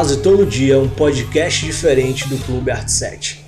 [0.00, 3.39] Quase todo dia um podcast diferente do Clube Art 7.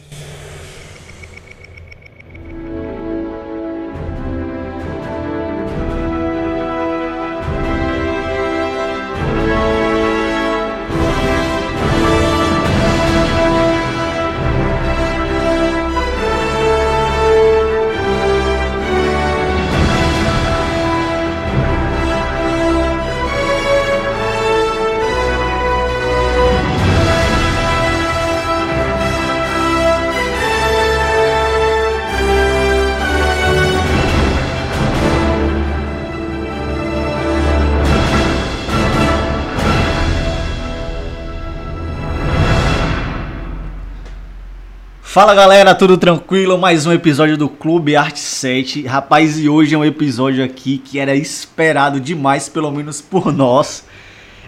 [45.12, 46.56] Fala galera, tudo tranquilo?
[46.56, 48.86] Mais um episódio do Clube Arte 7.
[48.86, 53.84] Rapaz, e hoje é um episódio aqui que era esperado demais, pelo menos por nós.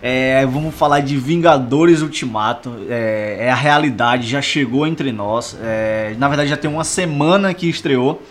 [0.01, 2.73] É, vamos falar de Vingadores Ultimato.
[2.89, 5.55] É, é, a realidade, já chegou entre nós.
[5.62, 8.23] É, na verdade, já tem uma semana que estreou.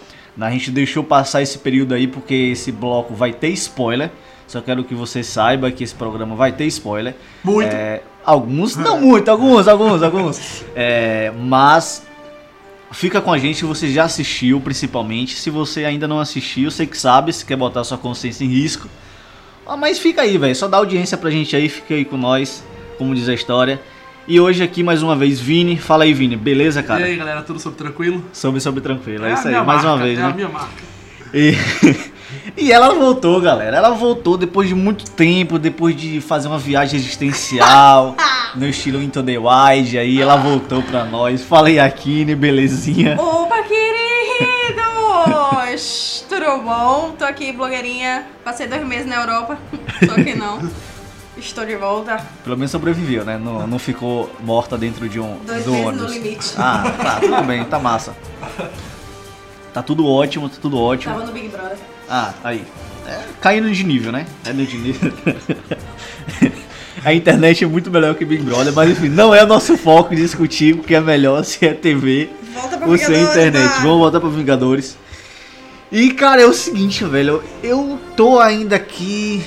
[0.42, 4.10] A gente deixou passar esse período aí porque esse bloco vai ter spoiler.
[4.48, 7.14] Só quero que você saiba que esse programa vai ter spoiler.
[7.44, 7.72] Muito.
[7.72, 10.66] É, alguns, não muito, alguns, alguns, alguns.
[10.76, 12.12] É, mas
[12.94, 15.36] Fica com a gente se você já assistiu, principalmente.
[15.36, 18.88] Se você ainda não assistiu, você que sabe, se quer botar sua consciência em risco.
[19.66, 20.56] Ah, mas fica aí, velho.
[20.56, 22.64] Só dá audiência pra gente aí, fica aí com nós,
[22.98, 23.82] como diz a história.
[24.28, 25.78] E hoje aqui mais uma vez, Vini.
[25.78, 26.36] Fala aí, Vini.
[26.38, 27.02] Beleza, cara?
[27.02, 28.24] E aí, galera, tudo sob tranquilo?
[28.32, 29.26] Soube, soube tranquilo.
[29.26, 30.28] É, é isso aí, mais uma vez, é né?
[30.28, 30.84] É a minha marca.
[31.34, 31.54] E...
[32.58, 33.78] e ela voltou, galera.
[33.78, 38.16] Ela voltou depois de muito tempo, depois de fazer uma viagem existencial
[38.56, 39.98] no estilo Into the Wild.
[39.98, 41.44] Aí ela voltou pra nós.
[41.44, 43.16] Falei aqui, né, belezinha?
[43.20, 43.94] Opa, queridos!
[46.30, 47.16] Tudo bom?
[47.18, 48.28] Tô aqui, blogueirinha.
[48.44, 49.58] Passei dois meses na Europa.
[50.06, 50.70] Só que não.
[51.38, 52.18] Estou de volta.
[52.44, 53.38] Pelo menos sobreviveu, né?
[53.38, 56.08] Não, não ficou morta dentro de um Dois do meses ônibus.
[56.08, 56.54] no limite.
[56.58, 58.16] Ah, tá, tudo bem, tá massa.
[59.74, 61.14] Tá tudo ótimo, tá tudo ótimo.
[61.14, 61.78] Tava no Big Brother.
[62.10, 62.64] Ah, aí.
[63.08, 64.26] É, caindo de nível, né?
[64.44, 65.12] Caindo de nível.
[67.04, 70.16] A internet é muito melhor que Big Brother, mas enfim, não é o nosso foco
[70.16, 72.30] discutir o que é melhor, se é TV
[72.88, 73.70] ou se é internet.
[73.70, 73.82] tá?
[73.82, 74.98] Vamos voltar pra Vingadores.
[75.92, 79.44] E cara, é o seguinte, velho, eu tô ainda aqui,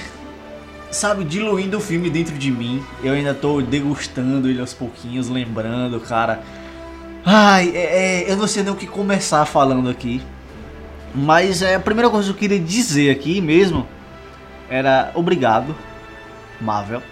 [0.90, 2.84] sabe, diluindo o filme dentro de mim.
[3.02, 6.42] Eu ainda tô degustando ele aos pouquinhos, lembrando, cara.
[7.24, 10.22] Ai, é, é, eu não sei nem o que começar falando aqui.
[11.16, 13.88] Mas é, a primeira coisa que eu queria dizer aqui mesmo
[14.68, 15.74] era obrigado,
[16.60, 17.02] Marvel,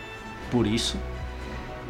[0.50, 0.98] por isso.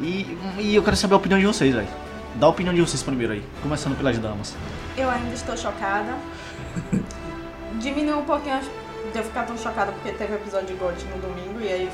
[0.00, 1.88] E, e eu quero saber a opinião de vocês, velho.
[2.36, 4.54] Dá a opinião de vocês primeiro aí, começando pelas damas.
[4.96, 6.14] Eu ainda estou chocada.
[7.80, 8.60] Diminuiu um pouquinho
[9.12, 11.90] de eu ficar tão chocada porque teve episódio de GOT no domingo e aí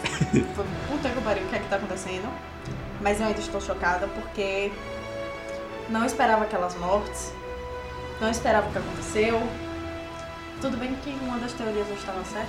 [0.54, 2.28] foi puta que pariu, o que é que tá acontecendo?
[3.00, 4.70] Mas eu ainda estou chocada porque
[5.88, 7.32] não esperava aquelas mortes,
[8.20, 9.41] não esperava o que aconteceu.
[10.60, 12.48] Tudo bem que uma das teorias não estava certa.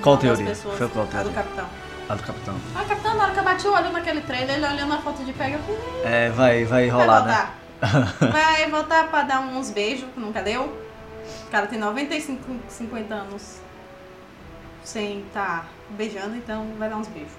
[0.00, 0.46] Qual Uma teoria?
[0.46, 1.32] pessoas- Foi qual A do teoria?
[1.32, 1.66] capitão.
[2.08, 2.54] A do capitão.
[2.76, 5.24] Ah, capitão, na hora que eu bati o olho naquele trailer, ele olhando a foto
[5.24, 7.32] de pega, eu falei, É, vai, vai vai rolar, né?
[7.34, 7.62] voltar.
[8.32, 10.66] Vai voltar pra dar uns beijos, que nunca deu.
[11.46, 13.56] O cara tem 95, 50 anos
[14.84, 17.32] sem estar beijando, então vai dar uns beijos.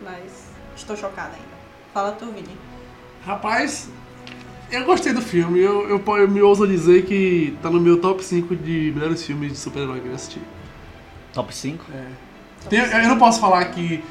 [0.00, 0.46] Mas
[0.76, 1.56] estou chocada ainda.
[1.92, 2.56] Fala tu, Vini.
[3.26, 3.88] Rapaz,
[4.72, 5.60] eu gostei do filme.
[5.60, 9.52] Eu, eu, eu me ouso dizer que tá no meu top 5 de melhores filmes
[9.52, 10.40] de super-herói que eu assisti.
[11.32, 11.84] Top 5?
[11.94, 12.04] É.
[12.68, 14.02] Tem- eu não posso falar que.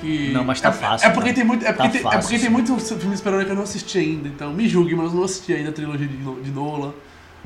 [0.00, 1.34] que Não, mas tá é, fácil, É porque né?
[1.34, 1.64] tem muito.
[1.64, 2.42] É Tá porque, tem, é fácil, porque sim.
[2.44, 4.28] tem muito filme de super-herói que eu não assisti ainda.
[4.28, 6.92] Então me julgue, mas eu não assisti ainda a trilogia de, No- de Nolan,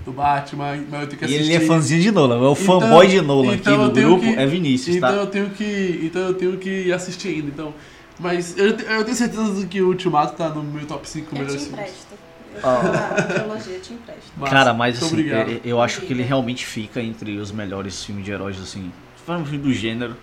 [0.04, 1.52] do Batman, mas eu tenho que E assistir.
[1.52, 4.08] ele é fãzinho de Nolan, é o Então- fanboy de Nolan então aqui do tenho
[4.08, 5.16] grupo, que- é Vinícius, então tá?
[5.16, 7.74] eu tenho que então eu tenho que assistir ainda então
[8.20, 11.62] mas eu, eu tenho certeza que o Ultimato tá no meu top 5 Eu melhores
[11.64, 11.90] te filmes
[12.62, 14.32] Eu a trilogia, te empresto.
[14.36, 14.52] Massa.
[14.52, 18.30] Cara, mas assim, eu, eu acho que ele realmente fica entre os melhores filmes de
[18.30, 18.92] heróis, assim.
[19.16, 20.16] Se for um filme do gênero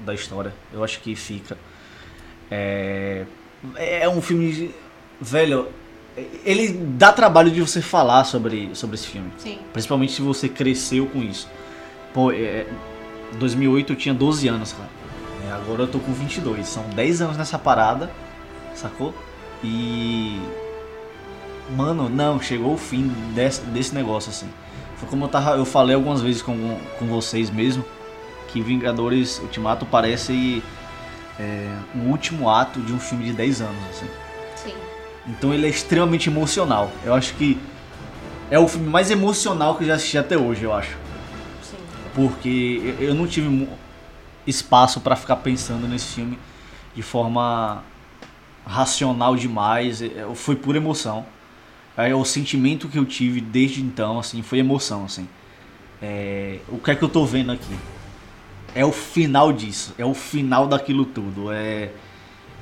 [0.00, 1.56] da história, eu acho que fica.
[2.50, 3.24] É,
[3.76, 4.52] é um filme.
[4.52, 4.70] de-
[5.20, 5.68] Velho,
[6.44, 9.30] ele dá trabalho de você falar sobre, sobre esse filme.
[9.38, 9.58] Sim.
[9.72, 11.48] Principalmente se você cresceu com isso.
[12.14, 12.66] Pô, é,
[13.38, 14.88] 2008 eu tinha 12 anos, cara.
[15.46, 16.66] É, agora eu tô com 22.
[16.66, 18.10] São 10 anos nessa parada,
[18.74, 19.14] sacou?
[19.62, 20.40] E.
[21.76, 24.48] Mano, não, chegou o fim desse, desse negócio, assim.
[24.96, 27.84] Foi como eu, tava, eu falei algumas vezes com, com vocês mesmo,
[28.48, 30.62] que Vingadores Ultimato parece
[31.38, 34.06] é, um último ato de um filme de 10 anos, assim.
[34.56, 34.74] Sim.
[35.26, 36.90] Então ele é extremamente emocional.
[37.04, 37.58] Eu acho que
[38.50, 40.96] é o filme mais emocional que eu já assisti até hoje, eu acho.
[41.62, 41.76] Sim.
[42.14, 43.68] Porque eu não tive
[44.46, 46.38] espaço pra ficar pensando nesse filme
[46.94, 47.82] de forma
[48.66, 51.24] racional demais, é, foi pura emoção.
[51.96, 55.28] É, o sentimento que eu tive desde então, assim, foi emoção, assim.
[56.00, 57.76] É, o que é que eu tô vendo aqui?
[58.74, 61.52] É o final disso, é o final daquilo tudo.
[61.52, 61.90] É...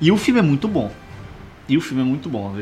[0.01, 0.91] E o filme é muito bom.
[1.69, 2.55] E o filme é muito bom.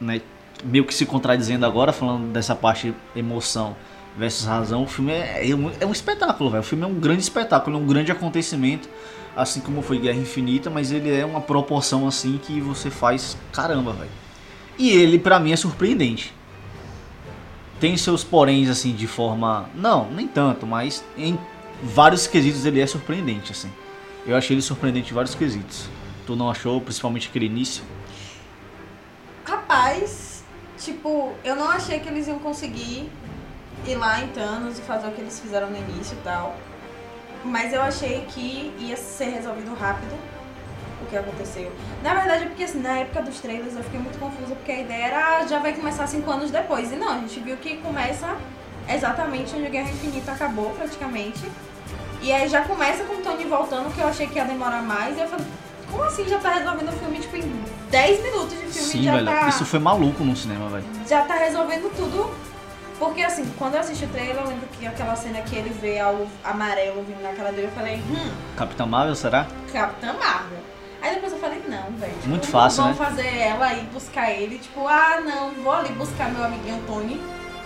[0.00, 0.20] Né?
[0.64, 3.76] Meio que se contradizendo agora, falando dessa parte emoção
[4.16, 6.62] versus razão, o filme é, é, um, é um espetáculo, velho.
[6.62, 8.88] O filme é um grande espetáculo, é um grande acontecimento,
[9.36, 13.92] assim como foi Guerra Infinita, mas ele é uma proporção assim que você faz caramba,
[13.92, 14.10] velho.
[14.78, 16.32] E ele, para mim, é surpreendente.
[17.80, 19.68] Tem seus poréns, assim, de forma.
[19.74, 21.38] Não, nem tanto, mas em
[21.82, 23.70] vários quesitos ele é surpreendente, assim.
[24.26, 25.88] Eu achei ele surpreendente em vários quesitos.
[26.26, 27.82] Tu não achou, principalmente aquele início?
[29.44, 30.44] Rapaz,
[30.78, 33.10] tipo, eu não achei que eles iam conseguir
[33.86, 36.56] ir lá em Thanos e fazer o que eles fizeram no início e tal.
[37.44, 40.14] Mas eu achei que ia ser resolvido rápido
[41.02, 41.70] o que aconteceu.
[42.02, 44.80] Na verdade, é porque assim, na época dos trailers eu fiquei muito confusa, porque a
[44.80, 46.92] ideia era já vai começar cinco anos depois.
[46.92, 48.36] E não, a gente viu que começa
[48.88, 51.50] exatamente onde a Guerra Infinita acabou, praticamente.
[52.20, 55.16] E aí já começa com o Tony voltando, que eu achei que ia demorar mais.
[55.16, 55.46] E eu falei,
[55.90, 58.72] como assim já tá resolvendo o filme, tipo, em 10 minutos de filme?
[58.72, 59.26] Sim, já velho.
[59.26, 60.84] Tá, Isso foi maluco no cinema, velho.
[61.08, 62.48] já tá resolvendo tudo.
[62.98, 66.00] Porque assim, quando eu assisti o trailer, eu lembro que aquela cena que ele vê
[66.00, 69.46] algo amarelo vindo na cara dele, eu falei, hum, Capitão Marvel, será?
[69.72, 70.58] Capitã Marvel.
[71.00, 72.12] Aí depois eu falei, não, velho.
[72.14, 72.96] Tipo, Muito fácil, não né?
[72.96, 74.58] vão fazer ela ir buscar ele.
[74.58, 77.20] Tipo, ah, não, vou ali buscar meu amiguinho Tony.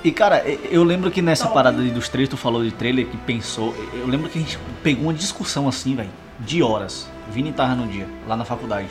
[0.04, 1.54] E cara, eu lembro que nessa Top.
[1.54, 3.74] parada dos trailers, tu falou de trailer que pensou.
[3.94, 7.08] Eu lembro que a gente pegou uma discussão assim, velho, de horas.
[7.30, 8.88] Vini tava no dia, lá na faculdade.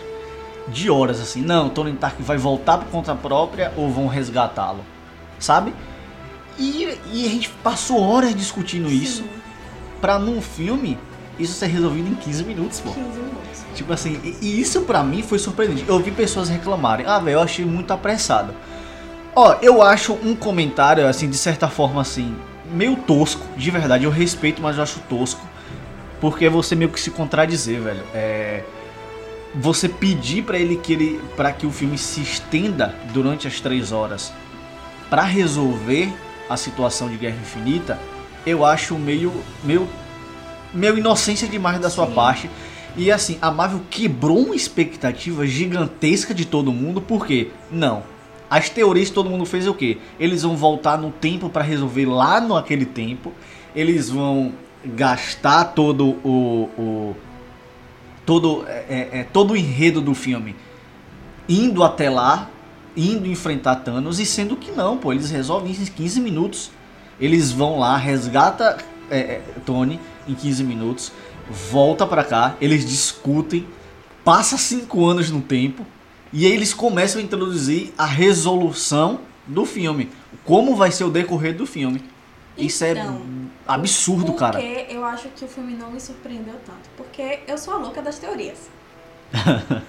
[0.70, 4.86] De horas assim, não, Tony Stark vai voltar por conta própria ou vão resgatá-lo?
[5.38, 5.74] Sabe?
[6.58, 9.26] E, e a gente passou horas discutindo isso
[10.00, 10.98] pra num filme
[11.40, 12.92] isso ser resolvido em 15 minutos, pô.
[12.92, 13.66] 15 minutos.
[13.76, 15.86] Tipo assim, e e isso pra mim foi surpreendente.
[15.88, 18.54] Eu vi pessoas reclamarem, ah, velho, eu achei muito apressado.
[19.36, 22.36] Ó, eu acho um comentário, assim, de certa forma, assim,
[22.72, 25.42] meio tosco, de verdade, eu respeito, mas eu acho tosco.
[26.20, 28.04] Porque você meio que se contradizer, velho.
[28.14, 28.64] É.
[29.56, 31.22] Você pedir pra ele que ele.
[31.36, 34.32] para que o filme se estenda durante as três horas
[35.10, 36.14] pra resolver
[36.50, 38.00] a situação de Guerra Infinita,
[38.46, 39.34] eu acho meio.
[39.64, 39.90] meio.
[40.74, 42.14] Meio inocência demais da sua Sim.
[42.14, 42.50] parte.
[42.96, 47.50] E assim, a Marvel quebrou uma expectativa gigantesca de todo mundo, por quê?
[47.72, 48.04] Não.
[48.50, 49.98] As teorias que todo mundo fez é o quê?
[50.20, 53.32] Eles vão voltar no tempo pra resolver lá no aquele tempo.
[53.74, 54.52] Eles vão
[54.84, 56.70] gastar todo o.
[56.78, 57.16] o
[58.26, 60.56] todo, é, é, é, todo o enredo do filme
[61.48, 62.50] indo até lá,
[62.96, 66.72] indo enfrentar Thanos, e sendo que não, pô, eles resolvem isso em 15 minutos.
[67.20, 68.78] Eles vão lá, resgata
[69.12, 71.12] é, é, Tony em 15 minutos,
[71.70, 73.68] volta pra cá, eles discutem,
[74.24, 75.86] passa 5 anos no tempo,
[76.34, 80.10] e aí eles começam a introduzir a resolução do filme.
[80.46, 82.02] Como vai ser o decorrer do filme.
[82.58, 83.22] Isso é Então,
[83.68, 84.60] absurdo, Por cara.
[84.60, 86.90] que eu acho que o filme não me surpreendeu tanto?
[86.96, 88.70] Porque eu sou a louca das teorias.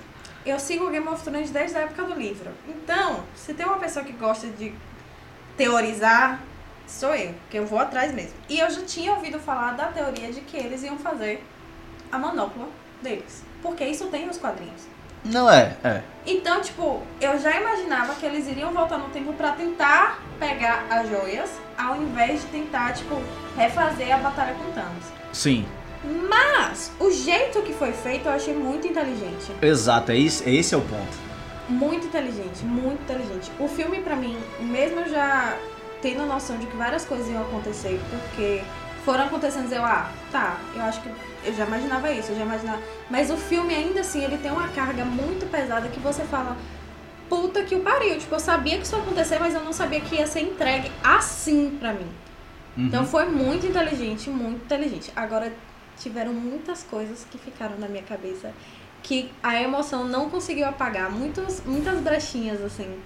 [0.45, 2.51] eu sigo o Game of Thrones desde a época do livro.
[2.69, 4.73] Então, se tem uma pessoa que gosta de
[5.57, 6.41] teorizar,
[6.87, 8.35] sou eu, que eu vou atrás mesmo.
[8.49, 11.45] E eu já tinha ouvido falar da teoria de que eles iam fazer
[12.11, 12.69] a manopla
[13.03, 13.45] deles.
[13.63, 14.93] Porque isso tem nos quadrinhos.
[15.25, 16.03] Não é, é.
[16.27, 21.09] Então, tipo, eu já imaginava que eles iriam voltar no tempo pra tentar pegar as
[21.09, 23.23] joias, ao invés de tentar, tipo,
[23.57, 25.05] refazer a batalha com Thanos.
[25.33, 25.65] Sim.
[26.29, 29.53] Mas o jeito que foi feito eu achei muito inteligente.
[29.63, 31.23] Exato, é esse, é esse é o ponto.
[31.69, 33.53] Muito inteligente, muito inteligente.
[33.61, 35.57] O filme, pra mim, mesmo já
[36.03, 38.63] tendo noção de que várias coisas iam acontecer, porque
[39.05, 41.09] foram acontecendo, eu, ah, tá, eu acho que
[41.45, 42.83] eu já imaginava isso, eu já imaginava.
[43.09, 46.57] Mas o filme, ainda assim, ele tem uma carga muito pesada que você fala,
[47.29, 48.19] puta que o pariu.
[48.19, 50.91] Tipo, eu sabia que isso ia acontecer, mas eu não sabia que ia ser entregue
[51.03, 52.07] assim pra mim.
[52.77, 52.87] Uhum.
[52.87, 55.13] Então foi muito inteligente, muito inteligente.
[55.17, 55.53] Agora,
[55.99, 58.53] tiveram muitas coisas que ficaram na minha cabeça
[59.03, 61.11] que a emoção não conseguiu apagar.
[61.11, 62.99] Muitos, muitas brechinhas, assim,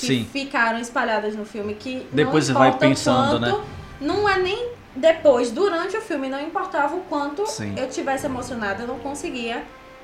[0.00, 0.28] que Sim.
[0.32, 3.64] ficaram espalhadas no filme que Depois não você vai pensando, quanto, né?
[4.00, 7.74] Não é nem depois, durante o filme, não importava o quanto Sim.
[7.76, 9.62] eu tivesse emocionada, eu não conseguia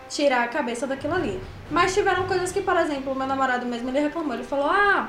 [0.08, 1.40] tirar a cabeça daquilo ali.
[1.70, 5.08] Mas tiveram coisas que, por exemplo, o meu namorado mesmo, ele reclamou, ele falou, ah,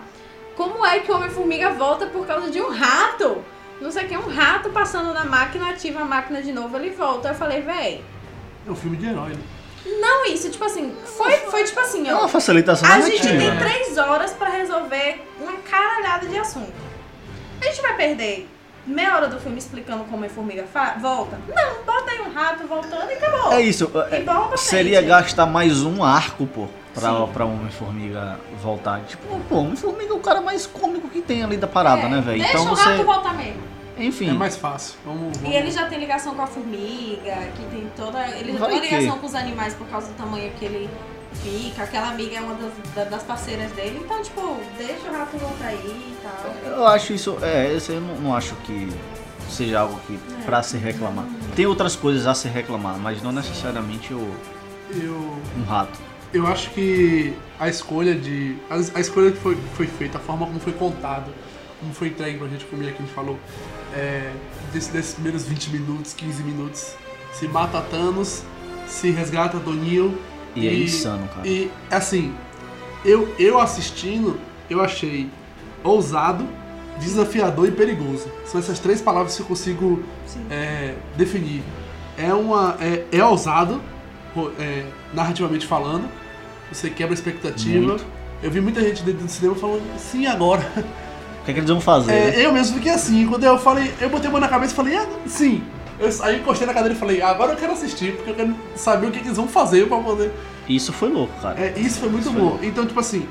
[0.56, 3.44] como é que o Homem-Formiga volta por causa de um rato?
[3.80, 6.90] Não sei o que, um rato passando na máquina, ativa a máquina de novo, ele
[6.90, 7.28] volta.
[7.28, 8.04] Eu falei, véi,
[8.66, 9.42] É um filme de herói, né?
[10.02, 12.20] Não isso, tipo assim, foi, foi tipo assim, É ó.
[12.20, 13.60] uma facilitação A gente narrativa, tem né?
[13.60, 16.74] três horas pra resolver uma caralhada de assunto.
[17.62, 18.50] A gente vai perder
[18.86, 20.66] meia hora do filme explicando como a formiga
[21.00, 21.40] volta.
[21.48, 23.52] Não, bota aí um rato voltando e acabou.
[23.54, 23.92] É isso.
[24.12, 27.30] é- E seria gastar mais um arco, pô, pra, Sim.
[27.34, 29.02] pra Homem-Formiga voltar.
[29.02, 32.22] Tipo, pô, Homem-Formiga é o cara mais cômico que tem ali da parada, É, né,
[32.22, 32.38] velho?
[32.40, 33.04] Deixa Então o rato você.
[33.04, 33.62] voltar mesmo.
[34.00, 34.30] Enfim.
[34.30, 34.96] É mais fácil.
[35.06, 35.56] Vamos, E vamos.
[35.56, 38.28] ele já tem ligação com a formiga, que tem toda.
[38.38, 40.66] Ele já Vai tem uma que- ligação com os animais por causa do tamanho que
[40.66, 40.90] ele
[41.44, 41.84] fica.
[41.84, 44.02] Aquela amiga é uma das, da- das parceiras dele.
[44.04, 46.72] Então, tipo, deixa o rato voltar aí e tal.
[46.72, 47.38] Eu acho isso.
[47.42, 48.88] É, esse eu não, não acho que
[49.50, 50.44] seja algo que É.
[50.46, 51.26] pra se reclamar.
[51.56, 54.30] Tem outras coisas a se reclamar, mas não necessariamente o,
[54.92, 55.98] Eu, um rato.
[56.34, 58.58] eu acho que a escolha de.
[58.70, 61.32] A, a escolha que foi, foi feita, a forma como foi contado,
[61.80, 63.38] como foi entregue pra gente comer aqui, a gente falou,
[63.94, 64.32] é,
[64.74, 66.96] desse- desses primeiros 20 minutos, 15 minutos,
[67.34, 68.44] se mata Thanos,
[68.88, 70.18] se resgata Toninho.
[70.56, 71.48] E, é insano, cara.
[71.48, 72.34] E assim,
[73.06, 75.30] eu, eu assistindo, eu achei
[75.84, 76.48] ousado,
[77.00, 78.28] desafiador e perigoso.
[78.46, 80.04] São essas três palavras que eu consigo
[80.50, 81.62] é, definir.
[82.18, 82.76] É uma.
[82.82, 83.80] É, é ousado,
[84.60, 86.10] é, narrativamente falando.
[86.72, 87.80] Você quebra a expectativa.
[87.80, 88.06] Muito.
[88.42, 90.64] Eu vi muita gente dentro do cinema falando, sim, agora.
[91.48, 92.12] O que, é que eles vão fazer?
[92.12, 92.42] né?
[92.42, 93.26] É, eu mesmo fiquei assim.
[93.26, 95.64] Quando eu falei, eu botei a mão na cabeça e falei, ah, sim.
[95.98, 99.08] Eu, aí encostei na cadeira e falei, agora eu quero assistir, porque eu quero saber
[99.08, 100.34] o que, que eles vão fazer pra poder.
[100.68, 101.58] Isso foi louco, cara.
[101.58, 102.60] É, isso foi muito Isso foi bom.
[102.62, 103.26] Então, tipo assim,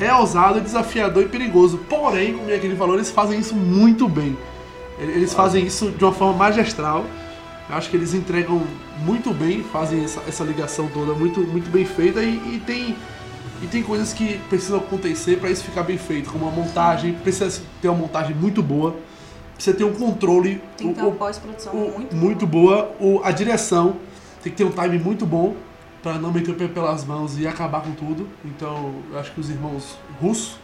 [0.00, 1.78] é ousado, desafiador e perigoso.
[1.88, 4.36] Porém, como é aquele valor, eles fazem isso muito bem.
[4.98, 7.04] Eles fazem isso de uma forma magistral.
[7.68, 8.62] Eu acho que eles entregam
[9.04, 12.96] muito bem, fazem essa, essa ligação toda muito, muito bem feita e, e tem.
[13.62, 17.62] E tem coisas que precisam acontecer para isso ficar bem feito, como a montagem, precisa
[17.82, 18.96] ter uma montagem muito boa,
[19.54, 23.96] precisa ter um controle Tem que ter uma pós-produção muito, muito boa, o- a direção
[24.42, 25.54] tem que ter um time muito bom
[26.02, 28.26] para não meter o pé pelas mãos e acabar com tudo.
[28.42, 30.56] Então, eu acho que os irmãos russos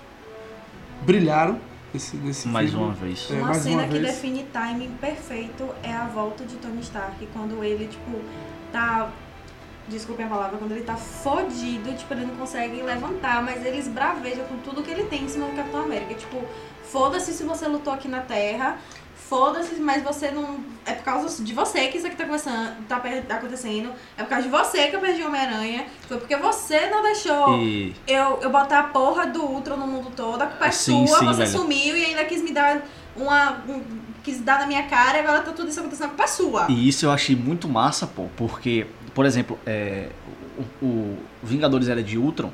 [1.03, 1.61] brilharam
[1.93, 2.87] nesse, nesse Mais filme.
[2.87, 3.29] uma vez.
[3.31, 4.07] É, Uma cena uma que vez.
[4.07, 8.19] define timing perfeito é a volta de Tony Stark, quando ele, tipo,
[8.73, 9.11] tá.
[9.89, 14.43] Desculpe a palavra, quando ele tá fodido, tipo, ele não consegue levantar, mas ele esbraveja
[14.43, 16.15] com tudo que ele tem em cima do Capitão América.
[16.15, 16.43] Tipo,
[16.91, 18.79] foda-se se você lutou aqui na Terra,
[19.29, 20.59] foda-se, mas você não.
[20.85, 24.29] É por causa de você que isso aqui tá, começando, tá per- acontecendo, é por
[24.31, 28.39] causa de você que eu perdi o Homem-Aranha, foi porque você não deixou E eu,
[28.43, 31.25] eu botar a porra do Ultron no mundo todo, a culpa é Sim, sua, sim,
[31.27, 31.51] você velho.
[31.59, 32.83] sumiu e ainda quis me dar
[33.17, 33.63] uma.
[33.69, 36.27] um- quis dar na minha cara e agora tá tudo isso acontecendo, a culpa é
[36.27, 36.67] sua.
[36.69, 38.85] E isso eu achei muito massa, pô, porque,
[39.17, 40.11] por exemplo, é,
[40.81, 42.51] o, o Vingadores Era de Ultron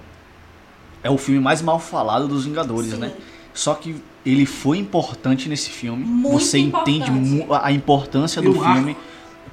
[1.02, 2.98] é o filme mais mal falado dos Vingadores, Sim.
[2.98, 3.12] né?
[3.52, 6.02] Só que ele foi importante nesse filme.
[6.04, 7.10] Muito Você entende importante.
[7.10, 8.74] mu- a importância do o arco.
[8.76, 8.96] filme,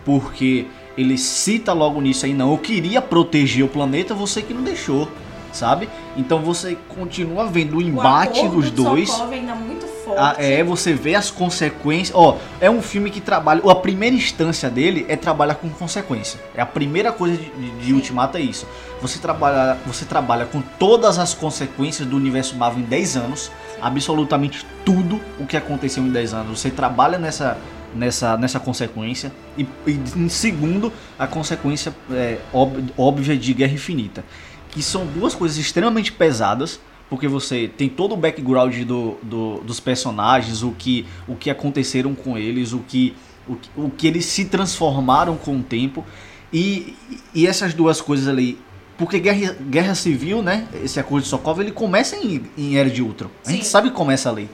[0.06, 4.62] porque ele cita logo nisso aí, não, eu queria proteger o planeta, você que não
[4.64, 5.10] deixou,
[5.52, 5.90] sabe?
[6.16, 9.10] Então você continua vendo o O embate acordo dos do dois.
[9.22, 9.86] Ainda muito
[10.16, 10.22] forte.
[10.40, 12.16] Ah, é, você vê as consequências.
[12.16, 13.62] Ó, é um filme que trabalha.
[13.70, 16.40] A primeira instância dele é trabalhar com consequência.
[16.56, 17.50] É a primeira coisa de,
[17.80, 17.94] de, Sim.
[17.94, 18.68] Ultimato é isso.
[19.02, 23.52] Você trabalha, você trabalha com todas as consequências do universo Marvel em 10 anos.
[23.82, 26.60] Absolutamente tudo o que aconteceu em 10 anos.
[26.60, 27.58] Você trabalha nessa,
[27.96, 29.32] nessa, nessa consequência.
[29.58, 34.24] E, e em segundo, a consequência é, ób- óbvia de Guerra Infinita.
[34.70, 39.80] Que são duas coisas extremamente pesadas porque você tem todo o background do, do- dos
[39.80, 43.16] personagens, o que, o que aconteceram com eles, o que,
[43.48, 46.06] o, o que eles se transformaram com o tempo.
[46.54, 46.96] E,
[47.34, 48.58] e essas duas coisas ali.
[48.98, 50.68] Porque Guerra, Guerra Civil, né?
[50.84, 53.30] Esse acordo de Sokovia, ele começa em, em Era de Ultron.
[53.46, 53.70] A gente Sim.
[53.72, 54.50] sabe que começa ali.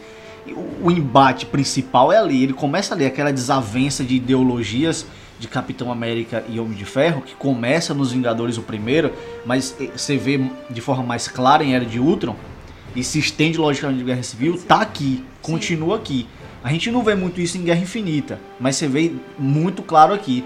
[0.48, 2.44] O, o embate principal é ali.
[2.44, 5.06] Ele começa ali, aquela desavença de ideologias
[5.40, 9.12] de Capitão América e Homem de Ferro, que começa nos Vingadores o primeiro,
[9.46, 10.40] mas eh, você vê
[10.70, 12.36] de forma mais clara em Era de Ultron
[12.96, 16.28] e se estende logicamente de Guerra Civil, tá aqui, continua aqui.
[16.64, 20.44] A gente não vê muito isso em Guerra Infinita, mas você vê muito claro aqui.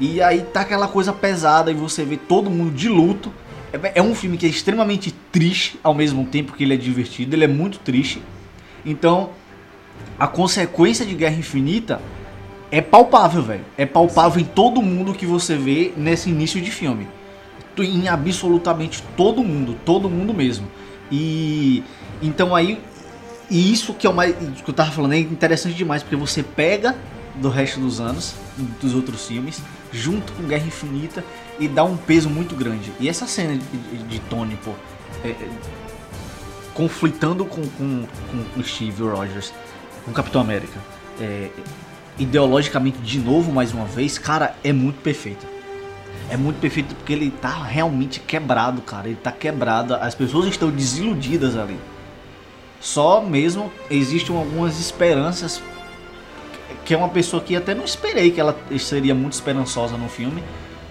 [0.00, 3.32] E aí tá aquela coisa pesada e você vê todo mundo de luto.
[3.72, 7.36] É, é um filme que é extremamente triste ao mesmo tempo que ele é divertido,
[7.36, 8.20] ele é muito triste.
[8.84, 9.30] Então,
[10.18, 12.00] a consequência de Guerra Infinita
[12.72, 13.64] é palpável, velho.
[13.78, 17.06] É palpável em todo mundo que você vê nesse início de filme.
[17.78, 20.66] Em absolutamente todo mundo, todo mundo mesmo.
[21.10, 21.84] E
[22.20, 22.80] então aí
[23.50, 26.42] e isso que é o mais que eu tava falando é interessante demais porque você
[26.42, 26.96] pega
[27.34, 28.34] do resto dos anos
[28.80, 29.60] dos outros filmes
[29.92, 31.22] junto com Guerra Infinita
[31.60, 32.90] e dá um peso muito grande.
[32.98, 34.70] E essa cena de, de- Tony, pô,
[35.22, 35.48] é- é,
[36.74, 38.04] conflitando com, com,
[38.54, 39.52] com o Steve Rogers,
[40.04, 40.78] com Capitão América,
[41.20, 41.50] é,
[42.18, 45.46] ideologicamente de novo mais uma vez, cara, é muito perfeito.
[46.30, 49.06] É muito perfeito porque ele tá realmente quebrado, cara.
[49.06, 49.94] Ele tá quebrado.
[49.94, 51.78] As pessoas estão desiludidas ali.
[52.80, 55.62] Só mesmo existem algumas esperanças
[56.84, 60.42] que é uma pessoa que até não esperei que ela seria muito esperançosa no filme,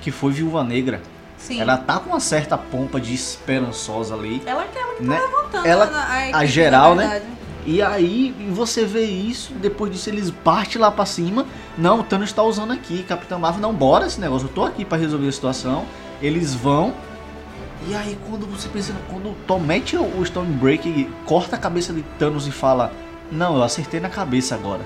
[0.01, 1.01] que foi Viúva Negra.
[1.37, 1.59] Sim.
[1.59, 4.41] Ela tá com uma certa pompa de esperançosa ali.
[4.45, 5.17] Ela que que Né?
[5.17, 7.21] tá levantando Ela- a, a equipe, geral, né?
[7.65, 11.45] E aí você vê isso, depois disso eles partem lá pra cima.
[11.77, 14.83] Não, o Thanos tá usando aqui, Capitão Marvel, não, bora esse negócio, eu tô aqui
[14.83, 15.85] pra resolver a situação.
[16.21, 16.93] Eles vão.
[17.87, 21.59] E aí quando você pensa, quando o Thor mete o o Stormbreaker e corta a
[21.59, 22.91] cabeça de Thanos e fala,
[23.31, 24.81] não, eu acertei na cabeça agora.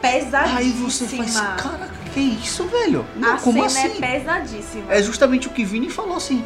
[0.00, 0.58] Pesadíssima.
[0.58, 3.06] Aí você faz, cara, que isso, velho?
[3.16, 4.02] Não, a como cena assim?
[4.02, 4.92] é pesadíssima.
[4.92, 6.44] É justamente o que Vini falou assim.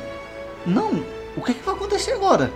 [0.65, 1.05] Não,
[1.37, 2.53] o que, é que vai acontecer agora?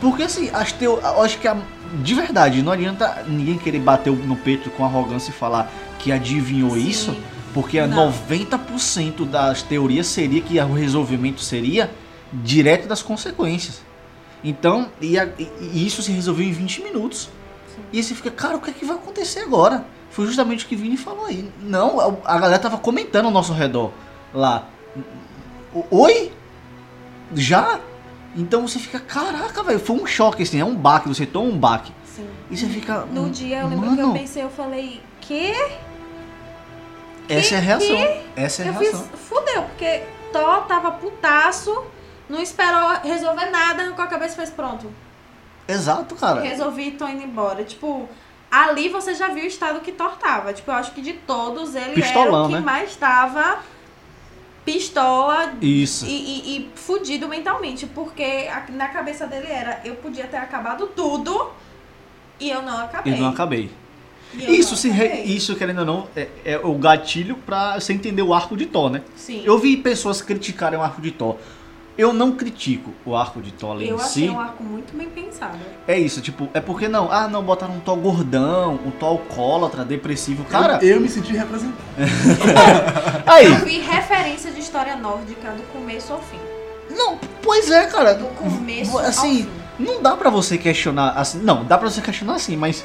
[0.00, 0.98] Porque assim, as teo...
[1.02, 1.56] eu acho que a...
[2.02, 6.72] de verdade, não adianta ninguém querer bater no peito com arrogância e falar que adivinhou
[6.72, 6.86] Sim.
[6.88, 7.16] isso,
[7.54, 8.12] porque a Não.
[8.12, 11.90] 90% das teorias seria que o resolvimento seria
[12.32, 13.80] direto das consequências.
[14.42, 17.30] Então, e, a- e- e isso se resolveu em 20 minutos.
[17.92, 19.84] E aí você fica, cara, o que é que vai acontecer agora?
[20.10, 21.50] Foi justamente o que Vini falou aí.
[21.62, 23.90] Não, a, galera tava comentando ao nosso redor
[24.34, 24.66] lá.
[25.90, 26.30] Oi?
[27.34, 27.80] Já?
[28.36, 31.58] Então você fica, caraca, velho, foi um choque, assim, é um baque, você toma um
[31.58, 31.92] baque.
[32.04, 32.28] Sim.
[32.50, 33.00] E você fica.
[33.06, 35.52] No dia eu lembro mano, que eu pensei, eu falei, que?
[37.28, 37.96] Essa é a reação.
[38.36, 39.08] Essa é a eu fiz, reação.
[39.16, 41.84] fudeu, porque Thor tava putaço,
[42.28, 44.90] não esperou resolver nada, arrancou a cabeça e fez pronto.
[45.66, 46.42] Exato, cara.
[46.42, 47.64] Resolvi e tô indo embora.
[47.64, 48.08] Tipo,
[48.50, 50.52] ali você já viu o estado que Thor tava.
[50.52, 52.60] Tipo, eu acho que de todos ele Pistolão, era o que né?
[52.60, 53.60] mais tava
[54.64, 56.06] pistola Isso.
[56.06, 57.86] e, e, e fudido mentalmente.
[57.86, 61.50] Porque na cabeça dele era, eu podia ter acabado tudo
[62.40, 63.12] e eu não acabei.
[63.12, 63.70] Eu não acabei.
[64.32, 65.24] E Isso, não se re- acabei.
[65.26, 68.90] isso, querendo ou não, é, é o gatilho pra você entender o arco de Thor,
[68.90, 69.02] né?
[69.14, 69.42] Sim.
[69.44, 71.36] Eu vi pessoas criticarem o arco de Thor.
[71.96, 74.28] Eu não critico o arco de Thor ali Eu em achei si.
[74.28, 75.56] um arco muito bem pensado.
[75.86, 79.84] É isso, tipo, é porque não, ah, não, botaram um Thor gordão, um Thor alcoólatra,
[79.84, 80.44] depressivo.
[80.44, 81.76] Cara, eu, eu me senti representado.
[83.26, 86.38] aí, Eu vi referência de história nórdica do começo ao fim.
[86.90, 88.14] não, pois é, cara.
[88.14, 89.48] Do começo assim, ao fim.
[89.78, 92.84] não dá pra você questionar assim, não, dá pra você questionar assim, mas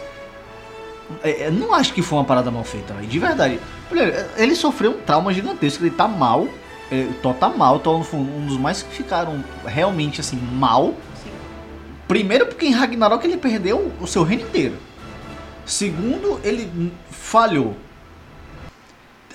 [1.23, 3.59] é, é, não acho que foi uma parada mal feita, velho, de verdade.
[4.37, 6.47] Ele sofreu um trauma gigantesco, ele tá mal,
[6.91, 7.07] é,
[7.39, 10.93] tá mal, o Thor foi um dos mais que ficaram realmente assim mal.
[11.23, 11.29] Sim.
[12.07, 14.75] Primeiro porque em Ragnarok ele perdeu o seu reino inteiro.
[15.65, 17.75] Segundo, ele falhou.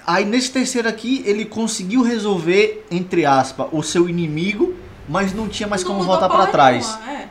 [0.06, 4.74] Aí nesse terceiro aqui, ele conseguiu resolver, entre aspas, o seu inimigo,
[5.08, 6.98] mas não tinha mais Não como voltar pra porra trás.
[7.08, 7.28] é.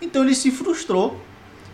[0.00, 1.20] Então ele se frustrou.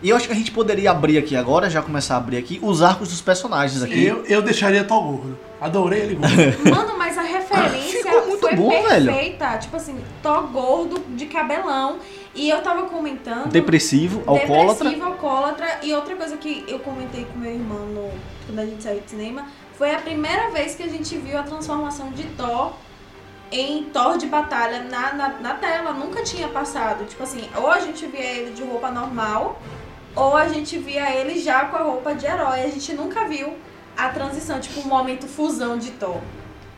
[0.01, 2.59] E eu acho que a gente poderia abrir aqui agora, já começar a abrir aqui,
[2.61, 4.03] os arcos dos personagens aqui.
[4.05, 5.39] Eu, eu deixaria Thor gordo.
[5.63, 6.19] Adorei ele.
[6.69, 9.13] Mano, mas a referência Ficou muito foi bom, velho.
[9.13, 9.57] perfeita.
[9.59, 11.99] Tipo assim, Thor gordo, de cabelão.
[12.35, 13.49] E eu tava comentando.
[13.49, 14.89] Depressivo, alcoólatra.
[14.89, 15.79] Depressivo, alcoólatra.
[15.81, 18.11] E outra coisa que eu comentei com meu irmão no,
[18.45, 19.47] quando a gente saiu de cinema
[19.77, 22.73] foi a primeira vez que a gente viu a transformação de Thor
[23.49, 25.93] em Thor de batalha na, na, na tela.
[25.93, 27.05] Nunca tinha passado.
[27.05, 29.61] Tipo assim, ou a gente via ele de roupa normal,
[30.13, 32.63] ou a gente via ele já com a roupa de herói.
[32.63, 33.53] A gente nunca viu
[33.97, 36.17] a transição, tipo, um momento fusão de Thor.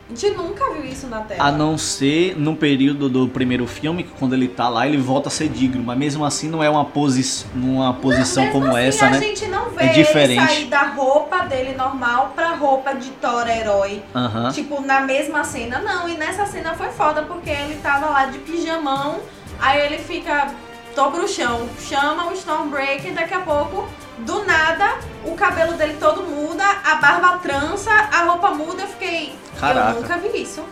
[0.08, 1.42] A gente nunca viu isso na tela.
[1.42, 5.28] A não ser no período do primeiro filme, que quando ele tá lá, ele volta
[5.28, 5.82] a ser digno.
[5.82, 9.18] Mas mesmo assim não é uma, posi numa posição Mesmo como assim, essa, a né?
[9.18, 10.38] gente não vê É diferente.
[10.40, 14.00] ele sair da roupa dele normal pra roupa de Thor herói.
[14.14, 14.52] Aham.
[14.52, 16.08] Tipo, na mesma cena, não.
[16.08, 19.18] E nessa cena foi foda, porque ele tava lá de pijamão,
[19.58, 20.54] aí ele fica,
[20.94, 26.22] tô pro chão, chama o Stormbreaker, daqui a pouco, do nada, o cabelo dele todo
[26.22, 29.90] muda, a barba trança, a roupa muda, eu fiquei, Caraca.
[29.96, 30.62] eu nunca vi isso.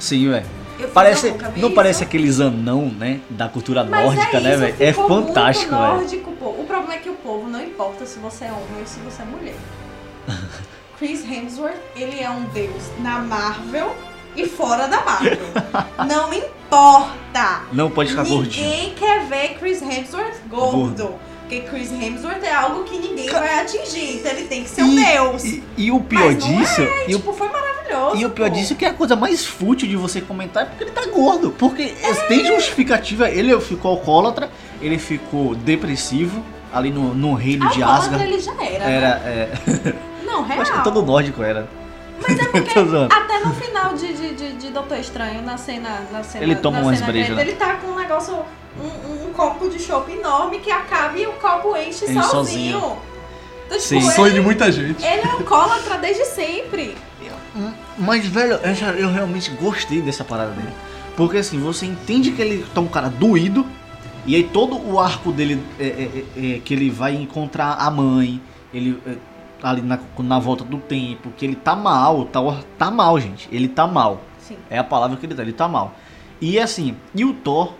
[0.00, 0.46] Sim, velho.
[0.78, 1.70] Eu Parece, não isso.
[1.74, 3.20] parece aqueles anão, né?
[3.30, 4.76] Da cultura Mas nórdica, é né, isso, velho?
[4.80, 5.82] É fantástico, velho.
[5.82, 6.46] nórdico, pô.
[6.48, 9.22] O problema é que o povo não importa se você é homem ou se você
[9.22, 9.54] é mulher.
[10.98, 13.94] Chris Hemsworth, ele é um deus na Marvel
[14.36, 15.38] e fora da Marvel.
[16.08, 17.62] não importa.
[17.72, 18.68] Não pode ficar gordinho.
[18.68, 20.72] Ninguém quer ver Chris Hemsworth gordo.
[20.72, 21.14] Gordo.
[21.54, 24.16] Porque Chris Hemsworth é algo que ninguém vai atingir.
[24.16, 25.44] Então ele tem que ser um deus.
[25.44, 28.16] E, e o pior Mas disso, é, e, o, tipo, foi maravilhoso.
[28.16, 28.56] e o pior pô.
[28.56, 31.06] disso é que é a coisa mais fútil de você comentar é porque ele tá
[31.06, 31.50] gordo.
[31.52, 31.94] Porque
[32.28, 38.32] tem justificativa, ele ficou alcoólatra, ele ficou depressivo ali no, no reino de Alcoólatra Asgard.
[38.32, 38.84] ele já era.
[38.84, 39.22] Era, né?
[39.26, 40.60] é, Não, real.
[40.60, 41.68] acho que todo nórdico era.
[42.26, 46.06] Mas é porque até no final de, de, de, de Doutor Estranho, na cena.
[46.10, 47.42] Na cena Ele toma na umas cena brejas, né?
[47.42, 48.34] Ele tá com um negócio,
[48.80, 52.30] um, um- copo de chopp enorme que acaba e o copo enche Ele sozinho.
[52.30, 52.96] sozinho.
[53.66, 53.98] Então, Sim.
[53.98, 55.04] tipo, Sonho ele, de muita gente.
[55.04, 56.96] ele é alcoólatra desde sempre.
[57.98, 58.58] Mas, velho,
[58.98, 60.72] eu, realmente gostei dessa parada dele.
[61.16, 63.66] Porque assim, você entende que ele tá um cara doído.
[64.26, 67.90] E aí todo o arco dele é, é- é- é que ele vai encontrar a
[67.90, 68.40] mãe.
[68.72, 69.00] Ele.
[69.62, 72.40] É, ali na, na volta do tempo, que ele tá mal, tá,
[72.78, 73.48] tá mal, gente.
[73.52, 74.20] Ele tá mal.
[74.38, 74.56] Sim.
[74.70, 75.94] É a palavra que ele tá, ele tá mal.
[76.40, 77.72] E assim, e o Thor,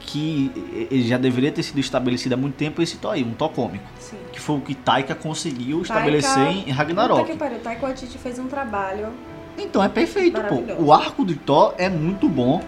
[0.00, 0.50] que
[0.90, 3.84] ele já deveria ter sido estabelecido há muito tempo, esse Thor aí, um Thor cômico.
[3.98, 4.16] Sim.
[4.32, 7.30] Que foi o que Taika conseguiu Taika- estabelecer em Puta Ragnarok.
[7.30, 9.08] que pariu, Taika Waititi fez um trabalho.
[9.58, 10.62] Então é perfeito, pô.
[10.82, 12.62] O arco do Thor é muito bom.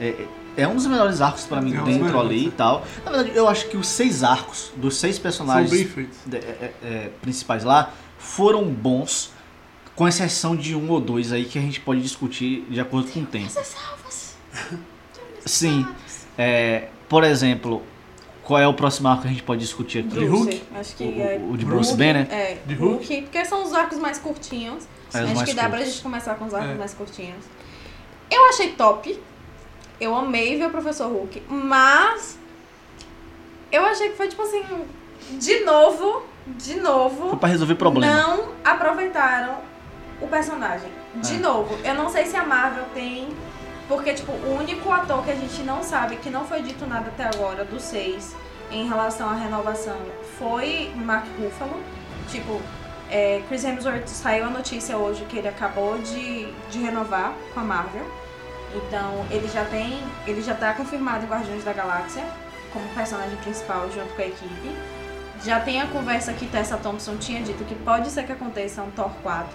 [0.00, 2.48] É, é um dos melhores arcos pra mim É dentro ali é.
[2.48, 2.84] e tal.
[3.04, 7.10] Na verdade, eu acho que os seis arcos dos seis personagens de- é, é, é,
[7.22, 9.32] principais lá foram bons,
[9.94, 13.20] com exceção de um ou dois aí que a gente pode discutir de acordo com
[13.20, 13.52] o tempo.
[15.44, 15.86] Sim.
[16.36, 17.82] É, por exemplo,
[18.42, 20.08] qual é o próximo arco que a gente pode discutir aqui?
[20.08, 20.62] De Bruce, Hulk?
[20.74, 21.36] Acho que O, é.
[21.38, 21.64] o- o de Hulk.
[21.64, 22.26] Bruce Banner?
[22.30, 24.84] É, De Hulk, porque são os arcos mais curtinhos.
[25.12, 26.74] É, Acho mais que dá pra gente começar com os arcos É.
[26.74, 27.44] mais curtinhos.
[28.30, 29.18] Eu achei top.
[30.00, 32.38] Eu amei ver o Professor Hulk, mas
[33.70, 34.62] eu achei que foi tipo assim,
[35.32, 38.12] de novo, de novo, Foi pra resolver problema.
[38.14, 39.56] não aproveitaram
[40.20, 40.90] o personagem.
[41.16, 41.38] De É.
[41.38, 43.28] novo, eu não sei se a Marvel tem.
[43.86, 47.08] Porque, tipo, o único ator que a gente não sabe, que não foi dito nada
[47.08, 48.34] até agora, dos seis,
[48.70, 49.96] em relação à renovação,
[50.38, 51.78] foi Mark Ruffalo.
[52.30, 52.60] Tipo,
[53.10, 57.62] é, Chris Hemsworth saiu a notícia hoje que ele acabou de, de renovar com a
[57.62, 58.06] Marvel.
[58.74, 60.00] Então, ele já tem.
[60.26, 62.24] Ele já tá confirmado em Guardiões da Galáxia
[62.72, 64.76] como personagem principal junto com a equipe.
[65.44, 68.90] Já tem a conversa que Tessa Thompson tinha dito que pode ser que aconteça um
[68.90, 69.48] Thor 4.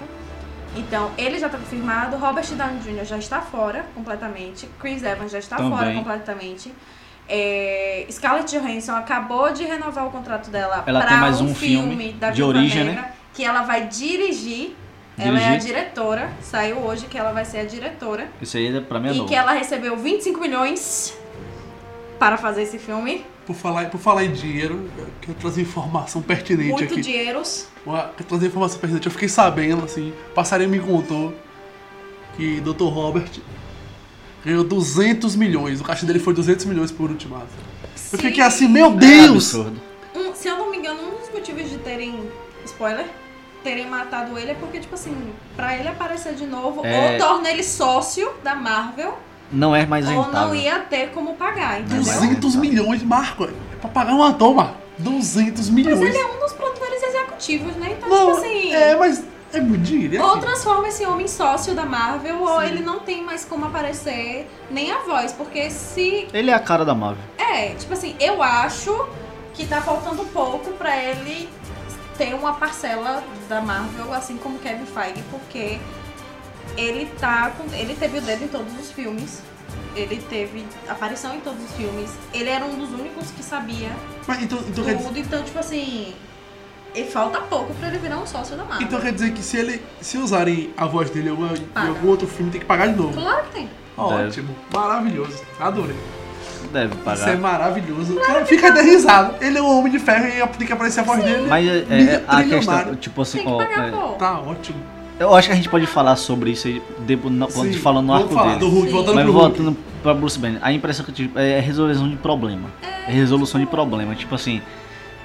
[0.76, 2.16] Então, ele já tá confirmado.
[2.18, 3.06] Robert Downey Jr.
[3.06, 4.68] já está fora completamente.
[4.80, 5.78] Chris Evans já está Também.
[5.78, 6.72] fora completamente.
[7.28, 12.32] É, Scarlett Johansson acabou de renovar o contrato dela Ela para mais um filme da
[12.32, 12.92] de origem, né?
[12.94, 14.76] Negra, que ela vai dirigir.
[15.20, 16.32] Ela é a diretora.
[16.42, 18.30] Saiu hoje que ela vai ser a diretora.
[18.42, 19.28] Isso aí pra mim é e novo.
[19.30, 21.14] que ela recebeu 25 milhões
[22.18, 23.26] para fazer esse filme.
[23.46, 27.02] Por falar, por falar em dinheiro, eu quero trazer informação pertinente Muito aqui.
[27.02, 27.68] dinheiros.
[27.86, 29.08] Uma- Quero trazer informação pertinente.
[29.08, 31.34] Eu fiquei sabendo, assim, passarinho me contou
[32.38, 32.84] que Dr.
[32.84, 33.30] Robert
[34.46, 35.82] ganhou 200 milhões.
[35.82, 37.48] O caixa dele foi 200 milhões por ultimato.
[38.12, 38.28] Eu Sim.
[38.28, 39.56] fiquei assim, meu É Deus!
[39.56, 39.82] absurdo.
[40.16, 42.30] Um- se eu não me engano, um dos motivos de terem.
[42.66, 43.06] Spoiler.
[43.64, 47.14] Terem matado ele é porque, tipo assim, pra ele aparecer de novo, É.
[47.14, 49.18] ou torna ele sócio da Marvel,
[49.52, 50.48] Não é mais ou rentável.
[50.48, 51.98] não ia ter como pagar, entendeu?
[52.04, 53.46] 200 milhões, Marco.
[53.46, 54.76] É pra pagar um ator, Marco.
[54.98, 56.00] 200 milhões.
[56.00, 57.96] Mas ele é um dos produtores executivos, né?
[57.98, 58.74] Então, Não, tipo assim.
[58.74, 60.16] é, mas é muito dinheiro.
[60.16, 63.66] e Ou transforma esse homem em sócio da Marvel, ou ele não tem mais como
[63.66, 65.32] aparecer nem a voz.
[65.34, 67.24] Porque se Ele é a cara da Marvel.
[67.38, 69.08] É, tipo assim, eu acho
[69.54, 71.50] que tá faltando pouco pra ele
[72.20, 75.80] ter uma parcela da Marvel, assim como Kevin Feige, porque
[76.78, 77.74] ele tá com.
[77.74, 79.42] Ele teve o dedo em todos os filmes.
[79.96, 82.12] Ele teve aparição em todos os filmes.
[82.34, 83.90] Ele era um dos únicos que sabia
[84.28, 86.14] Mas então, então, quer dizer, tudo, então, tipo assim.
[86.94, 88.86] E falta pouco pra ele virar um sócio da Marvel.
[88.86, 92.52] então quer dizer que se ele se usarem a voz dele em, algum outro filme,
[92.52, 93.14] tem que pagar de novo.
[93.14, 93.70] Claro que tem.
[93.96, 95.42] Ótimo, maravilhoso.
[95.60, 95.96] Adorei.
[96.72, 97.30] Deve Isso pagar.
[97.30, 98.16] é maravilhoso.
[98.16, 99.36] Cara, fica até risado.
[99.44, 101.48] Ele é um homem de ferro e tem que aparecer a voz dele.
[101.50, 103.92] Mas é, é, Milha- a questão, tipo assim, ó, é.
[104.20, 104.78] Tá ótimo.
[105.20, 108.06] eu acho que a gente pode falar sobre isso aí depois, na- quando Sim, falando
[108.08, 108.60] no arco falar dele.
[108.60, 108.94] do Hulk, Sim.
[108.94, 109.58] voltando Mas pro Hulk.
[109.58, 112.70] voltando pra Bruce Banner, a impressão que eu tive é resolução de problema.
[113.08, 114.14] É resolução de problema.
[114.16, 114.62] Tipo assim,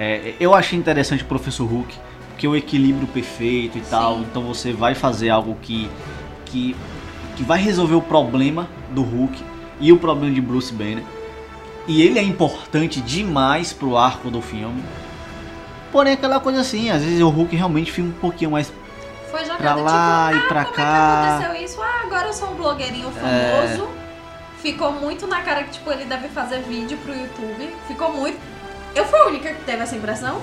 [0.00, 1.94] é, eu achei interessante o Professor Hulk,
[2.30, 4.20] porque o equilíbrio perfeito e tal.
[4.20, 5.88] Então você vai fazer algo que,
[6.46, 6.74] que,
[7.36, 9.40] que vai resolver o problema do Hulk
[9.78, 11.02] e o problema de Bruce Banner.
[11.86, 14.82] E ele é importante demais pro arco do filme.
[15.92, 18.72] Porém, aquela coisa assim, às vezes o Hulk realmente fica um pouquinho mais
[19.30, 20.82] Foi jogado pra lá tipo, e pra ah, como cá.
[20.82, 21.82] é que aconteceu isso?
[21.82, 23.88] Ah, agora eu sou um blogueirinho famoso.
[24.60, 27.68] Ficou muito na cara que, tipo, ele deve fazer vídeo pro YouTube.
[27.86, 28.38] Ficou muito...
[28.94, 30.40] Eu fui a única que teve essa impressão.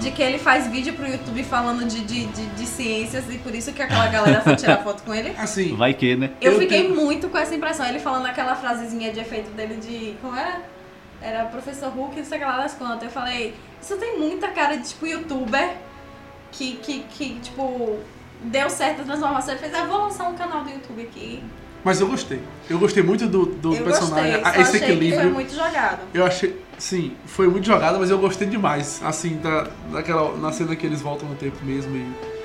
[0.00, 3.52] De que ele faz vídeo pro YouTube falando de, de, de, de ciências e por
[3.52, 5.34] isso que aquela galera foi tirar foto com ele.
[5.36, 6.30] Assim, Vai que, né?
[6.40, 7.84] Eu, Eu fiquei tenho- muito com essa impressão.
[7.84, 10.14] Ele falando aquela frasezinha de efeito dele de.
[10.22, 10.60] Como era?
[11.20, 13.02] Era professor Hulk, não sei o que lá das contas.
[13.02, 15.74] Eu falei, isso tem muita cara de tipo youtuber
[16.52, 17.98] que, que, que tipo,
[18.42, 19.54] deu certo a transformação.
[19.54, 21.42] Ele fez, ah, vou lançar um canal do YouTube aqui.
[21.84, 22.40] mas eu gostei.
[22.70, 25.30] Eu gostei muito do, do eu personagem, gostei, só esse achei que foi equilíbrio.
[25.32, 25.98] muito jogado.
[26.14, 30.76] Eu achei, sim, foi muito jogada, mas eu gostei demais, assim, da, daquela, na cena
[30.76, 32.37] que eles voltam no tempo mesmo e...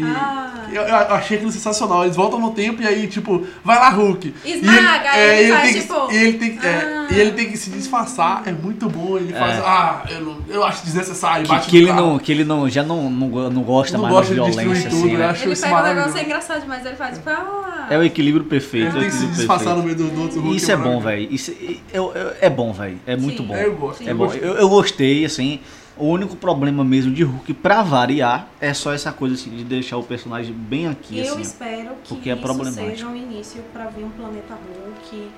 [0.00, 0.52] e Ah.
[0.72, 2.04] eu, eu achei aquilo sensacional.
[2.04, 4.34] Eles voltam no tempo e aí, tipo, vai lá, Hulk.
[4.44, 7.06] Esmaga, e aí ele faz, tem que, tipo, e ele tem, que- é, ah.
[7.10, 9.16] e ele tem que se disfarçar, é muito bom.
[9.16, 9.62] Ele faz, É.
[9.64, 11.46] ah, eu, não, eu acho desnecessário.
[11.46, 14.34] Que, que ele não, que ele não, já não, não, não gosta Não mais gosta
[14.34, 15.36] da violência, tudo, assim, né?
[15.42, 17.86] Ele pega um negócio engraçado demais, ele faz tipo, ah.
[17.90, 18.88] É o equilíbrio perfeito.
[18.96, 20.56] Ele é tem que se disfarçar no meio do, do outro Hulk.
[20.56, 21.06] Isso é bom, maravilhoso.
[21.06, 21.34] velho.
[21.34, 21.50] Isso
[21.92, 22.98] é, é- é bom, velho.
[23.06, 23.48] É muito Sim.
[23.48, 23.54] bom.
[23.56, 24.08] É, eu gosto.
[24.08, 24.32] É bom.
[24.34, 25.60] Eu, eu gostei, assim.
[25.98, 29.96] O único problema mesmo de Hulk, pra variar, é só essa coisa assim, de deixar
[29.96, 31.42] o personagem bem aqui, Eu assim.
[31.42, 35.28] espero que porque é isso seja um início pra vir um Planeta Hulk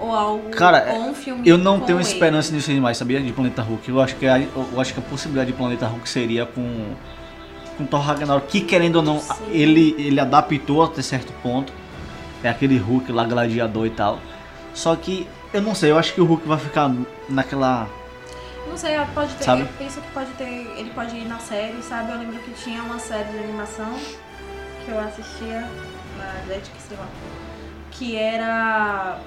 [0.00, 2.04] ou algo Cara, um filme Eu não tenho ele.
[2.06, 3.20] esperança nisso mais, sabia?
[3.20, 3.88] De Planeta Hulk.
[3.88, 6.94] Eu acho que a, eu acho que a possibilidade de Planeta Hulk seria com
[7.76, 9.32] com Thor Ragnarok, que querendo ou não, Sim.
[9.50, 11.72] ele ele adaptou até certo ponto.
[12.42, 14.18] É aquele Hulk lá gladiador e tal.
[14.74, 16.92] Só que eu não sei, eu acho que o Hulk vai ficar
[17.28, 17.88] naquela
[18.66, 19.62] Não sei, pode ter, Sabe?
[19.62, 20.44] eu penso que pode ter,
[20.76, 22.12] ele pode ir na série, sabe?
[22.12, 23.92] Eu lembro que tinha uma série de animação
[24.84, 25.60] que eu assistia
[26.16, 27.08] na Netflix, sei lá,
[27.90, 29.20] que era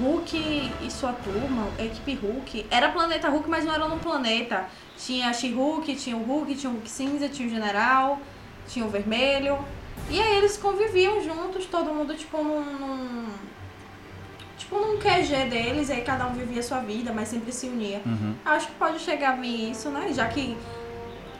[0.00, 2.66] Hulk e sua turma, equipe Hulk.
[2.70, 4.66] Era Planeta Hulk, mas não era num planeta.
[4.96, 8.18] Tinha a She-Hulk, tinha o Hulk, tinha o Hulk cinza, tinha o General,
[8.68, 9.58] tinha o Vermelho.
[10.10, 13.28] E aí eles conviviam juntos, todo mundo tipo num, num
[14.56, 18.00] tipo num QG deles, aí cada um vivia a sua vida, mas sempre se unia.
[18.06, 18.34] Uhum.
[18.44, 20.12] Acho que pode chegar a vir isso, né?
[20.12, 20.56] Já que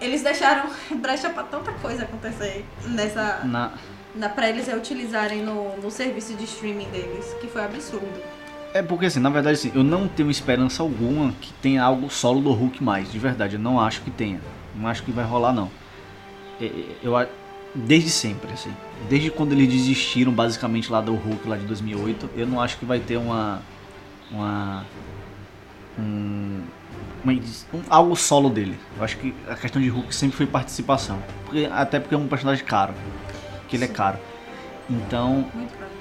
[0.01, 3.41] eles deixaram brecha pra tanta coisa acontecer nessa.
[3.45, 3.73] na
[4.15, 8.07] Na, pra eles utilizarem no, no serviço de streaming deles, que foi absurdo.
[8.75, 12.41] É porque assim, na verdade assim, eu não tenho esperança alguma que tenha algo solo
[12.43, 14.41] do Hulk mais, de verdade, eu não acho que tenha.
[14.75, 15.71] Não acho que vai rolar não.
[16.61, 16.71] É, é,
[17.03, 17.27] Eu a-
[17.77, 18.73] desde sempre assim,
[19.09, 22.85] desde quando eles desistiram basicamente lá do Hulk lá de 2008, eu não acho que
[22.85, 23.63] vai ter uma
[24.31, 24.85] uma
[25.99, 26.63] um,
[27.75, 28.79] um- algo solo dele.
[28.97, 32.27] Eu acho que a questão de Hulk sempre foi participação, porque até porque é um
[32.29, 32.95] personagem caro,
[33.69, 34.19] que ele é caro.
[34.89, 35.47] Então,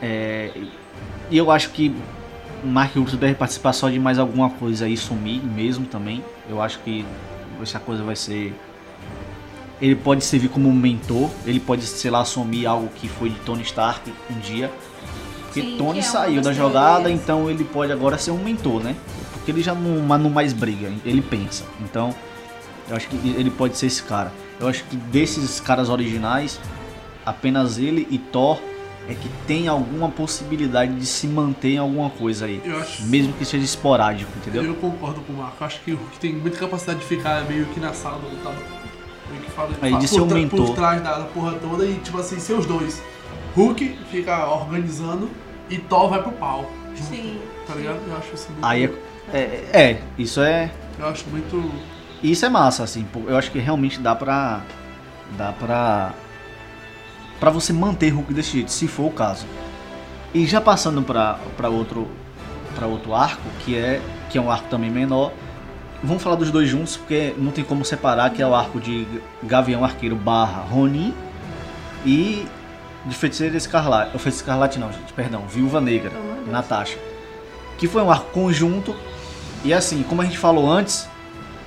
[0.01, 0.51] é,
[1.29, 1.95] e eu acho que
[2.63, 6.23] Mark Ruffalo deve participar só de mais alguma coisa e sumir mesmo também.
[6.49, 7.05] Eu acho que
[7.61, 8.53] essa coisa vai ser.
[9.81, 13.39] Ele pode servir como um mentor, ele pode, sei lá, assumir algo que foi de
[13.39, 14.71] Tony Stark um dia.
[15.45, 17.21] Porque Sim, Tony que é saiu da jogada, teorias.
[17.21, 18.95] então ele pode agora ser um mentor, né?
[19.33, 21.65] Porque ele já não, não mais briga, ele pensa.
[21.81, 22.15] Então,
[22.89, 24.31] eu acho que ele pode ser esse cara.
[24.59, 26.59] Eu acho que desses caras originais,
[27.25, 28.59] apenas ele e Thor
[29.07, 32.61] é que tem alguma possibilidade de se manter em alguma coisa aí.
[32.63, 33.03] Eu acho.
[33.03, 34.63] Mesmo que seja esporádico, entendeu?
[34.63, 35.57] Eu concordo com o Marco.
[35.59, 38.29] Eu acho que o Hulk tem muita capacidade de ficar meio que na sala do
[38.29, 38.63] lutador.
[39.29, 40.65] Meio que fala, Aí, fala de por, um mentor.
[40.67, 43.01] por trás da, da porra toda e, tipo assim, ser os dois.
[43.55, 45.29] Hulk fica organizando
[45.69, 46.69] e Thor vai pro pau.
[46.95, 47.39] junto, Sim.
[47.67, 47.99] Tá ligado?
[48.07, 48.65] Eu acho isso muito.
[48.65, 48.85] Aí
[49.33, 50.71] é, é, é, isso é.
[50.99, 51.71] Eu acho muito.
[52.21, 53.07] Isso é massa, assim.
[53.27, 54.61] Eu acho que realmente dá pra.
[55.37, 56.13] Dá pra.
[57.39, 59.45] Pra você manter Hulk desse jeito, se for o caso.
[60.33, 62.07] E já passando pra, pra outro.
[62.75, 64.01] para outro arco, que é.
[64.29, 65.31] Que é um arco também menor.
[66.05, 69.07] Vamos falar dos dois juntos, porque não tem como separar, que é o arco de
[69.43, 71.13] Gavião Arqueiro barra Ronin
[72.05, 72.45] e
[73.05, 74.11] de Feiticeira Escarlate.
[74.13, 76.47] Ou Feiticeira Escarlate não, gente, perdão, Viúva Negra, Deus.
[76.47, 76.97] Natasha.
[77.77, 78.95] Que foi um arco conjunto.
[79.63, 81.07] E assim, como a gente falou antes,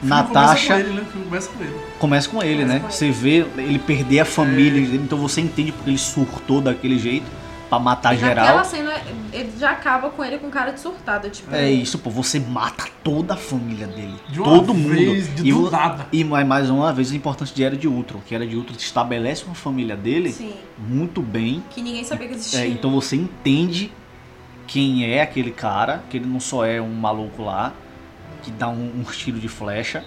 [0.00, 1.06] filme Começa Natasha com ele, né?
[1.12, 1.74] Começa com ele.
[1.98, 2.80] começa com ele, Começa né?
[2.80, 2.94] com ele.
[2.94, 7.26] Você vê ele perder a família, dele, então você entende porque ele surtou daquele jeito
[7.68, 8.64] pra matar Naquela geral.
[8.64, 8.92] cena,
[9.32, 11.54] ele já acaba com ele com cara de surtado, tipo.
[11.54, 14.14] É isso, pô, você mata toda a família dele.
[14.28, 14.94] De uma todo mundo.
[14.94, 16.06] vez, de e, do nada.
[16.12, 18.76] e mais mais uma vez a importância de Era de Ultron, que Era de Ultron
[18.76, 20.54] estabelece uma família dele Sim.
[20.78, 21.62] muito bem.
[21.70, 22.60] Que ninguém sabia que existia.
[22.60, 23.92] É, então você entende
[24.66, 27.72] quem é aquele cara, que ele não só é um maluco lá,
[28.42, 30.04] que dá um, um tiro de flecha.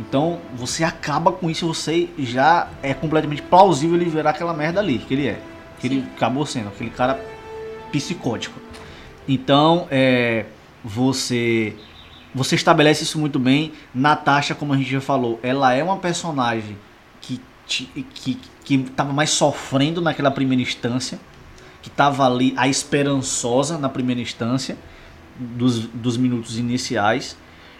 [0.00, 4.98] Então você acaba com isso, você já é completamente plausível ele virar aquela merda ali
[4.98, 5.40] que ele é.
[5.88, 7.20] Que ele acabou sendo, aquele cara
[7.90, 8.60] psicótico.
[9.28, 10.46] Então, é,
[10.84, 11.74] você
[12.34, 13.72] você estabelece isso muito bem.
[13.94, 16.76] Natasha, como a gente já falou, ela é uma personagem
[17.20, 21.18] que que que tava mais sofrendo naquela primeira instância,
[21.82, 24.76] que tava ali a esperançosa na primeira instância
[25.38, 27.36] dos, dos minutos iniciais.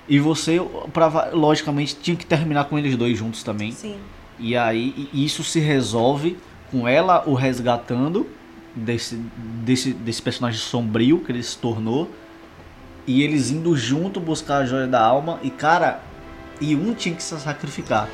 [0.09, 0.61] E você,
[0.93, 3.73] pra, logicamente, tinha que terminar com eles dois juntos também.
[3.73, 3.97] Sim.
[4.39, 6.37] E aí e isso se resolve
[6.71, 8.27] com ela o resgatando
[8.75, 9.17] desse,
[9.65, 12.11] desse, desse personagem sombrio que ele se tornou.
[13.07, 15.39] E eles indo junto buscar a joia da alma.
[15.43, 16.01] E cara,
[16.61, 18.09] e um tinha que se sacrificar.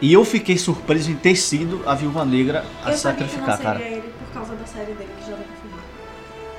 [0.00, 3.80] E eu fiquei surpreso em ter sido a viúva negra a eu sacrificar, cara.
[3.80, 5.82] ele por causa da série dele, que já tá confirmado.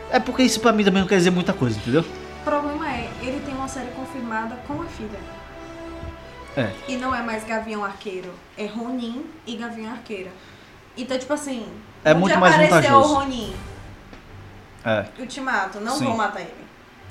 [0.10, 2.02] É porque isso pra mim também não quer dizer muita coisa, entendeu?
[2.02, 5.20] O problema é, ele tem uma série confirmada com a filha.
[6.56, 6.72] É.
[6.88, 10.32] E não é mais Gavião Arqueiro, é Ronin e Gavião Arqueira.
[10.98, 11.66] Então, tipo assim,
[12.04, 13.14] É onde muito mais apareceu vantajoso.
[13.14, 13.54] o Ronin?
[14.86, 15.06] É.
[15.20, 16.06] Ultimato, não Sim.
[16.06, 16.66] vou matar ele.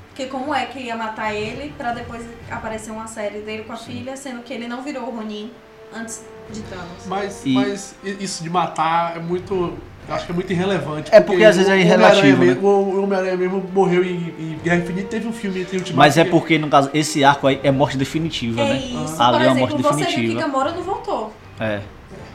[0.09, 3.77] Porque como é que ia matar ele pra depois aparecer uma série dele com a
[3.77, 5.51] filha, sendo que ele não virou o Ronin
[5.92, 7.05] antes de Thanos?
[7.07, 9.77] Mas, E- mas isso de matar é muito.
[10.07, 11.11] Eu acho que é muito irrelevante.
[11.12, 14.61] É porque às vezes é o Homem-Aranha relativo, mesmo- O Homem-Aranha mesmo morreu em, em
[14.62, 15.09] Guerra Infinita.
[15.09, 17.97] Teve um filme entre Ultimato Mas é porque, no caso, esse arco aí é morte
[17.97, 18.77] definitiva, É né?
[18.79, 19.20] isso.
[19.20, 20.40] Ali Por é uma morte exemplo, você viu que definitiva.
[20.42, 21.33] Gamora não voltou.
[21.59, 21.81] É.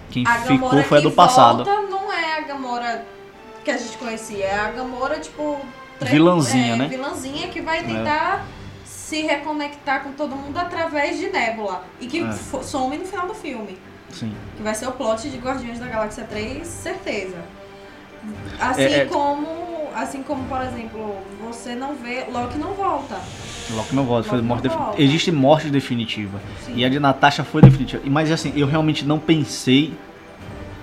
[0.09, 1.63] Quem A ficou Gamora foi a do passado.
[1.89, 3.05] não é a Gamora
[3.63, 4.45] que a gente conhecia.
[4.45, 5.59] É a Gamora, tipo...
[5.99, 6.87] tre- Vilãzinha, é, né?
[6.87, 8.45] Vilãzinha que vai tentar
[8.85, 11.83] se reconectar com todo mundo através de Nebula.
[11.99, 12.31] E que É.
[12.63, 13.77] some no final do filme.
[14.11, 14.35] Sim.
[14.57, 17.37] Que vai ser o plot de Guardiões da Galáxia 3, certeza.
[18.59, 19.68] Assim É, é- como...
[19.95, 22.25] Assim como, por exemplo, você não vê...
[22.31, 23.19] Loki não volta.
[23.71, 24.85] Loki não volta, foi Loki morte definitiva.
[24.85, 25.01] volta.
[25.01, 26.39] Existe morte definitiva.
[26.65, 26.73] Sim.
[26.75, 28.01] E a de Natasha foi definitiva.
[28.05, 29.93] Mas assim, eu realmente não pensei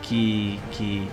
[0.02, 1.08] que, que,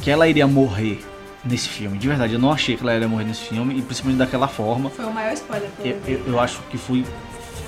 [0.00, 1.00] que ela iria morrer
[1.44, 1.98] nesse filme.
[1.98, 4.90] De verdade, eu não achei que ela iria morrer nesse filme, e principalmente daquela forma.
[4.90, 7.04] Foi o maior spoiler que eu, Eu, eu, acho que foi,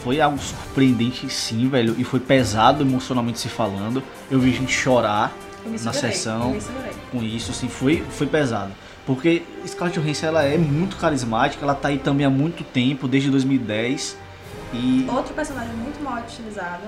[0.02, 1.94] foi algo surpreendente sim, velho.
[1.98, 4.02] E foi pesado emocionalmente se falando.
[4.30, 5.32] Eu vi gente chorar
[5.82, 6.56] na sessão.
[7.10, 8.72] Com isso, assim, foi, foi pesado.
[9.08, 13.30] Porque Scarlett Johansson, ela é muito carismática, ela tá aí também há muito tempo, desde
[13.30, 14.18] 2010.
[14.74, 16.82] E Outro personagem muito mal utilizado.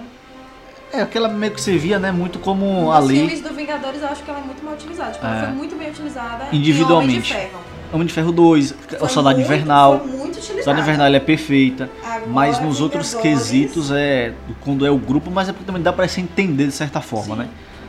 [0.92, 4.08] é aquela meio que você via, né, muito como Nos ali, filmes do Vingadores eu
[4.08, 5.12] acho que ela é muito mal utilizada.
[5.12, 5.44] Tipo, ela É.
[5.46, 7.32] foi muito bem utilizada Individualmente.
[7.32, 7.64] em Homem de Ferro.
[7.92, 9.98] Homem de Ferro 2, Foi o Soldado muito- Invernal.
[10.00, 10.62] Foi muito utilizada.
[10.62, 14.98] Soldado Invernal ela é perfeita, Agora, mas nos outros Vingadores- quesitos é quando é o
[14.98, 17.40] grupo, mas é porque também dá pra se entender de certa forma, Sim.
[17.42, 17.48] né?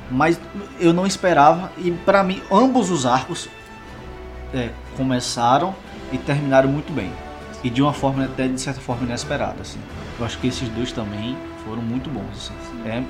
[0.09, 0.39] Mas
[0.79, 3.49] eu não esperava e pra mim ambos os arcos
[4.53, 5.73] é, começaram
[6.11, 7.11] e terminaram muito bem
[7.63, 9.79] e de uma forma até de certa forma inesperada, assim.
[10.19, 12.53] Eu acho que esses dois também foram muito bons, assim.
[12.89, 13.03] É,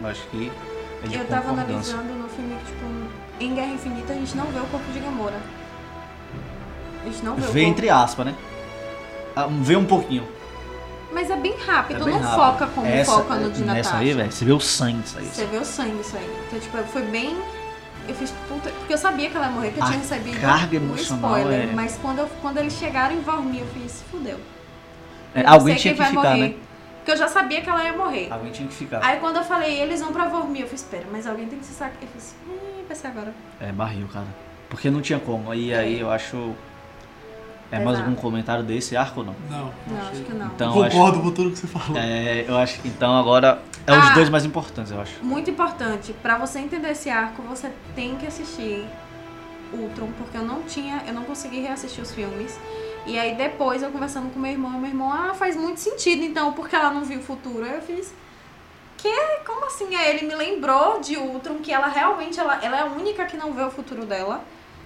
[0.00, 0.50] eu acho que
[1.04, 2.84] é de Eu tava analisando no filme que, tipo,
[3.40, 5.36] em Guerra Infinita a gente não vê o corpo de Gamora.
[7.02, 7.58] A gente não vê, Vê o corpo.
[7.68, 8.34] entre aspas, né?
[9.36, 10.26] Ah, Vê um pouquinho.
[11.12, 12.36] Mas é bem rápido, É bem não rápido.
[12.36, 13.96] foca como Essa- foca no de Nessa Natasha.
[13.96, 15.24] aí, velho, você vê o sangue disso aí.
[15.26, 16.42] Você vê o sangue isso aí.
[16.46, 17.36] Então, tipo, foi bem.
[18.08, 18.70] Eu fiz puta.
[18.70, 21.36] Porque eu sabia que ela ia morrer, que eu A tinha recebido carga um emocional
[21.38, 21.68] spoiler.
[21.68, 24.38] é- Mas quando, eu, quando eles chegaram em Vormir, eu fiz, fudeu.
[25.34, 26.48] É, alguém tinha que vai ficar, morrer.
[26.48, 26.54] né?
[26.96, 28.28] Porque eu já sabia que ela ia morrer.
[28.30, 29.04] Alguém tinha que ficar.
[29.04, 31.64] Aí quando eu falei, eles vão pra Vormir, eu fiz, espera, mas alguém tem que
[31.66, 31.96] se sacar.
[32.02, 33.32] Eu fiz, hum, vai ser agora.
[33.60, 34.26] É, barril, cara.
[34.70, 35.50] Porque não tinha como.
[35.50, 35.78] Aí, É.
[35.78, 36.54] aí eu acho.
[37.70, 39.34] É mais algum comentário desse arco ou não?
[39.50, 40.46] Não, Não, acho que não.
[40.46, 41.98] Então, Concordo com tudo que você falou.
[41.98, 44.14] É, eu acho que então agora é os Ah.
[44.14, 45.22] dois mais importantes, eu acho.
[45.22, 48.86] Muito importante, pra você entender esse arco, você tem que assistir
[49.72, 52.58] Ultron, porque eu não tinha, eu não consegui reassistir os filmes.
[53.04, 56.52] E aí depois eu conversando com meu irmão, meu irmão, ah, faz muito sentido então,
[56.54, 57.64] porque ela não viu o futuro.
[57.64, 58.14] Aí eu fiz,
[58.96, 59.14] que?
[59.46, 59.94] Como assim?
[59.94, 63.36] Aí ele me lembrou de Ultron, que ela realmente, ela, ela é a única que
[63.36, 64.42] não vê o futuro dela.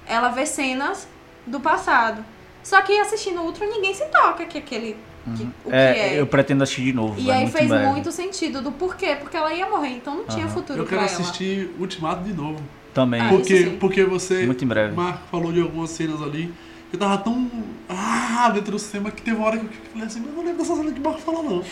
[0.07, 1.07] Ela vê cenas
[1.47, 2.25] do passado.
[2.62, 4.96] Só que assistindo Ultron, ninguém se toca que aquele,
[5.37, 6.20] que, o que É, é.
[6.20, 7.20] eu pretendo assistir de novo.
[7.20, 7.87] E aí muito fez breve.
[7.87, 11.11] muito sentido do porquê, porque ela ia morrer, então não tinha futuro Eu quero pra
[11.11, 11.20] ela.
[11.20, 12.61] assistir Ultimato de novo.
[12.94, 13.20] Também.
[13.22, 14.94] Ah, Porque, porque você, Muito em breve.
[14.94, 16.53] Marco, falou de algumas cenas ali.
[16.92, 17.51] Eu tava tão.
[17.88, 20.44] Ah, dentro do cinema que teve uma hora que eu falei assim, mas eu não
[20.44, 21.62] lembro dessa cena que o Marco falou, não.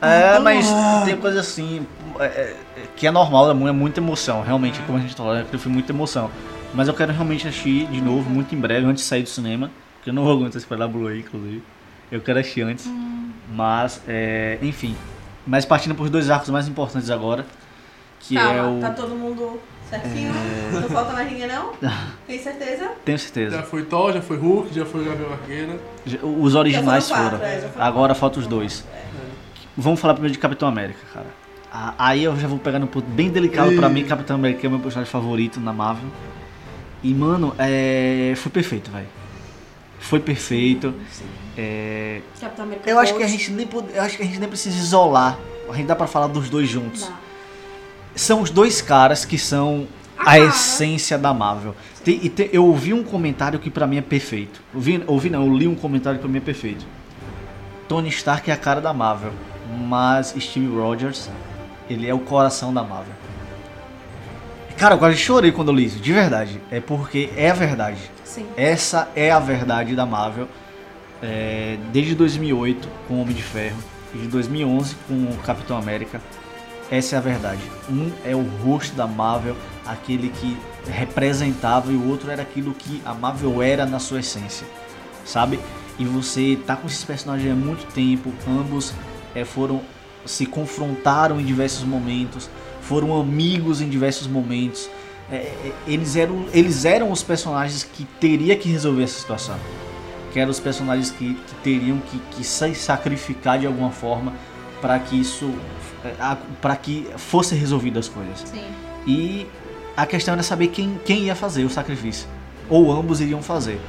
[0.00, 1.02] É, mas ah.
[1.04, 1.86] tem coisa assim
[2.18, 2.56] é, é,
[2.96, 4.42] que é normal, é mu- é muita emoção.
[4.42, 6.30] Realmente, como a gente tá falando, aquilo foi muita emoção.
[6.72, 9.70] Mas eu quero realmente assistir de novo, muito em breve, antes de sair do cinema.
[10.04, 11.62] Porque eu não vou aguentar esperar a Blu-ray, inclusive.
[12.12, 12.86] Eu quero assistir antes.
[12.86, 13.30] Hum.
[13.54, 14.94] Mas, é, enfim.
[15.46, 17.46] Mas partindo para os dois arcos mais importantes agora.
[18.20, 18.80] Que Calma, é o.
[18.80, 20.30] tá todo mundo certinho?
[20.74, 21.72] Não falta mais ninguém, não?
[22.26, 22.90] Tem certeza?
[23.02, 23.56] Tenho certeza.
[23.56, 25.80] Já foi Thor, já foi Hulk, já foi Gabriel Arqueira.
[26.04, 27.40] Já- Os originais Já foram foram.
[27.40, 28.86] quatro, é, foram Agora faltam os dois.
[29.74, 31.94] Vamos falar primeiro de Capitão América, cara.
[31.98, 33.92] Aí eu já vou pegar num ponto bem delicado pra Ih.
[33.92, 34.04] mim.
[34.04, 36.10] Capitão América é o meu personagem favorito na Marvel.
[37.02, 38.34] E, mano, é...
[38.36, 39.23] foi perfeito, velho.
[40.04, 40.94] Foi perfeito.
[41.56, 42.20] É...
[42.86, 43.94] Eu acho que a gente nem pode...
[43.94, 45.38] eu acho que a gente nem precisa isolar.
[45.68, 47.06] A gente dá pra falar dos dois juntos.
[47.06, 47.14] Dá.
[48.14, 49.88] São os dois caras que são
[50.18, 51.74] A a, essência da Marvel.
[52.04, 54.60] Tem- e tem- eu ouvi um comentário que pra mim é perfeito.
[54.74, 56.86] Ouvi, ouvi não, eu li um comentário que pra mim é perfeito.
[57.88, 59.32] Tony Stark é a cara da Marvel,
[59.88, 61.30] mas Steve Rogers,
[61.88, 63.14] ele é o coração da Marvel.
[64.76, 66.60] Cara, eu quase chorei quando eu li isso, de verdade.
[66.70, 67.98] É porque é a verdade.
[68.34, 68.48] Sim.
[68.56, 70.48] Essa é a verdade da Marvel.
[71.22, 73.78] É, desde 2008 com Homem de Ferro
[74.12, 76.20] e de 2011 com Capitão América.
[76.90, 77.62] Essa é a verdade.
[77.88, 79.56] Um é o rosto da Marvel,
[79.86, 80.58] aquele que
[80.90, 84.66] representava, e o outro era aquilo que a Marvel era na sua essência,
[85.24, 85.60] sabe?
[85.96, 88.92] E você tá com esses personagens há muito tempo, ambos
[89.32, 89.80] é, foram
[90.26, 92.50] se confrontaram em diversos momentos,
[92.82, 94.90] foram amigos em diversos momentos.
[95.30, 99.56] É, é, eles, eram, eles eram os personagens que teria que resolver essa situação.
[100.32, 104.32] Que eram os personagens que, que teriam que, que se sacrificar de alguma forma
[104.80, 105.52] para que isso.
[106.60, 108.40] para que fossem resolvidas as coisas.
[108.40, 108.64] Sim.
[109.06, 109.46] E
[109.96, 112.28] a questão era saber quem, quem ia fazer o sacrifício.
[112.68, 113.80] Ou ambos iriam fazer.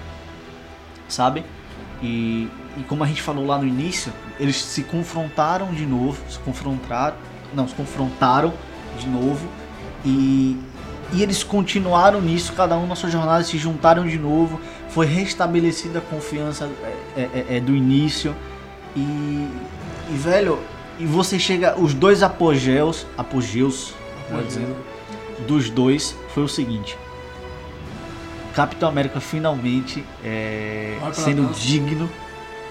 [1.08, 1.44] Sabe?
[2.02, 6.22] E, e como a gente falou lá no início, eles se confrontaram de novo.
[6.30, 7.18] Se confrontaram.
[7.54, 8.54] Não, se confrontaram
[9.00, 9.48] de novo.
[10.06, 10.58] E,
[11.14, 14.60] e eles continuaram nisso, cada um na sua jornada, se juntaram de novo.
[14.90, 16.70] Foi restabelecida a confiança
[17.16, 18.36] é, é, é, do início.
[18.96, 20.60] E, e, velho,
[21.00, 21.80] e você chega.
[21.80, 23.06] Os dois apogeus.
[23.18, 23.94] Apogeus,
[24.30, 24.76] melhor dizendo,
[25.48, 26.98] dos dois foi o seguinte.
[28.54, 31.60] Capitão América finalmente é, sendo dança.
[31.60, 32.10] digno,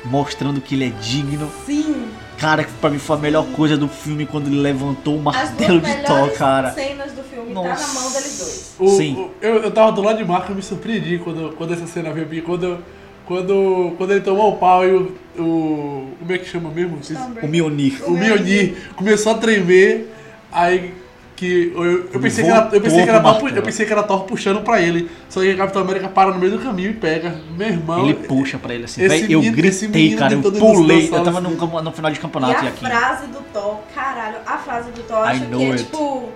[0.05, 1.51] mostrando que ele é digno.
[1.67, 2.09] Sim.
[2.39, 5.35] Cara, que pra mim foi a melhor coisa do filme quando ele levantou o As
[5.51, 6.71] martelo de Thor, cara.
[6.73, 7.87] cenas do filme tá Nossa.
[7.95, 8.75] na mão deles dois.
[8.79, 9.15] O- Sim.
[9.15, 12.13] o- eu, eu tava do lado de Marco e me surpreendi quando, quando essa cena
[12.13, 12.43] veio.
[12.43, 12.79] Quando,
[13.25, 15.17] quando, quando ele tomou o pau e o.
[15.39, 16.97] o como é que chama mesmo?
[17.03, 18.03] Vocês- O Mjolnir.
[18.07, 20.13] O Mjolnir começou a tremer,
[20.53, 20.93] aí
[21.37, 24.03] que eu, eu pensei que era, eu pensei que era Thor, eu pensei que era
[24.03, 25.11] Thor puxando pra ele.
[25.29, 27.35] Só que o Capitão América para no meio do caminho e pega.
[27.57, 28.05] Meu irmão.
[28.05, 29.03] Ele puxa pra ele assim.
[29.03, 30.35] esse eu menino- gritei, cara.
[30.35, 31.07] Eu pulei.
[31.09, 31.49] Eu tava assim.
[31.49, 32.81] no, campo- no final de E campeonato a e aqui.
[32.87, 35.85] frase do Thor, caralho, a frase do Thor, eu acho que é it.
[35.85, 36.29] tipo.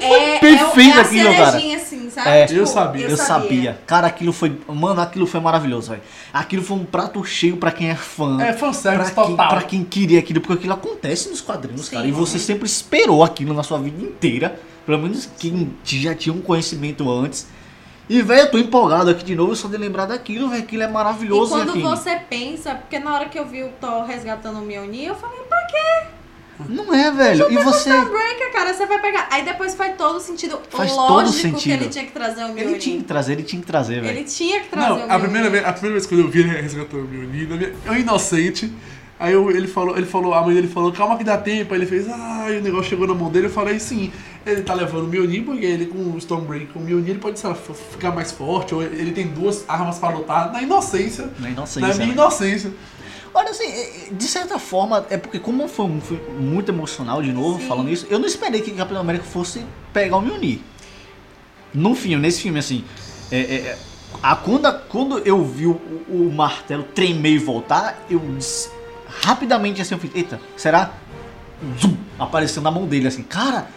[0.00, 1.56] foi é, perfeito é, é aquilo, a cara.
[1.58, 2.28] assim, sabe?
[2.28, 3.06] É, Tipo, eu sabia.
[3.06, 3.78] Eu sabia.
[3.86, 4.52] Cara, aquilo foi.
[4.68, 6.02] Mano, aquilo foi maravilhoso, velho.
[6.32, 8.40] Aquilo foi um prato cheio pra quem é fã.
[8.42, 9.48] É Pra fanservice quem, total.
[9.48, 11.96] pra quem queria aquilo, porque aquilo acontece nos quadrinhos, Sim.
[11.96, 12.06] cara.
[12.06, 14.58] E você sempre esperou aquilo na sua vida inteira.
[14.84, 17.48] Pelo menos quem já tinha um conhecimento antes.
[18.08, 20.62] E, velho, eu tô empolgado aqui de novo só de lembrar daquilo, velho.
[20.62, 21.82] Aquilo é E maravilhoso, quando aqui.
[21.82, 25.40] você pensa, porque na hora que eu vi o Thor resgatando o Mjolnir, eu falei,
[25.40, 26.06] pra quê?
[26.68, 27.52] Não é, velho.
[27.52, 27.90] E você.
[27.90, 29.28] Breaker, cara, você vai pegar.
[29.30, 30.58] Aí depois faz todo sentido.
[30.70, 31.82] Faz lógico todo que sentido.
[31.82, 32.64] ele tinha que trazer o Mjolnir.
[32.68, 34.16] Ele tinha que trazer, ele tinha que trazer, velho.
[34.16, 35.14] Ele tinha que trazer o Não, Mjolnir.
[35.16, 37.72] a primeira, vez, a primeira vez que eu vi ele resgatando o Mjolnir, na minha-
[37.84, 38.72] eu inocente,
[39.18, 41.80] aí eu- ele falou, ele falou, a mãe dele falou, calma que dá tempo, aí
[41.80, 44.12] ele fez, ah, e o negócio chegou na mão dele, eu falei, sim,
[44.44, 47.44] ele tá levando o Mjolnir, porque ele com o Stormbreaker, com o Mjolnir, ele pode
[47.44, 51.80] lá, ficar mais forte, ou ele tem duas armas pra lutar, na inocência, Na inocência.
[51.88, 52.12] na minha né?
[52.12, 52.72] inocência.
[53.34, 53.66] Olha, assim,
[54.12, 57.66] de certa forma, é porque como foi um filme muito emocional de novo, Sim.
[57.68, 59.62] falando isso, eu não esperei que Capitão América fosse
[59.92, 60.60] pegar o Mjolnir.
[61.74, 62.84] No filme, nesse filme, assim,
[63.30, 63.78] é, é, é,
[64.22, 68.70] a, quando, a- quando eu vi o, o martelo tremer e voltar, eu s-
[69.22, 70.92] rapidamente assim, eu fiz, eita, será?
[71.80, 73.68] Zum, apareceu na mão dele, assim, cara,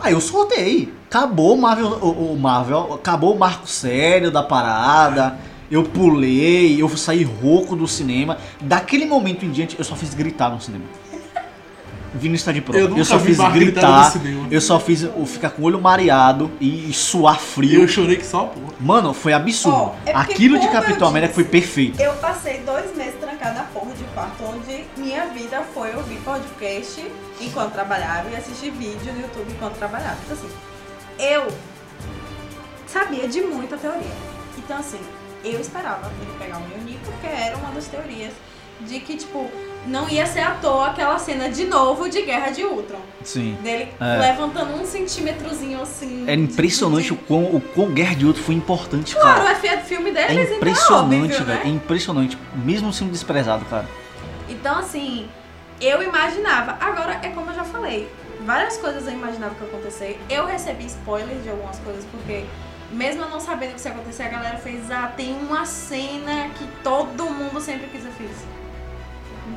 [0.00, 0.92] aí eu soltei.
[1.08, 5.38] Acabou o Marvel, o, o Marvel, acabou o marco sério da parada.
[5.70, 8.38] Eu pulei, eu saí rouco do cinema.
[8.60, 10.84] Daquele momento em diante, eu só fiz gritar no cinema.
[12.12, 12.78] Vini está de prova.
[12.78, 14.12] Eu Eu, só fiz gritar.
[14.50, 17.82] Eu só fiz o ficar com o olho mareado e, e suar E frio.
[17.82, 18.60] eu chorei que só, pô.
[18.80, 19.76] Mano, foi absurdo.
[19.76, 22.00] Ó, é porque Aquilo de Capitão América foi perfeito.
[22.00, 27.04] Eu passei dois meses trancada na porra de quarto, onde minha vida foi ouvir podcast
[27.40, 30.16] enquanto trabalhava e assistir vídeo no YouTube enquanto trabalhava.
[30.24, 30.50] Então, assim,
[31.18, 31.46] eu
[32.86, 34.02] sabia de muita teoria.
[34.58, 34.98] Então, assim,
[35.44, 38.32] eu esperava ele pegar o Mjolnir porque era uma das teorias
[38.80, 39.48] de que, tipo,
[39.86, 43.00] não ia ser à toa aquela cena de novo de Guerra de Ultron.
[43.24, 43.56] Sim.
[43.62, 44.18] Dele É.
[44.18, 46.24] levantando um centímetrozinho assim.
[46.28, 49.50] É impressionante de- o quão, o quão Guerra de Outro foi importante, Claro, cara.
[49.52, 51.58] é fi- filme deles, É então impressionante, óbvio, velho.
[51.58, 51.60] né?
[51.64, 52.38] É impressionante.
[52.64, 53.86] Mesmo sendo desprezado, cara.
[54.48, 55.28] Então, assim,
[55.80, 56.76] eu imaginava.
[56.80, 58.08] Agora, é como eu já falei,
[58.44, 60.20] várias coisas eu imaginava que ia acontecer.
[60.28, 62.44] Eu recebi spoilers de algumas coisas, porque
[62.92, 66.48] mesmo eu não sabendo o que ia acontecer, a galera fez, ah, tem uma cena
[66.58, 68.30] que todo mundo sempre quis eu fiz.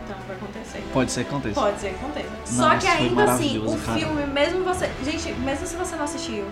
[0.03, 0.77] Então, vai acontecer.
[0.79, 0.85] né?
[0.93, 1.59] Pode ser que aconteça.
[1.61, 2.29] Pode ser que aconteça.
[2.51, 3.97] Não, Só que ainda assim, o cara.
[3.99, 4.89] filme, mesmo você.
[5.03, 6.45] Gente, mesmo se você não assistiu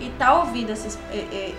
[0.00, 1.54] e tá ouvindo esses é, é,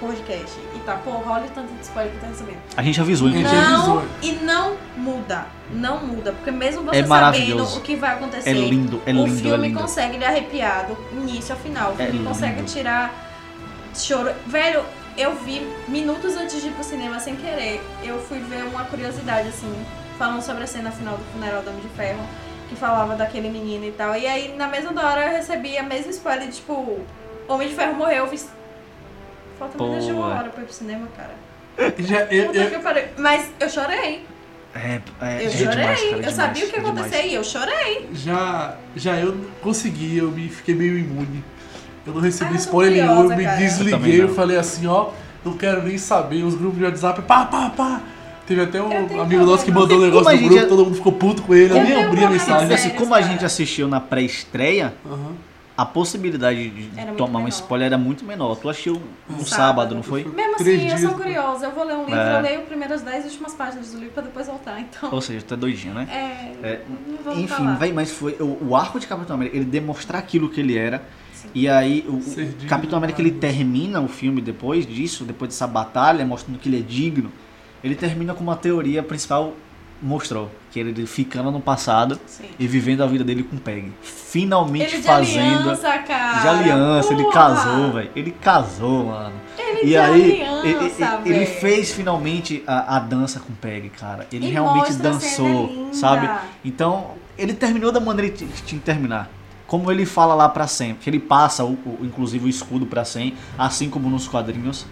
[0.00, 2.58] podcast e tá, porra, olha o tanto de spoiler que tá recebendo.
[2.76, 3.72] A gente avisou, A gente inclusive.
[3.74, 3.94] avisou.
[3.96, 5.46] Não, e não muda.
[5.72, 6.32] Não muda.
[6.32, 9.40] Porque mesmo você É sabendo o que vai acontecer, É lindo, é o lindo, é
[9.40, 9.80] filme lindo.
[9.80, 11.94] consegue lhe arrepiar do início ao final.
[11.96, 13.12] O É filme consegue tirar
[13.94, 14.30] choro.
[14.46, 14.82] Velho,
[15.16, 17.80] eu vi minutos antes de ir pro cinema sem querer.
[18.02, 19.72] Eu fui ver uma curiosidade, assim,
[20.18, 22.20] falando sobre a cena final do funeral do Homem de Ferro.
[22.68, 24.16] Que falava daquele menino e tal.
[24.16, 26.98] E aí, na mesma hora, eu recebi a mesma spoiler, de, tipo,
[27.46, 28.24] Homem de Ferro morreu.
[28.24, 28.48] Eu fiz.
[29.58, 30.34] Falta menos de uma Boa.
[30.38, 31.34] hora pra ir pro cinema, cara.
[31.98, 33.04] Já, eu, eu- que pariu.
[33.18, 34.24] Mas eu chorei.
[34.74, 35.70] É, é, Eu é chorei.
[35.70, 36.12] demais, cara.
[36.12, 38.08] eu demais, sabia o que ia acontecer e eu chorei.
[38.12, 41.44] já, já eu consegui, eu me fiquei meio imune.
[42.06, 43.56] Eu não recebi Ah, eu spoiler nenhum, eu me cara.
[43.60, 44.34] Eu desliguei, eu, não.
[44.34, 45.10] falei assim, ó,
[45.44, 48.00] não quero nem saber, os grupos de WhatsApp, pá, pá, pá.
[48.46, 50.96] Teve até um Eu amigo nosso que mandou um negócio no grupo, é- todo mundo
[50.96, 52.74] ficou puto com ele, eu, Eu nem abri a mensagem.
[52.74, 55.32] Assim, como a gente assistiu na pré-estreia, Aham.
[55.76, 57.48] a possibilidade de tomar um menor.
[57.48, 58.54] spoiler era muito menor.
[58.56, 59.48] Tu assistiu no Sábado.
[59.48, 60.24] sábado, não foi?
[60.24, 61.66] Mesmo assim, eu dias sou curiosa.
[61.66, 62.36] Eu vou ler um livro, É.
[62.38, 64.78] eu leio as primeiras 10 últimas páginas do livro pra depois voltar.
[64.78, 66.06] Então, Ou seja, tu é doidinho, né?
[66.62, 66.66] é.
[66.68, 66.80] É,
[67.32, 67.74] Enfim, falar.
[67.76, 71.02] véi, mas foi o, o arco de Capitão América, ele demonstrar aquilo que ele era.
[71.54, 76.24] E aí o, Ser Capitão América ele termina o filme depois disso, depois dessa batalha,
[76.26, 77.30] mostrando que ele é digno.
[77.84, 79.52] Ele termina com uma teoria principal
[80.02, 82.44] mostrou que ele ficando no passado Sim.
[82.58, 83.92] e vivendo a vida dele com Peg.
[84.02, 86.40] Finalmente Ele de fazendo aliança, cara.
[86.40, 87.32] de aliança, ele Porra.
[87.34, 88.10] casou, velho.
[88.16, 89.34] Ele casou, mano.
[89.56, 94.26] Ele E aí, aliança, ele, ele- ele fez finalmente a, a dança com Peg, cara.
[94.32, 96.28] Ele E realmente dançou, sabe?
[96.64, 99.30] Então, ele terminou da maneira que tinha que terminar.
[99.66, 103.04] Como ele fala lá pra Sam, que ele passa, o, o- inclusive, o escudo pra
[103.04, 104.84] Sam, assim como nos quadrinhos.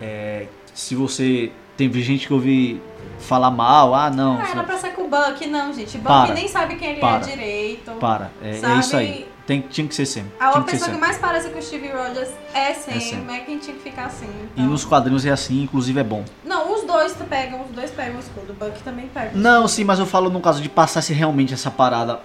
[0.00, 1.52] É, se você.
[1.76, 2.80] Teve gente que ouvi
[3.18, 4.38] falar mal, ah, não.
[4.40, 5.96] Ah, era pra ser com o Buck, não, gente.
[5.98, 6.34] Buck Para.
[6.34, 7.16] nem sabe quem ele Para.
[7.16, 7.90] é direito.
[7.92, 9.28] Para, é, é isso aí.
[9.46, 10.24] Tem, tinha que ser Sam.
[10.40, 10.94] A que pessoa Sam.
[10.94, 13.30] que mais parece com o Steve Rogers é Sam, É Sam.
[13.30, 14.24] é quem tinha que ficar assim.
[14.26, 16.24] E então- nos quadrinhos é assim, inclusive é bom.
[16.44, 18.52] Não, os dois pegam, os dois pegam o escudo.
[18.52, 19.32] O Buck também pega.
[19.34, 22.20] Não, sim, mas eu falo no caso de passar se realmente essa parada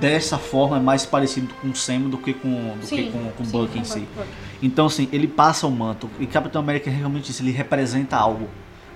[0.00, 3.42] dessa forma é mais parecido com o Sam do que com, do que com, com
[3.42, 4.06] o sim, Buck em si.
[4.62, 6.10] Então, assim, ele passa o manto.
[6.18, 8.48] E Capitão América realmente isso, ele representa algo.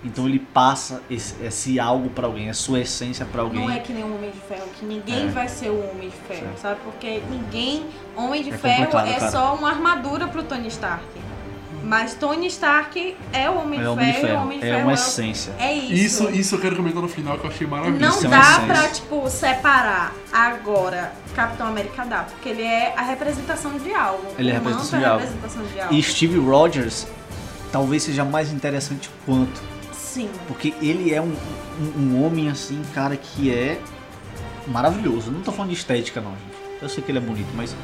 [0.05, 3.61] Então ele passa esse, esse algo pra alguém, a sua essência pra alguém.
[3.61, 5.31] Não é que nem um Homem de Ferro, que ninguém É.
[5.31, 6.59] vai ser o Homem de Ferro, Certo.
[6.59, 6.81] sabe?
[6.83, 7.87] Porque ninguém.
[8.17, 9.31] Homem de É Ferro é cara.
[9.31, 11.05] só uma armadura pro Tony Stark.
[11.85, 14.59] Mas Tony Stark é o Homem É de o Homem de Ferro, o Ferro, Homem
[14.61, 15.53] de é Ferro uma é, o- essência.
[15.59, 15.93] é isso.
[16.25, 18.01] Isso, isso eu quero comentar no final, que eu achei maravilhoso.
[18.01, 18.67] Não Isso é dá essência.
[18.67, 24.27] pra, tipo, separar agora Capitão América dá, porque ele é a representação de algo.
[24.39, 25.19] Ele é a representação de algo.
[25.21, 25.95] representação de algo.
[25.95, 27.07] E Steve Rogers
[27.73, 29.61] talvez seja mais interessante quanto.
[29.93, 30.29] Sim.
[30.47, 31.35] Porque ele é um,
[31.81, 33.79] um, um homem assim, cara, que é
[34.67, 35.31] maravilhoso.
[35.31, 36.63] Não tô falando de estética não, gente.
[36.83, 37.75] Eu sei que ele é bonito, mas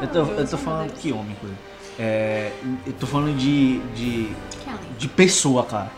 [0.00, 1.54] eu tô, eu tô falando que homem, coisa.
[1.98, 2.52] É,
[2.86, 4.28] eu tô falando de, de,
[4.64, 5.90] Que de pessoa, cara.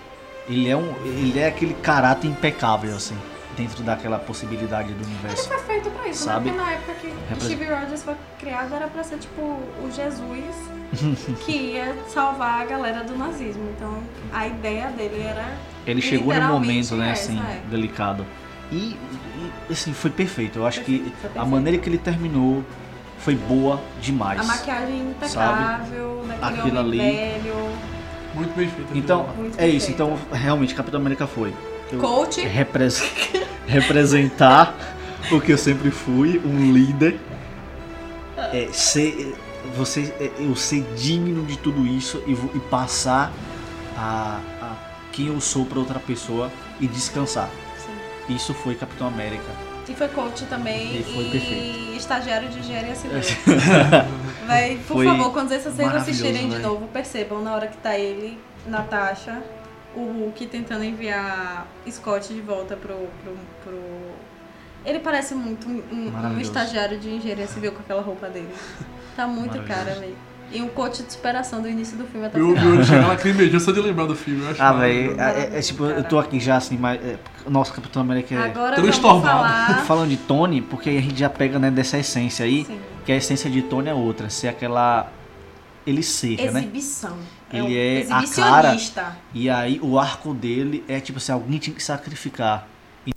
[0.48, 3.16] Ele é, um, ele é aquele caráter impecável, assim,
[3.56, 5.48] dentro daquela possibilidade do Ele universo.
[5.48, 6.50] foi feito pra isso, Sabe?
[6.50, 6.56] né?
[6.56, 10.54] Porque na época que Repre- Steve Rogers foi criado era pra ser tipo o Jesus
[11.46, 13.62] que ia salvar a galera do nazismo.
[13.76, 13.96] Então
[14.32, 15.56] a ideia dele era.
[15.86, 17.60] Ele chegou Literalmente momento, né, essa, assim, é.
[17.70, 18.26] delicado.
[18.70, 20.58] E, e, assim, foi perfeito.
[20.58, 22.62] Eu acho que Perfeito, foi a maneira que ele terminou
[23.24, 24.38] foi boa demais.
[24.38, 26.98] A maquiagem impecável, daquele Aquilo ali.
[26.98, 27.54] velho.
[28.34, 28.88] Muito bem feito.
[28.94, 29.90] Então, Muito é isso.
[29.90, 31.54] Então, realmente, Capitão América foi.
[31.90, 32.40] Eu- Coach.
[32.42, 33.02] repres-
[33.66, 34.74] representar
[35.32, 37.18] o que eu sempre fui, um líder.
[38.36, 39.34] É, ser,
[39.74, 43.32] você, é, eu ser digno de tudo isso e, e passar
[43.96, 44.72] a, a
[45.12, 46.50] quem eu sou para outra pessoa
[46.80, 47.48] e descansar.
[47.78, 48.34] Sim.
[48.34, 49.44] Isso foi Capitão América.
[49.86, 53.18] E foi coach também E foi e estagiário de engenharia civil.
[54.46, 56.68] Vai, por Foi favor, quando vocês assistirem de velho.
[56.68, 59.42] novo, percebam na hora que tá ele, Natasha,
[59.94, 62.94] o Hulk tentando enviar Scott de volta pro.
[63.22, 63.80] pro, pro...
[64.84, 68.50] Ele parece muito um, um- estagiário de engenharia civil com aquela roupa dele.
[69.16, 70.16] Tá muito cara, velho.
[70.52, 72.74] E um coach de superação do início do filme até o Meu, final.
[72.74, 74.42] meu, chega lacrimejou só de lembrar do filme.
[74.42, 77.00] Eu acho Ah, velho, é, é tipo, eu tô aqui já assim, mas.
[77.02, 77.18] É,
[77.48, 78.38] nossa, Capitão América é.
[78.38, 79.82] Agora vamos falar.
[79.86, 82.78] Falando de Tony, porque a gente já pega né, dessa essência aí, Sim.
[83.04, 85.10] que a essência de Tony é outra, ser aquela.
[85.86, 86.60] Ele seja, né?
[86.60, 87.16] Exibição.
[87.52, 89.16] Ele um é a exibicionista.
[89.34, 92.66] E aí o arco dele é tipo assim, alguém tinha que sacrificar.
[93.06, 93.12] E,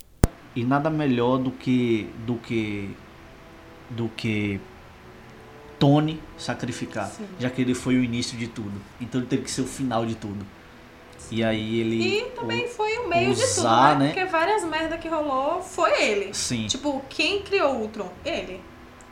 [0.56, 2.10] e nada melhor do que.
[2.26, 2.90] do que.
[3.90, 4.60] do que
[5.78, 7.08] Tony sacrificar.
[7.08, 7.26] Sim.
[7.38, 8.80] Já que ele foi o início de tudo.
[9.00, 10.44] Então ele teve que ser o final de tudo.
[11.30, 12.18] E aí ele.
[12.18, 14.06] E também foi o meio de tudo, usar, né?
[14.06, 14.12] né?
[14.12, 16.34] Porque várias merda que rolou foi ele.
[16.34, 16.66] Sim.
[16.66, 18.10] Tipo, quem criou o Ultron?
[18.24, 18.60] Ele.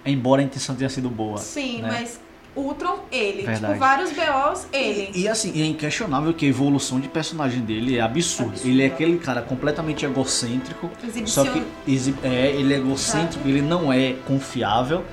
[0.05, 1.39] Embora a intenção tenha sido boa.
[1.39, 1.89] Sim, né?
[1.91, 2.21] mas
[2.55, 3.43] Ultron, ele.
[3.43, 3.75] Verdade.
[3.75, 5.11] Tipo, vários BOs, ele.
[5.15, 8.57] E, e assim, é inquestionável que a evolução de personagem dele é absurda.
[8.65, 10.91] Ele é aquele cara completamente egocêntrico.
[11.27, 11.43] Só
[11.87, 12.15] Exibicion...
[12.23, 15.05] que é, ele é egocêntrico, ele não é confiável.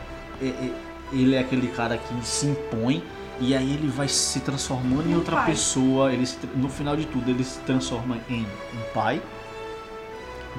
[0.41, 0.82] é- é-
[1.13, 3.03] ele é aquele cara que se impõe.
[3.39, 5.45] E aí ele vai se transformando em Um outra pai.
[5.47, 6.13] pessoa.
[6.13, 9.21] Ele se no final de tudo, ele se transforma em um pai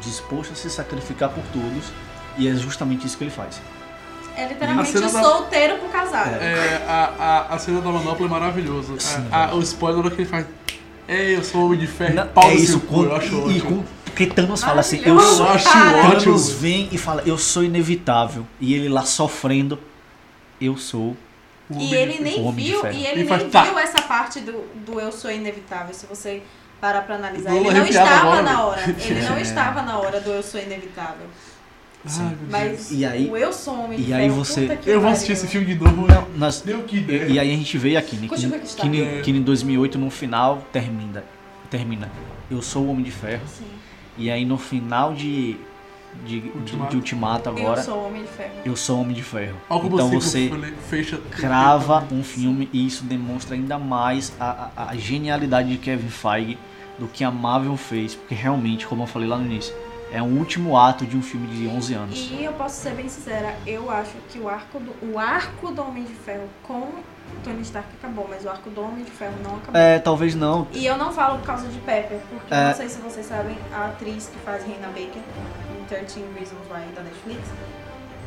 [0.00, 1.84] disposto a se sacrificar por todos.
[2.36, 3.60] E é justamente isso que ele faz.
[4.36, 6.34] É literalmente da- solteiro pro casado.
[6.42, 7.12] É, a,
[7.50, 8.98] a, a cena da manopla é maravilhosa.
[8.98, 10.44] Sim, A- a- o spoiler hora que ele faz.
[11.06, 13.36] É, eu sou homem de ferro, Não, pau é isso, cu, quando- eu acho e,
[13.36, 13.70] e ótimo.
[13.70, 15.96] com- porque Thanos fala assim, eu sou, Eu acho cara.
[16.08, 16.20] ótimo.
[16.24, 18.44] Thanos vem e fala, eu sou inevitável.
[18.60, 19.78] E ele lá sofrendo,
[20.66, 21.16] eu sou.
[21.70, 22.94] O E homem ele de- nem O Homem de viu, Ferro.
[22.98, 23.62] e ele E faz nem tá.
[23.64, 25.94] viu essa parte do, do eu sou inevitável.
[25.94, 26.42] Se você
[26.80, 28.62] parar pra analisar, ele não estava agora, na velho.
[28.66, 28.82] hora.
[29.00, 29.40] Ele não É.
[29.40, 31.26] estava na hora do eu sou inevitável.
[32.06, 32.36] Ai.
[32.50, 35.00] Mas E aí- o eu sou homem de e aí ferro, você- puta que Eu
[35.00, 36.06] vou assistir esse filme de novo.
[36.06, 37.24] Não, nós, Deu que ideia.
[37.24, 38.28] E aí a gente veio aqui, né?
[38.28, 39.20] Que, que que, ni- É.
[39.22, 41.24] que em 2008, no final, termina.
[41.70, 42.12] Termina.
[42.50, 43.40] Eu sou o Homem de Ferro.
[43.48, 43.64] Sim.
[44.18, 45.56] E aí no final de,
[46.24, 46.90] de Ultimato.
[46.90, 47.80] de Ultimato agora.
[47.80, 48.52] Eu sou Homem de Ferro.
[48.64, 49.56] Eu sou Homem de Ferro.
[49.68, 50.50] Algo então você
[50.88, 51.18] fecha.
[51.30, 56.58] crava um filme e isso demonstra ainda mais a, a- a genialidade de Kevin Feige
[56.98, 59.74] do que a Marvel fez, porque realmente, como eu falei lá no início,
[60.12, 62.30] é um último ato de um filme de 11 anos.
[62.30, 65.82] E eu posso ser bem sincera, eu acho que o arco do, o arco do
[65.82, 66.94] Homem de Ferro com o
[67.42, 69.80] Tony Stark acabou, mas o arco do Homem de Ferro não acabou.
[69.80, 70.68] É, talvez não.
[70.72, 72.62] E eu não falo por causa de Pepper, porque É.
[72.62, 75.20] eu não sei se vocês sabem, a atriz que faz Reina Baker
[76.00, 77.40] 13 Reasons Why da Netflix,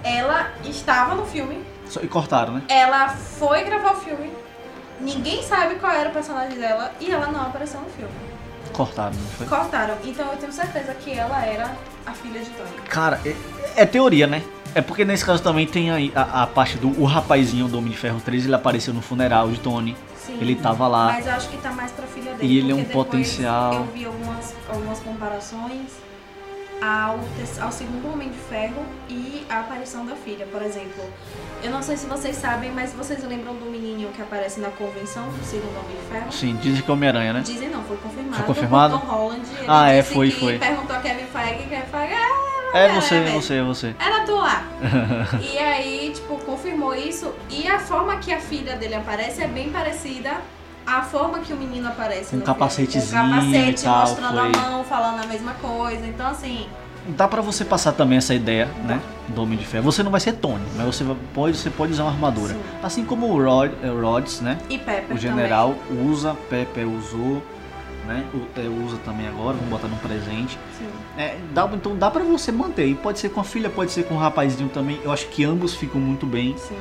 [0.04, 2.62] ela estava no filme, Só- E cortaram, né?
[2.70, 4.32] ela foi gravar o filme,
[5.00, 8.12] ninguém sabe qual era o personagem dela e ela não apareceu no filme.
[8.74, 9.48] Cortaram, não foi?
[9.48, 12.70] Cortaram, então eu tenho certeza que ela era a filha de Tony.
[12.90, 13.36] Cara, é,
[13.82, 14.44] é teoria, né?
[14.76, 17.92] É porque nesse caso também tem aí a, a parte do o rapazinho do Homem
[17.92, 19.96] de Ferro 3, ele apareceu no funeral de Tony.
[20.18, 20.38] Sim.
[20.42, 21.06] Ele tava lá.
[21.14, 22.54] Mas eu acho que tá mais pra filha dele.
[22.54, 23.74] E ele é porque um depois potencial.
[23.76, 25.82] Eu vi algumas, algumas comparações
[26.82, 27.20] ao,
[27.62, 30.46] ao segundo Homem de Ferro e a aparição da filha.
[30.46, 31.04] Por exemplo,
[31.64, 35.28] eu não sei se vocês sabem, mas vocês lembram do menininho que aparece na convenção
[35.30, 36.32] do segundo Homem de Ferro?
[36.32, 37.42] Sim, dizem que é Homem-Aranha, né?
[37.46, 38.36] Dizem não, foi confirmado.
[38.36, 39.00] Foi confirmado?
[39.00, 39.42] Tom Holland.
[39.58, 40.60] Ele Ah, é, foi, que foi.
[40.60, 43.96] perguntou a Kevin Feige Kevin Feige, ah, É você, é você, é você.
[44.00, 44.64] era tu lá.
[45.42, 47.34] e aí, tipo, confirmou isso.
[47.50, 50.38] E a forma que a filha dele aparece é bem parecida
[50.88, 52.36] à forma que o menino aparece.
[52.36, 53.30] Um capacetezinho filme.
[53.30, 54.40] Com capacete, e tal, mostrando foi.
[54.40, 56.08] a mão, falando a mesma coisa.
[56.08, 56.66] Então, assim,
[57.10, 59.00] Dá pra você passar também essa ideia, né?
[59.30, 59.84] Do Homem de Ferro.
[59.86, 62.54] Você não vai ser Tony, mas você pode, você pode usar uma armadura.
[62.54, 62.60] Sim.
[62.84, 64.58] Assim como o Rod, eh, Rhodes, né?
[64.70, 65.74] e Pepper O general
[66.06, 67.42] usa, Pepe usou,
[68.06, 68.26] né?
[68.58, 70.58] Eh, usa também agora, vamos botar no presente.
[70.78, 70.92] também.
[70.92, 70.98] Sim.
[71.18, 72.88] É, dá, então dá pra você manter.
[72.88, 75.00] E pode ser com a filha, pode ser com o rapazinho também.
[75.02, 76.58] Eu acho que ambos ficam muito bem.
[76.58, 76.76] Sim.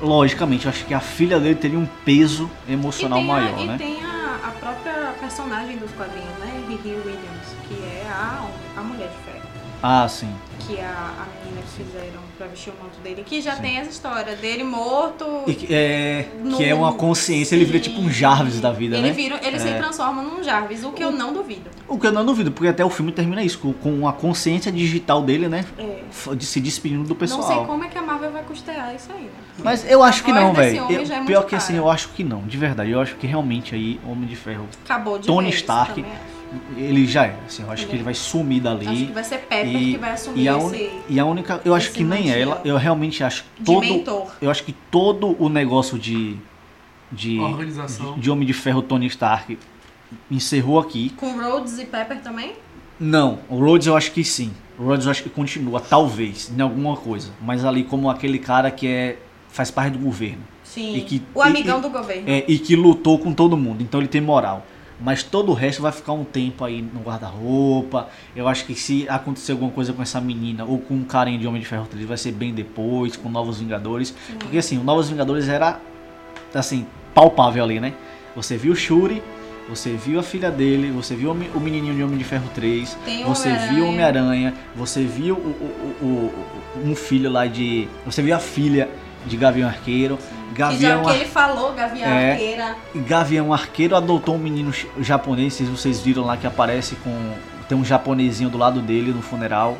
[0.00, 3.66] Logicamente, eu acho que a filha dele teria um peso emocional tem, a, maior, e
[3.66, 3.78] né?
[3.78, 6.64] tem a, a própria personagem dos quadrinhos, né?
[6.68, 9.37] Riri Williams, que é a, a Mulher de Ferro.
[9.82, 10.28] Ah, sim.
[10.66, 13.62] Que a, a menina que fizeram pra vestir o manto dele, que já Sim.
[13.62, 15.24] tem essa história dele morto.
[15.46, 19.06] Que é, no- que é uma consciência, ele vira tipo um Jarvis da vida, ele
[19.08, 19.12] né?
[19.14, 19.78] Vira, ele se É.
[19.78, 21.70] transforma num Jarvis, o que eu não duvido.
[21.86, 24.70] O que eu não duvido, porque até o filme termina isso, com, com a consciência
[24.70, 25.64] digital dele, né?
[25.78, 26.34] É.
[26.34, 27.40] De se despedindo do pessoal.
[27.40, 29.30] Não sei como é que a Marvel vai custear isso aí, né?
[29.62, 30.86] Mas eu acho que não, velho.
[30.90, 31.84] é Pior que assim, cara.
[31.84, 32.90] eu acho que não, de verdade.
[32.90, 36.10] Eu acho que realmente aí, Homem de Ferro, Acabou de Tony Stark, também.
[36.76, 37.36] Ele já é.
[37.46, 38.86] Assim, eu acho Ele que ele vai sumir dali.
[38.88, 41.60] Acho que vai ser Pepper e- que vai assumir E a, esse e a única.
[41.64, 42.60] Eu acho que nem ela.
[42.64, 43.80] Eu realmente acho que de todo.
[43.80, 44.26] mentor.
[44.40, 46.36] Eu acho que todo o negócio de.
[47.10, 48.14] De, Organização.
[48.14, 49.58] de, de Homem de Ferro Tony Stark
[50.30, 51.10] encerrou aqui.
[51.16, 52.52] Com Rhodes e Pepper também?
[53.00, 54.50] Não, o Rhodes eu acho que sim.
[54.78, 57.30] O Rhodes eu acho que continua, talvez, em alguma coisa.
[57.40, 59.18] Mas ali como aquele cara que é
[59.48, 60.42] faz parte do governo.
[60.62, 60.96] Sim.
[60.96, 62.24] E que- o amigão e- do governo.
[62.28, 64.66] É, e que lutou com todo mundo, então ele tem moral.
[65.00, 68.08] Mas todo o resto vai ficar um tempo aí no guarda-roupa.
[68.34, 71.46] Eu acho que se acontecer alguma coisa com essa menina ou com um carinha de
[71.46, 74.14] Homem de Ferro 3, vai ser bem depois, com Novos Vingadores.
[74.40, 75.80] Porque assim, o Novos Vingadores era
[76.54, 76.84] assim,
[77.14, 77.92] palpável ali, né?
[78.34, 79.22] Você viu o Shuri,
[79.68, 82.48] você viu a filha dele, você viu o me- o menininho de Homem de Ferro
[82.54, 86.06] 3, Tem você viu o Homem-Aranha, você viu o, o- o-
[86.84, 87.86] o- um filho lá de.
[88.06, 88.88] Você viu a filha
[89.26, 90.16] de Gavião Arqueiro.
[90.16, 92.32] que já Gavião que ele falou, Gavião É.
[92.32, 92.76] Arqueira.
[92.94, 97.12] Gavião Arqueiro adotou um menino japonês, vocês- viram lá que aparece com.
[97.68, 99.76] Tem um japonesinho do lado dele no funeral.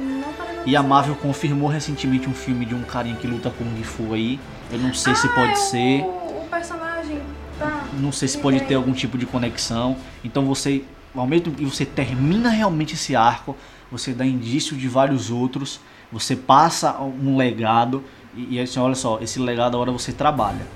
[0.66, 4.12] E a Marvel confirmou recentemente um filme de um carinha que luta com Kung Fu
[4.12, 4.38] aí.
[4.70, 7.20] Eu não sei se Ah, pode é ser, O, o personagem.
[7.58, 7.84] Tá.
[7.94, 8.68] não sei se pode tem.
[8.68, 9.96] ter algum tipo de conexão.
[10.22, 10.84] Então você,
[11.16, 13.56] ao mesmo tempo que você termina realmente esse arco,
[13.90, 15.80] você dá indício de vários outros,
[16.12, 18.04] você passa um legado
[18.36, 20.66] e, e assim, olha só, esse legado agora você trabalha.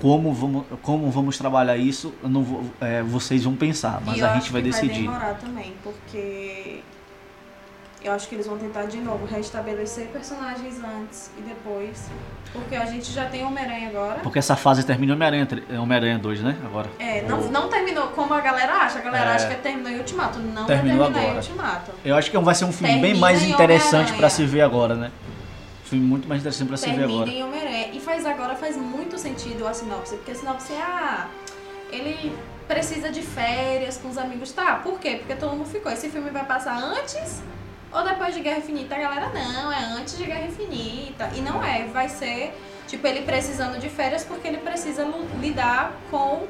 [0.00, 4.52] Como vamos, como vamos trabalhar isso, não vou- é, vocês vão pensar, mas a gente
[4.52, 5.06] vai decidir.
[5.08, 6.80] Vai demorar também, porque
[8.04, 12.08] eu acho que eles vão tentar de novo restabelecer personagens antes e depois.
[12.52, 14.20] Porque a gente já tem Homem-Aranha agora.
[14.20, 16.56] Porque essa fase termina Homem-Aranha é Homem-Aranha 2, né?
[16.64, 16.88] Agora.
[17.00, 19.00] É, não, não terminou como a galera acha.
[19.00, 19.34] A galera É.
[19.34, 20.38] acha que terminou em Ultimato.
[20.38, 21.32] Não Terminou vai terminar agora.
[21.34, 21.90] em Ultimato.
[22.04, 24.60] Eu acho que vai ser um filme bem Termina mais em interessante pra se ver
[24.62, 25.10] agora, né?
[25.88, 27.30] Filme muito mais interessante pra se ver agora.
[27.30, 27.88] em Homem-Aranha.
[27.94, 30.16] E faz agora faz muito sentido a sinopse.
[30.16, 31.28] Porque a sinopse é, ah,
[31.90, 32.36] ele
[32.66, 34.52] precisa de férias com os amigos.
[34.52, 35.16] Tá, por quê?
[35.16, 35.90] Porque todo mundo ficou.
[35.90, 37.42] Esse filme vai passar antes
[37.90, 38.94] ou depois de Guerra Infinita?
[38.94, 41.30] A galera, não, é antes de Guerra Infinita.
[41.34, 42.54] E não é, vai ser,
[42.86, 45.06] tipo, ele precisando de férias porque ele precisa
[45.40, 46.46] lidar com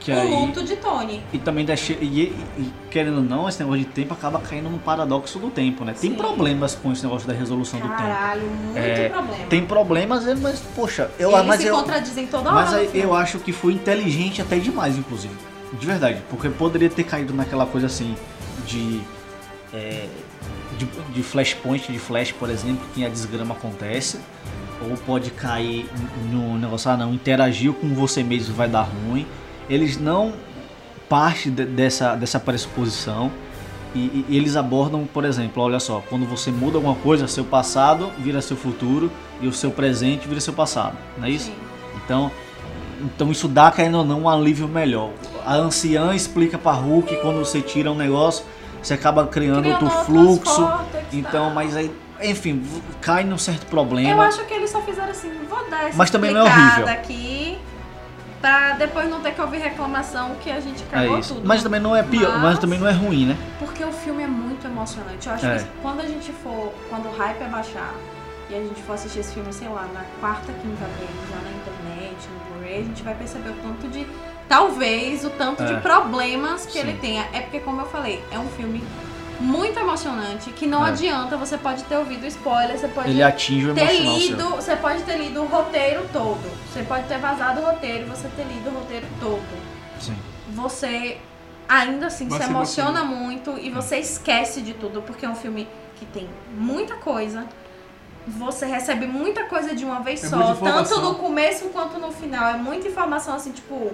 [0.00, 1.22] Que o aí, luto de Tony.
[1.32, 4.70] e também deixa, e, e- e, querendo ou não, esse negócio de tempo acaba caindo
[4.70, 5.92] no paradoxo do tempo, né?
[5.92, 6.16] Tem Sim.
[6.16, 7.98] problemas com esse negócio da resolução do tempo.
[8.00, 9.44] Caralho, muito É, problema.
[9.50, 12.64] Tem problemas, é, mas poxa, eu, Eles mas se eu, contradizem toda hora.
[12.82, 15.34] mas eu acho que foi inteligente até demais, inclusive.
[15.78, 18.16] De verdade, porque poderia ter caído naquela coisa assim
[18.66, 19.02] de
[19.72, 20.06] é,
[20.78, 24.18] de, de flashpoint, de flash, por exemplo, que a desgrama acontece.
[24.82, 25.86] Ou pode cair
[26.32, 29.26] no negócio, ah não, interagiu com você mesmo vai dar ruim.
[29.70, 30.34] Eles não
[31.08, 33.30] partem de- dessa, dessa pressuposição.
[33.94, 38.10] E, e eles abordam, por exemplo, olha só, quando você muda alguma coisa, seu passado
[38.18, 39.10] vira seu futuro
[39.40, 41.46] e o seu presente vira seu passado, não é isso?
[41.46, 41.54] Sim.
[42.04, 42.30] Então,
[43.02, 45.10] então isso dá, querendo ou não, um alívio melhor.
[45.44, 48.44] A anciã explica pra Hulk que quando você tira um negócio,
[48.80, 50.62] você acaba criando, Criando outro fluxo.
[50.64, 51.54] córtex, Então, tá.
[51.54, 51.90] mas aí,
[52.22, 52.62] enfim,
[53.00, 54.08] cai num certo problema.
[54.08, 56.86] Eu acho que eles só fizeram assim, vou dar essa Mas também não é horrível.
[56.88, 57.49] aqui
[58.40, 61.34] pra depois não ter que ouvir reclamação que a gente É cagou isso.
[61.34, 61.46] tudo.
[61.46, 62.42] Mas também não é pior, mas...
[62.42, 63.36] Mas- também não é ruim, né?
[63.58, 65.26] Porque o filme é muito emocionante.
[65.28, 65.58] Eu acho É.
[65.58, 67.92] que quando a gente for, quando o hype abaixar
[68.48, 71.50] e a gente for assistir esse filme, sei lá, na quarta, quinta vez, já na
[71.50, 74.06] internet, no Blu-ray, a gente vai perceber o tanto de.
[74.48, 75.66] Talvez o tanto É.
[75.66, 76.78] de problemas que Sim.
[76.80, 77.24] ele tenha.
[77.32, 78.82] É porque, como eu falei, é um filme
[79.40, 80.90] muito emocionante que não É.
[80.90, 81.36] adianta.
[81.36, 84.28] Você pode ter ouvido spoiler, você pode Ele atinge o ter emocional seu.
[84.28, 86.40] lido, você pode ter lido o roteiro todo.
[86.72, 89.42] Você pode ter vazado o roteiro e você ter lido o roteiro todo.
[89.98, 90.16] Sim.
[90.50, 91.18] Você
[91.68, 95.66] ainda assim Vai se emociona muito e você esquece de tudo, porque é um filme
[95.96, 97.46] que tem muita coisa.
[98.26, 102.48] Você recebe muita coisa de uma vez É só, tanto no começo quanto no final.
[102.50, 103.92] É muita informação assim, tipo.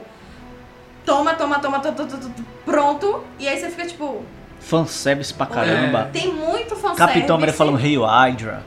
[1.04, 2.34] Toma, toma, toma, toma, toma, toma,
[2.64, 3.22] pronto.
[3.38, 4.24] E aí você fica tipo.
[4.60, 6.10] Fanservice pra caramba.
[6.12, 6.96] Tem muito fanservice.
[6.98, 8.64] Capitão América falando Hail Hydra.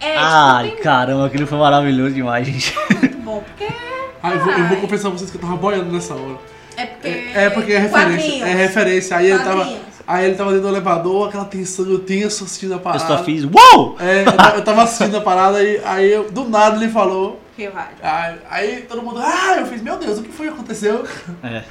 [0.00, 2.74] É, Ai, tipo, caramba, aquilo foi maravilhoso demais, gente.
[2.88, 3.72] tem muito bom, porque
[4.22, 6.36] Ah, eu, vou, eu vou confessar pra vocês que eu tava boiando nessa hora.
[6.76, 7.08] é porque.
[7.08, 8.16] É, é porque é referência.
[8.18, 8.48] quadrinhos.
[8.48, 9.16] É referência.
[9.16, 9.76] Aí ele tava.
[10.08, 13.04] Aí ele tava dentro do elevador, aquela tensão, eu tenso assistindo a Eu parada.
[13.06, 13.44] só fiz.
[13.44, 13.96] Uou!
[14.00, 17.40] É, eu tava- eu tava assistindo a parada e aí eu, do nada ele falou.
[17.58, 17.96] Rio Hydra.
[18.02, 21.04] Aí, aí todo mundo, ah, eu fiz, meu Deus, o que foi que aconteceu?
[21.42, 21.62] É.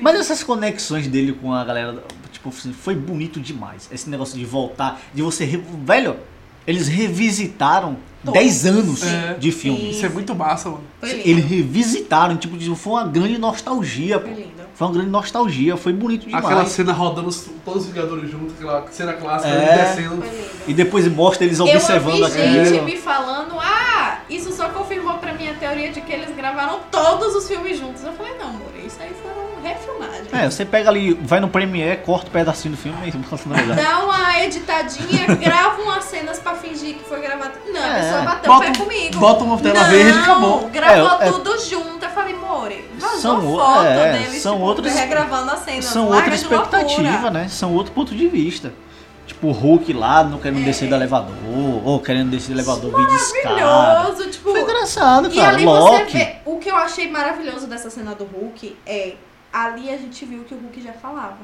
[0.00, 2.02] Mas essas conexões dele com a galera,
[2.38, 3.88] tipo, foi bonito demais.
[3.92, 5.44] Esse negócio de voltar, de você.
[5.44, 6.16] re- Velho,
[6.66, 8.40] eles revisitaram Todos.
[8.40, 9.34] 10 anos É.
[9.38, 9.78] de filme.
[9.78, 9.90] Sim.
[9.90, 10.82] Isso é muito massa, mano.
[11.02, 14.26] Eles revisitaram, tipo, de- foi uma grande nostalgia, pô.
[14.26, 14.58] Foi lindo.
[14.74, 16.44] Foi uma grande nostalgia, foi bonito demais.
[16.44, 19.56] Aquela cena rodando os- todos os Vingadores juntos, aquela cena clássica, É.
[19.56, 20.24] ele descendo.
[20.68, 22.64] E depois mostra eles observando ouvi aquilo.
[22.64, 27.34] gente me falando, ah, isso só confirmou pra minha teoria de que eles gravaram todos
[27.34, 28.02] os filmes juntos.
[28.04, 30.32] Eu falei, não, amor, isso aí foram refilmagens.
[30.32, 33.10] É, você pega ali, vai no Premiere, corta um pedacinho do filme e.
[33.74, 37.52] Dá uma editadinha, grava umas cenas pra fingir que foi gravado.
[37.72, 38.00] Não, a É.
[38.02, 39.18] pessoa bateu o Bota, pé comigo.
[39.18, 40.68] bota uma tela não, verde e acabou.
[40.68, 42.04] gravou É, é- tudo junto.
[42.04, 45.82] Eu falei, More, vazou São o- foto é, deles, são tipo, outros- regravando a cena.
[45.82, 47.46] São outra expectativa, né?
[47.48, 48.72] São outro ponto de vista.
[49.26, 50.64] Tipo, o Hulk lá não querendo É.
[50.64, 51.34] descer do elevador,
[51.84, 53.54] ou querendo descer do elevador meio de escada.
[53.56, 54.50] Maravilhoso, tipo...
[54.50, 55.48] Foi engraçado, E cara.
[55.54, 56.12] ali Loki.
[56.12, 59.12] você vê, o que eu achei maravilhoso dessa cena do Hulk é,
[59.52, 61.38] ali a gente viu que o Hulk já falava.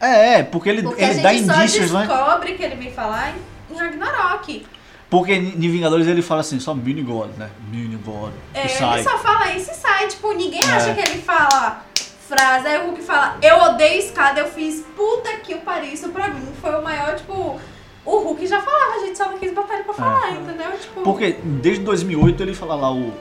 [0.00, 2.06] É, é, porque ele, Porque ele a dá gente só indícios, né?
[2.06, 3.32] descobre que ele vem falar
[3.70, 4.66] em, em Ragnarok.
[5.08, 7.48] Porque em Vingadores ele fala assim, só mini God, né?
[7.70, 8.32] Mini God.
[8.52, 9.00] É, sai.
[9.00, 10.08] ele só fala isso e sai.
[10.08, 10.66] Tipo, ninguém É.
[10.72, 11.82] acha que ele fala
[12.28, 12.66] frase.
[12.66, 15.92] Aí o Hulk fala, eu odeio escada, eu fiz puta que o pariu.
[15.92, 17.58] Isso pra mim foi o maior, tipo...
[18.04, 20.70] O Hulk já falava, a gente só não quis botar ele pra falar, entendeu?
[20.80, 21.04] Tipo, É.
[21.04, 23.12] Porque desde 2008 ele fala lá o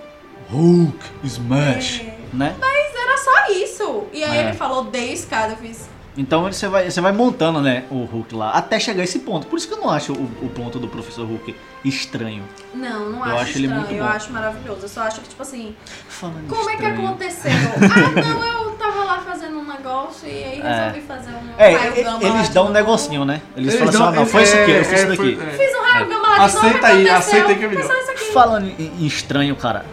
[0.52, 2.18] Hulk Smash, É.
[2.36, 2.56] né?
[2.62, 4.04] era só isso.
[4.14, 4.42] E aí É.
[4.48, 5.90] ele falou, odeio escada, eu fiz...
[6.18, 9.48] Então você vai, você vai montando, né, o Hulk lá, até chegar a esse ponto.
[9.48, 12.42] Por isso que eu não acho o, o ponto do Professor Hulk estranho.
[12.74, 14.10] Não, não Eu acho, acho ele estranho, muito eu bom.
[14.10, 14.80] acho maravilhoso.
[14.84, 15.76] Eu só acho que, tipo assim,
[16.08, 17.06] Falando como é que estranho.
[17.08, 17.52] aconteceu?
[17.52, 20.86] ah, não, eu tava lá fazendo um negócio e aí É.
[20.86, 23.42] resolvi fazer um É, raio gama lá eles dão um negocinho, né?
[23.58, 25.38] Eles, Eles falam assim, ah, não, foi isso aqui, eu fiz é, isso daqui.
[25.42, 25.58] é.
[25.58, 27.92] Fiz um raio gama lá de novo, Aceita aí, aconteceu, aceita aí que é melhor.
[28.32, 29.86] Falando em, em estranho, cara,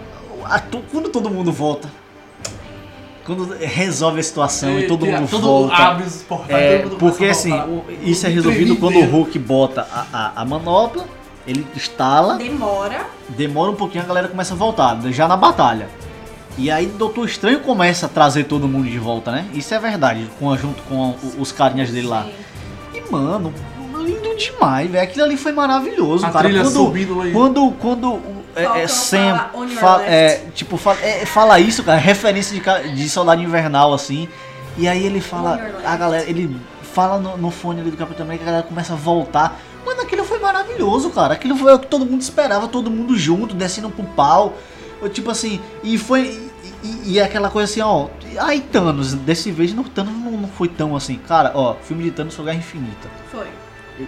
[0.44, 1.90] a quando todo mundo volta,
[3.24, 5.74] quando resolve a situação e, todo tira- mundo todo volta.
[5.76, 7.68] abre os portais, É, todo mundo porque assim, voltar.
[7.68, 9.04] o- isso é resolvido quando o.
[9.04, 11.04] Hulk bota a, a, a manopla,
[11.46, 13.06] ele instala, Demora.
[13.28, 15.88] demora um pouquinho, a galera começa a voltar, já na batalha.
[16.58, 19.46] E aí Doutor Estranho começa a trazer todo mundo de volta, né?
[19.54, 22.24] Isso é verdade, com, junto com o- os carinhas dele lá.
[22.24, 22.32] Sim.
[22.98, 23.54] E mano,
[24.04, 25.02] lindo demais, velho.
[25.04, 26.44] Aquilo ali foi maravilhoso, A cara.
[26.48, 28.20] trilha Quando, subindo lá quando, quando
[28.54, 33.42] é, é, Sam fala, é, tipo, fala, é, fala isso, cara, referência de, de soldado
[33.42, 34.28] invernal, assim.
[34.76, 38.44] E aí ele fala, a galera, ele fala no, no fone ali do Capitão América,
[38.44, 39.58] a galera começa a voltar.
[39.84, 41.34] Mano, aquilo foi maravilhoso, cara.
[41.34, 44.54] Aquilo foi o que todo mundo esperava, todo mundo junto, descendo pro pau.
[45.12, 46.50] Tipo assim, e foi.
[46.84, 48.06] E, e- é aquela coisa assim, ó.
[48.38, 51.16] Ai, Thanos, desse vez no Thanos não, não foi tão assim.
[51.26, 53.08] Cara, ó, filme de Thanos foi Guerra Infinita.
[53.30, 53.46] Foi.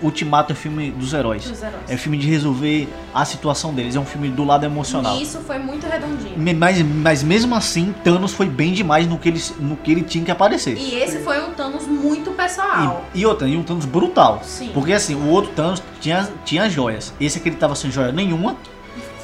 [0.03, 1.45] Ultimato é filme dos heróis.
[1.45, 1.82] Dos heróis.
[1.89, 3.95] É filme de resolver a situação deles.
[3.95, 5.20] É um filme do lado emocional.
[5.20, 6.35] Isso foi muito redondinho.
[6.57, 10.24] Mas, mas mesmo assim, Thanos foi bem demais no que ele, no que ele tinha
[10.24, 10.76] que aparecer.
[10.76, 13.05] E esse foi um Thanos muito pessoal.
[13.14, 14.41] E, e outra, e um Thanos brutal.
[14.43, 14.70] Sim.
[14.72, 17.12] Porque assim, o outro Thanos tinha, tinha joias.
[17.20, 18.57] Esse aqui ele tava sem joia nenhuma.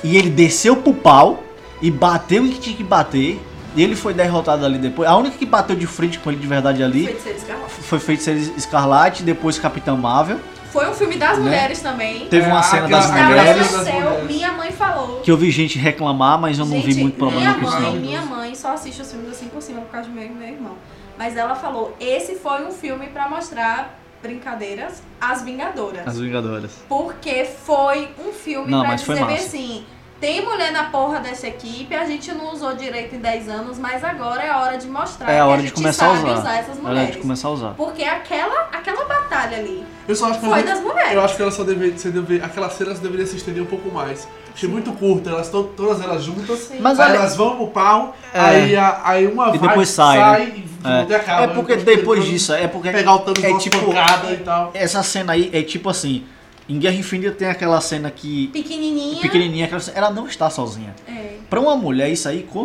[0.04, 1.42] E ele desceu pro pau
[1.80, 3.40] e bateu em que tinha que bater.
[3.76, 5.08] E ele foi derrotado ali depois.
[5.08, 7.72] A única que bateu de frente com ele de verdade ali Feiticeiro Escarlate.
[7.82, 10.38] foi Feiticeiro Escarlate, depois Capitã Marvel.
[10.72, 11.44] Foi um filme das Né?
[11.44, 12.26] mulheres também.
[12.26, 14.24] Teve uma É, cena das mulheres mulheres.
[14.26, 15.20] minha mãe falou.
[15.20, 17.72] que eu vi gente reclamar, mas eu não Gente, vi muito problema minha com isso
[17.80, 18.00] mãe, não.
[18.00, 20.76] minha mãe só assiste os filmes assim por cima por causa do meu, meu irmão.
[21.18, 26.06] Mas ela falou, esse foi um filme pra mostrar brincadeiras às Vingadoras.
[26.06, 26.70] As Vingadoras.
[26.88, 29.46] Porque foi um filme Não, pra mas foi dizer bem massa.
[29.48, 29.84] assim,
[30.20, 34.04] tem mulher na porra dessa equipe, a gente não usou direito em 10 anos, mas
[34.04, 36.16] agora é a hora de mostrar É a que hora a de gente começar a
[36.16, 36.54] sabe usar.
[36.58, 37.14] essas É hora mulheres.
[37.14, 37.70] de começar a usar.
[37.74, 41.12] Porque aquela, aquela batalha ali Eu só acho que foi ela- das mulheres.
[41.12, 43.66] Eu acho que ela só deveria, você deve, aquela cena você deveria se estender um
[43.66, 44.28] pouco mais.
[44.54, 46.58] Achei muito curta, elas estão todas elas juntas.
[46.58, 46.78] Sim.
[46.80, 48.40] Mas aí olha- elas vão pro pau, É.
[48.40, 50.52] aí, a- aí uma E vai, depois sai, né?
[50.56, 51.42] e volta e acaba.
[51.44, 54.36] É porque Depois- depois disso, é porque pegar o Thanos é é tipo- pancada e
[54.38, 54.70] tal.
[54.74, 56.24] essa cena aí é tipo assim,
[56.72, 59.20] em Guerra Infinita tem aquela cena que Pequenininha.
[59.20, 60.94] pequenininha, aquela cena, ela não está sozinha.
[61.08, 62.64] É, Pra uma mulher isso aí, com-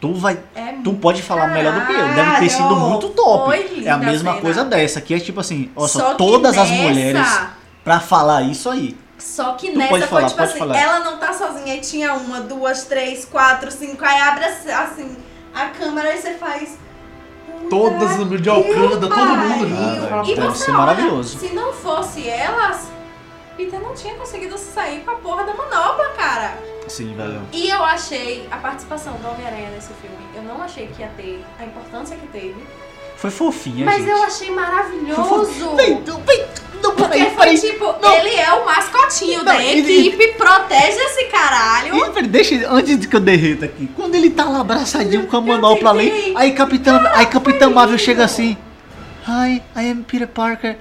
[0.00, 2.14] tu vai, é tu pode falar melhor do que eu.
[2.14, 2.80] Deve ter sido Caralho!
[2.90, 3.44] muito top.
[3.46, 4.42] Foi É a mesma cena.
[4.42, 7.40] coisa dessa, que é tipo assim, ó, só, todas as nessa- mulheres
[7.82, 8.94] pra falar isso aí.
[9.16, 10.76] Só que Tu nessa pode foi falar, tipo pode assim, falar.
[10.78, 15.16] ela não tá sozinha e tinha uma, duas, três, quatro, cinco, aí abre assim,
[15.54, 16.76] a câmera e você faz.
[17.70, 20.14] Todas as de Alcântara, todo mundo junto.
[20.14, 21.38] Ah, E você ser olha, maravilhoso.
[21.38, 22.88] Se não fosse elas,
[23.56, 26.58] Peter não tinha conseguido sair com a porra da manopla, cara.
[26.88, 27.40] Sim, velho.
[27.52, 31.44] E eu achei a participação do Homem-Aranha nesse filme, eu não achei que ia ter
[31.58, 32.56] a importância que teve,
[33.16, 34.10] Foi fofinha, mas gente.
[34.10, 35.76] eu achei maravilhoso.
[35.76, 36.44] Vem, vem,
[36.82, 38.12] não, Porque peraí, foi tipo, Não.
[38.16, 41.96] ele é o mascotinho Não, da ele- equipe, protege esse caralho.
[41.96, 43.88] Ih, peraí, deixa, antes de que eu derreta aqui.
[43.96, 47.74] Quando ele tá lá abraçadinho com a Eu manopla ali, aí Capitã, aí Capitã foi
[47.74, 48.04] Marvel lindo.
[48.04, 48.58] chega assim.
[49.26, 50.76] Hi, I am Peter Parker.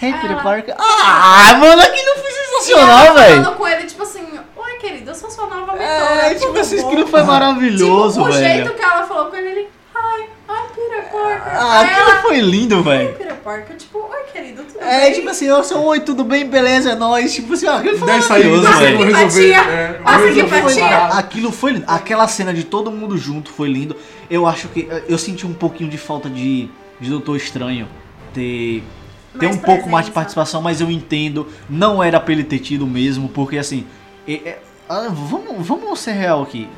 [0.00, 0.74] Hey, Peter Ela- Parker.
[0.78, 3.42] Ah, mano, aquilo foi sensacional, velho.
[3.42, 4.24] falando com ele, tipo assim,
[4.56, 5.86] oi querido, eu sou sua nova mentora.
[6.26, 8.46] É, tipo tudo assim, bom?" aquilo foi maravilhoso, tipo, o velho.
[8.64, 9.60] jeito que ela falou com ele, ele,
[9.94, 11.52] hi, I'm Peter Parker.
[11.56, 13.14] Ah, Aí aquilo ela, foi lindo, velho.
[13.14, 15.12] Peter Parker, tipo, oi querido, tudo É, bem?
[15.14, 17.34] tipo assim, eu sou oi, tudo bem, beleza, é nóis.
[17.34, 18.96] Tipo assim, ó, aquilo foi Dessa maravilhoso, velho.
[18.98, 19.48] vou Passa resolver.
[19.50, 19.72] empatia.
[19.72, 20.66] é, vou Passa empatia.
[20.66, 21.18] essa parada.
[21.18, 21.84] Aquilo foi lindo.
[21.88, 23.96] Aquela cena de todo mundo junto foi lindo.
[24.30, 26.68] Eu acho que eu senti um pouquinho de falta de,
[27.00, 27.88] de Doutor Estranho
[28.34, 28.82] ter,
[29.38, 31.46] ter um pouco mais de participação, mas eu entendo.
[31.68, 33.86] Não era pra ele ter tido mesmo, porque assim.
[34.28, 34.58] é- é-
[35.10, 36.68] vamos, vamos ser real aqui.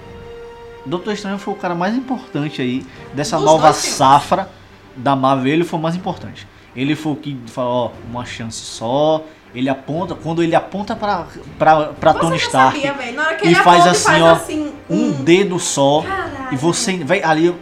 [0.86, 3.96] Doutor Estranho foi o cara mais importante aí dessa Dos nova dois filmes.
[3.96, 4.48] safra
[4.96, 5.52] da Marvel.
[5.52, 6.46] Ele foi o mais importante.
[6.74, 9.22] Ele foi o que falou, ó, uma chance só.
[9.54, 11.26] Ele aponta, quando ele aponta pra,
[11.59, 13.16] pra, pra Você Tony Stark sabia, velho.
[13.16, 16.32] Na hora que e faz assim, faz ó, assim, um dedo só Caralho.
[16.52, 17.56] e você vai ali eu,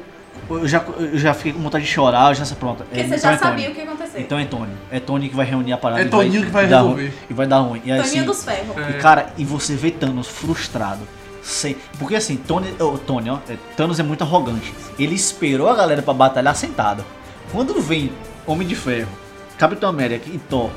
[0.51, 2.82] eu já eu já fiquei com vontade de chorar, eu já sei pronto.
[2.84, 3.86] Porque é, você então já é sabia o que ia
[4.18, 4.72] Então é Tony.
[4.90, 7.02] É Tony que vai reunir a parada É e Toninho que vai dar resolver.
[7.02, 7.78] ruim, e vai dar ruim.
[7.78, 8.76] E Toninho assim, dos ferros.
[8.76, 8.90] É.
[8.90, 11.00] e cara, e você vê Thanos frustrado.
[11.42, 14.74] Sem, porque assim, Tony, oh, Tony ó, é, Thanos é muito arrogante.
[14.98, 17.04] Ele esperou a galera pra batalhar sentado.
[17.52, 18.10] Quando vem
[18.46, 19.08] Homem de Ferro,
[19.56, 20.70] Capitão América e Thor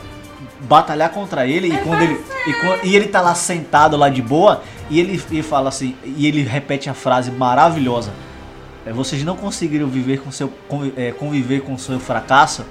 [0.61, 4.21] batalhar contra ele e quando ele e, quan- e ele tá lá sentado lá de
[4.21, 8.11] boa e ele, ele fala assim e ele repete a frase maravilhosa
[8.85, 10.51] é, vocês não conseguiram viver com seu
[10.97, 12.65] é, conviver com seu fracasso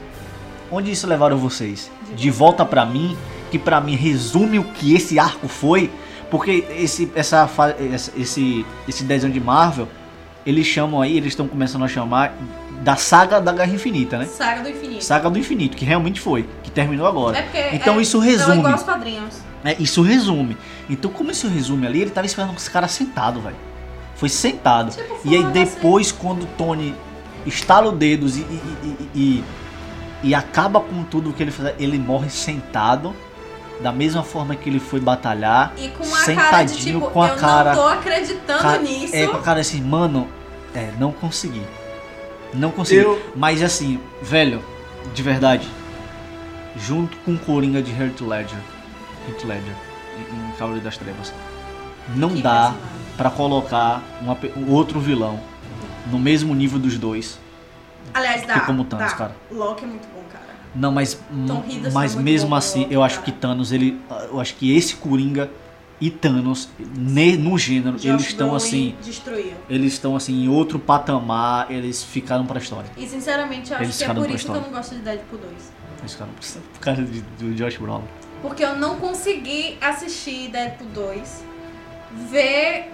[0.71, 3.17] onde isso levaram vocês de volta pra mim
[3.51, 5.91] que pra mim resume o que esse arco foi
[6.31, 7.49] porque esse essa
[8.17, 9.89] esse esse desenho de Marvel
[10.45, 12.35] eles chamam aí eles estão começando a chamar
[12.83, 15.05] da saga da Guerra Infinita né Saga do infinito.
[15.05, 17.39] Saga do Infinito, que realmente foi, que terminou agora.
[17.39, 18.59] É porque Então é, isso Não, resume.
[18.59, 19.35] igual os quadrinhos.
[19.65, 20.57] É, isso resume.
[20.89, 23.57] Então, como isso resume ali, ele tava esperando esse cara sentado, velho.
[24.15, 24.95] Foi sentado.
[24.95, 26.95] Tipo, e aí depois, quando o Tony
[27.45, 29.45] estala os dedos e, e, e, e-
[30.23, 33.15] e acaba com tudo que ele faz, ele morre sentado.
[33.81, 35.73] Da mesma forma que ele foi batalhar.
[35.77, 38.79] E com uma cara de Sentadinho tipo, com a eu cara- não tô acreditando Ca-
[38.79, 39.15] nisso.
[39.15, 40.27] É, com a cara assim, mano,
[40.75, 41.63] é, não consegui.
[42.53, 43.03] Não consegui.
[43.03, 44.61] Eu- Mas assim, velho,
[45.15, 45.69] de verdade,
[46.77, 48.59] junto com o Coringa de Heath Ledger,
[49.29, 49.75] Heath Ledger,
[50.19, 51.33] em, em Cavaleiro das Trevas,
[52.17, 52.75] não Que dá
[53.17, 55.39] pra colocar uma um outro vilão
[56.11, 57.39] no mesmo nível dos dois.
[58.15, 58.55] Aliás, dá.
[58.61, 59.17] que como Thanos, dá.
[59.19, 59.37] cara.
[59.51, 60.45] Loki é muito bom, cara.
[60.75, 61.19] Não, mas,
[61.93, 63.25] mas é muito mesmo assim, eu acho cara.
[63.27, 65.51] que Thanos, ele, eu acho que esse Coringa
[66.01, 69.53] e Thanos, ne- no gênero, Josh eles estão assim, Destruiu.
[69.69, 72.89] eles estão assim em outro patamar, eles ficaram pra história.
[72.97, 75.01] E sinceramente, eu Eles acho que é ficaram por isso que eu não gosto de
[75.01, 75.53] Deadpool 2.
[76.05, 76.31] Esse cara,
[76.73, 78.05] por causa de- do Josh Brolin.
[78.41, 81.45] Porque eu não consegui assistir Deadpool 2,
[82.31, 82.93] ver.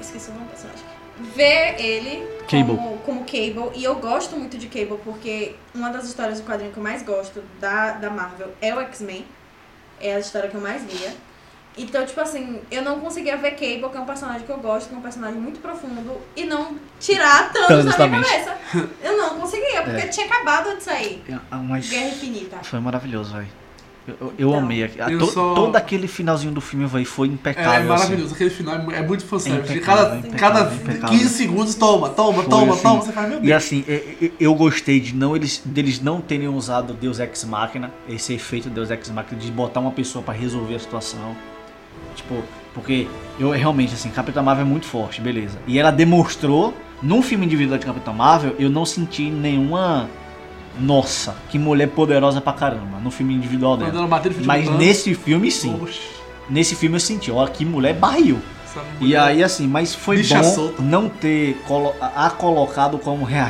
[0.00, 0.84] Esqueci o nome do personagem.
[1.34, 2.76] Ver ele Cable.
[2.76, 3.70] Como, como Cable.
[3.74, 7.02] E eu gosto muito de Cable porque uma das histórias do quadrinho que eu mais
[7.02, 9.24] gosto da, da Marvel é o X-Men.
[10.00, 11.14] É a história que eu mais lia.
[11.78, 14.88] Então, tipo assim, eu não conseguia ver Cable, que é um personagem que eu gosto,
[14.88, 18.58] que é um personagem muito profundo, e não tirar Thanos da minha cabeça.
[19.02, 20.08] Eu não conseguia, porque É.
[20.08, 21.22] tinha acabado de sair
[21.68, 22.58] Mas Guerra Infinita.
[22.64, 23.48] foi maravilhoso, velho.
[24.20, 24.58] Eu, eu- Então.
[24.60, 24.90] amei.
[25.08, 27.70] Eu To- só- Todo aquele finalzinho do filme, velho, foi É, impecável.
[27.72, 27.86] é assim.
[27.88, 29.76] maravilhoso, aquele final é é muito fanservice.
[29.76, 31.18] É cada, impecável, cada impecável.
[31.18, 33.00] 15 segundos, toma, toma, Foi, toma, assim, toma.
[33.02, 33.56] Você faz, meu E Deus.
[33.56, 38.32] assim, e- eu gostei de não eles deles não terem usado Deus Ex Machina, esse
[38.34, 41.34] efeito Deus Ex Machina de botar uma pessoa pra resolver a situação.
[42.14, 42.42] Tipo,
[42.74, 43.06] porque
[43.38, 45.58] eu realmente assim, Capitã Marvel é muito forte, beleza.
[45.66, 50.08] E ela demonstrou num filme individual de Capitã Marvel, eu não senti nenhuma
[50.80, 53.98] nossa, que mulher poderosa pra caramba no filme individual Quando dela.
[53.98, 55.78] ela bateu Mas nesse filme sim.
[55.80, 56.00] oxe,
[56.48, 58.38] Nesse filme eu senti, ó, que mulher barril.
[59.00, 60.82] E aí, assim, mas foi Bicha bom solta.
[60.82, 63.44] não ter colo a colocado como a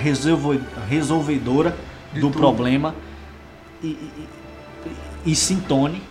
[0.88, 1.76] resolvedora
[2.12, 2.38] De do tudo.
[2.38, 2.94] problema
[3.82, 4.28] e, e,
[5.26, 6.02] e, e Sintone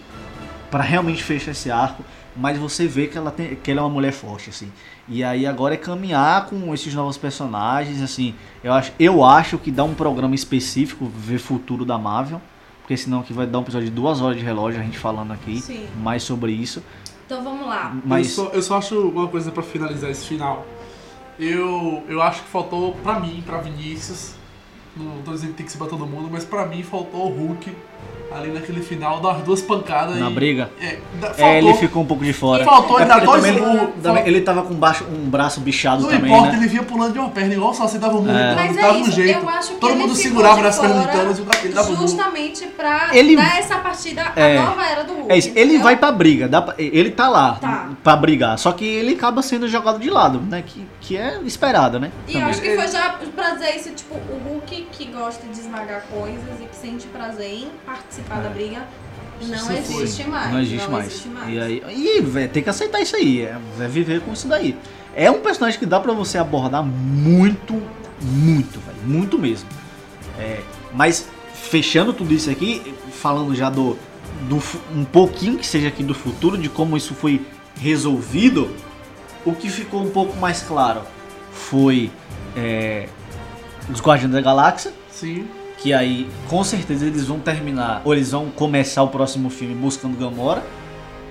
[0.69, 2.03] pra realmente fechar esse arco.
[2.39, 4.71] Mas você vê que ela, tem, que ela é uma mulher forte, assim.
[5.07, 8.33] E aí agora é caminhar com esses novos personagens, assim.
[8.63, 12.41] Eu acho, eu acho que dá um programa específico, ver futuro da Marvel.
[12.81, 15.33] Porque senão aqui vai dar um episódio de duas horas de relógio, a gente falando
[15.33, 15.87] aqui Sim.
[15.97, 16.81] mais sobre isso.
[17.25, 17.95] Então vamos lá.
[18.03, 20.65] Mas Eu, só, eu só acho uma coisa pra finalizar esse final.
[21.37, 24.33] Eu, eu acho que faltou, pra mim, pra Vinícius,
[24.97, 27.47] não tô dizendo que tem que se bater todo mundo, mas pra mim faltou o
[27.47, 27.71] Hulk
[28.31, 30.69] ali naquele final, dar as duas pancadas na e- briga.
[30.81, 32.63] É, da- faltou, É, ele ficou um pouco de fora.
[32.63, 36.03] faltou É ele dar porque dois também também ele tava com baixo, um braço bichado
[36.03, 36.57] Não também, importa, né?
[36.57, 38.55] ele vinha pulando de uma perna, igual só você dava um murro, É.
[38.55, 39.39] Mas dava é um isso, jeito.
[39.41, 41.73] eu acho que Todo ele mundo ficou segurava nas pernas de fora Thanos e ele
[41.73, 41.95] dava um.
[41.97, 44.59] Justamente pra Ele- dar essa partida à É.
[44.59, 45.31] nova era do Hulk.
[45.31, 45.81] É isso, ele entendeu?
[45.83, 47.89] vai pra briga, dá pra- ele tá lá Tá.
[48.03, 50.63] pra brigar, só que ele acaba sendo jogado de lado, né?
[50.65, 52.11] Que, que é esperado, né?
[52.27, 52.49] E eu Também.
[52.49, 56.59] acho que foi já pra dizer isso, tipo, o Hulk que gosta de esmagar coisas
[56.61, 58.87] e que sente prazer em participar da briga,
[59.41, 59.77] não Isso foi.
[59.77, 60.51] existe mais.
[60.51, 61.07] Não existe mais.
[61.07, 61.53] existe mais.
[61.53, 64.75] E aí, e, véi, tem que aceitar isso aí, é, é viver com isso daí.
[65.15, 67.81] É um personagem que dá pra você abordar muito,
[68.21, 69.67] muito, velho, muito mesmo.
[70.37, 70.61] É,
[70.93, 73.97] mas fechando tudo isso aqui, falando já do,
[74.47, 74.61] do
[74.95, 77.45] um pouquinho que seja aqui do futuro, de como isso foi
[77.79, 78.75] resolvido,
[79.45, 81.01] o que ficou um pouco mais claro
[81.51, 82.11] foi
[82.55, 83.07] é,
[83.91, 85.45] os Guardiões da Galáxia, Sim.
[85.81, 90.17] Que aí com certeza eles vão terminar, ou eles vão começar o próximo filme buscando
[90.17, 90.63] Gamora.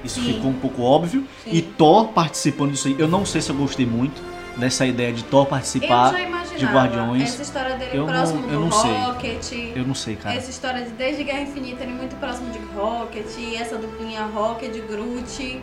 [0.05, 0.35] Isso Sim.
[0.35, 1.25] ficou um pouco óbvio.
[1.45, 1.51] Sim.
[1.53, 2.97] E Thor participando disso aí.
[2.99, 4.23] Eu não sei se eu gostei muito
[4.57, 6.13] dessa ideia de Thor participar.
[6.57, 7.23] de Guardiões.
[7.23, 8.91] essa história dele Eu não- próximo eu do não sei.
[8.93, 9.53] Rocket.
[9.77, 10.35] Eu não sei, cara.
[10.35, 13.27] Essa história de desde Guerra Infinita ele muito próximo de Rocket,
[13.61, 15.63] essa duplinha Rocket, Groot e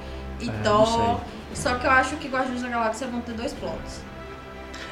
[0.49, 0.97] É, Thor.
[0.97, 1.19] não
[1.53, 4.01] Só que eu acho que Guardiões da Galáxia vão ter dois plots.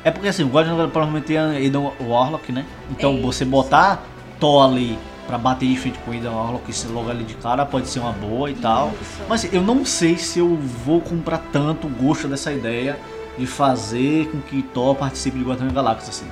[0.03, 2.65] É porque assim, o Guardião da Galáxia provavelmente Aidan Warlock, né?
[2.91, 4.03] Então É você botar
[4.39, 7.65] Thor ali pra bater de frente com o Aidan Warlock, isso logo ali de cara
[7.65, 8.91] pode ser uma boa e tal.
[9.01, 9.21] Isso.
[9.29, 12.99] Mas assim, eu não sei se eu vou comprar tanto gosto dessa ideia
[13.37, 16.27] de fazer com que Thor participe de Guardiões da Galáxia, assim.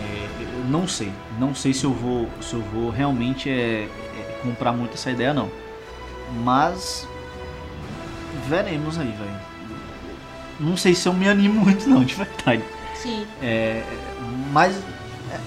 [0.00, 1.12] É, eu não sei.
[1.38, 5.32] Não sei se eu vou, se eu vou realmente é, é, comprar muito essa ideia,
[5.32, 5.48] não.
[6.42, 7.06] Mas
[8.48, 9.40] veremos aí, velho.
[10.58, 12.62] Não sei se eu me animo muito, não, de verdade.
[13.02, 13.26] Sim.
[13.42, 13.82] É,
[14.52, 14.74] mas,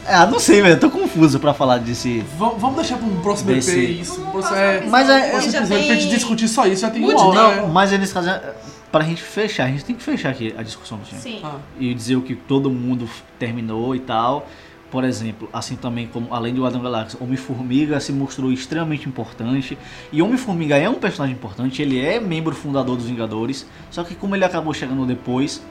[0.08, 0.76] é, ah, não sei, velho.
[0.76, 2.20] Eu tô confuso pra falar desse.
[2.38, 4.22] Vamos, vamos deixar pra um próximo Desse- EP isso.
[4.34, 6.66] Você passar é, um Mas é- episódio, esse já episódio pra gente tem discutir só
[6.68, 7.56] isso já tem muito hora.
[7.56, 7.68] tempo.
[7.68, 7.72] né?
[7.74, 8.54] Mas é nesse caso, é,
[8.92, 11.22] pra gente fechar, a gente tem que fechar aqui a discussão do filme.
[11.22, 11.40] Sim.
[11.44, 14.48] Ah, e dizer o que todo mundo terminou e tal.
[14.92, 19.78] Por exemplo, assim também como além do Adam Galáxia, Homem-Formiga se mostrou extremamente importante.
[20.12, 23.68] E Homem-Formiga é um personagem importante, ele é membro fundador dos Vingadores.
[23.92, 25.62] Só que como ele acabou chegando depois,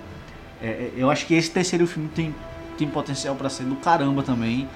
[0.62, 2.34] é, é, eu acho que esse terceiro filme tem,
[2.76, 4.68] tem potencial pra ser do caramba também.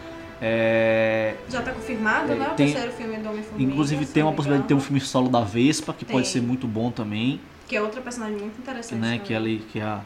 [0.45, 2.49] É, Já tá confirmado, É, né?
[2.53, 3.71] O tem- terceiro filme do Homem-Formiga.
[3.71, 6.33] inclusive tem uma me possibilidade de ter um filme solo da Vespa, que pode Tem.
[6.33, 7.41] ser muito bom também.
[7.69, 8.99] Que é outra personagem muito interessante.
[8.99, 10.01] Né, que, ali, que, a,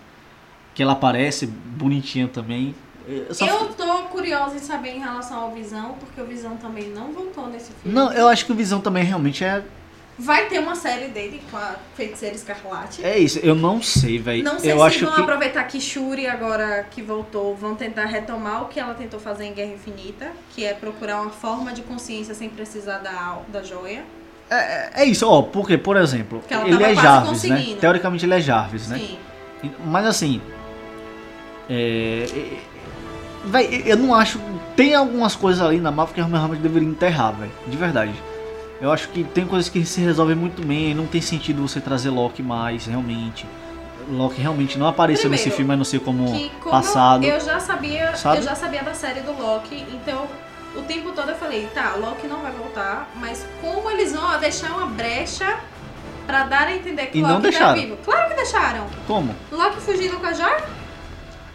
[0.74, 2.74] que ela aparece bonitinha também.
[3.08, 6.90] Eu só- Eu tô curiosa em saber em relação ao Visão, porque o Visão também
[6.90, 7.96] não voltou nesse filme.
[7.96, 9.64] Não, eu acho que o Visão também realmente é.
[10.18, 13.04] Vai ter uma série dele com a Feiticeira Escarlate.
[13.04, 14.42] É isso, eu não sei, velho.
[14.42, 15.20] Não sei Eu se acho vão que.
[15.20, 19.52] aproveitar que Shuri, agora que voltou, vão tentar retomar o que ela tentou fazer em
[19.52, 24.04] Guerra Infinita, que é procurar uma forma de consciência sem precisar da, da joia.
[24.48, 27.76] É, é isso, ó, porque, por exemplo, ele é Jarvis, né?
[27.78, 28.98] Teoricamente ele é Jarvis, né?
[28.98, 29.18] Sim.
[29.84, 30.40] Mas assim.
[31.68, 32.26] É.
[32.34, 32.76] é-
[33.48, 34.40] Véi, eu não acho
[34.74, 37.52] tem algumas coisas ali na Marvel que realmente deveria enterrar, velho.
[37.68, 38.12] De verdade.
[38.80, 40.94] Eu acho que tem coisas que se resolvem muito bem.
[40.94, 43.46] Não tem sentido você trazer Loki mais, realmente.
[44.08, 47.24] Loki realmente não apareceu Primeiro, nesse filme, a não ser como, que como passado.
[47.24, 48.38] eu já sabia, Sabe?
[48.38, 50.26] eu já sabia da série do Loki, então
[50.76, 54.70] o tempo todo eu falei, tá, Loki não vai voltar, mas como eles vão deixar
[54.76, 55.58] uma brecha
[56.24, 57.96] pra dar a entender que E não Loki tá vivo?
[58.04, 58.86] Claro que deixaram.
[59.08, 59.34] Como?
[59.50, 60.62] Loki fugindo com a joia?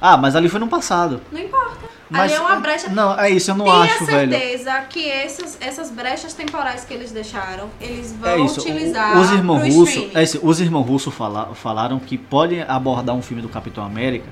[0.02, 1.22] Ah, mas ali foi no passado.
[1.32, 1.91] Não importa.
[2.12, 2.89] Mas, Ali é uma brecha.
[2.89, 4.32] Não, é isso, eu não Tenha acho, velho.
[4.32, 8.59] certeza que essas, essas brechas temporais que eles deixaram, eles vão É isso.
[8.59, 10.12] o- utilizar Os irmãos streaming.
[10.14, 14.28] é isso, os irmãos russos fala- falaram que podem abordar um filme do Capitão América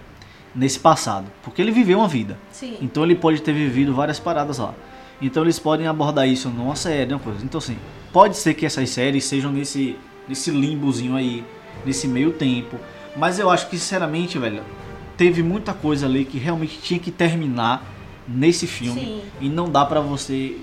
[0.54, 2.38] nesse passado, porque ele viveu uma vida.
[2.52, 2.76] Sim.
[2.82, 4.74] Então ele pode ter vivido várias paradas lá.
[5.22, 7.44] Então eles podem abordar isso numa série, uma coisa.
[7.46, 7.78] Então assim,
[8.12, 11.44] pode ser que essas séries sejam nesse nesse limbozinho aí,
[11.86, 12.78] nesse meio tempo.
[13.16, 14.62] Mas eu acho que sinceramente, velho,
[15.20, 17.84] teve muita coisa ali que realmente tinha que terminar
[18.26, 19.22] nesse filme Sim.
[19.42, 20.56] e não dá pra você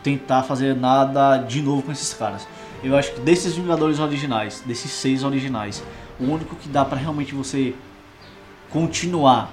[0.00, 2.46] tentar fazer nada de novo com esses caras.
[2.84, 5.82] Eu acho que desses Vingadores originais, desses seis originais,
[6.20, 7.74] o único que dá pra realmente você
[8.70, 9.52] continuar,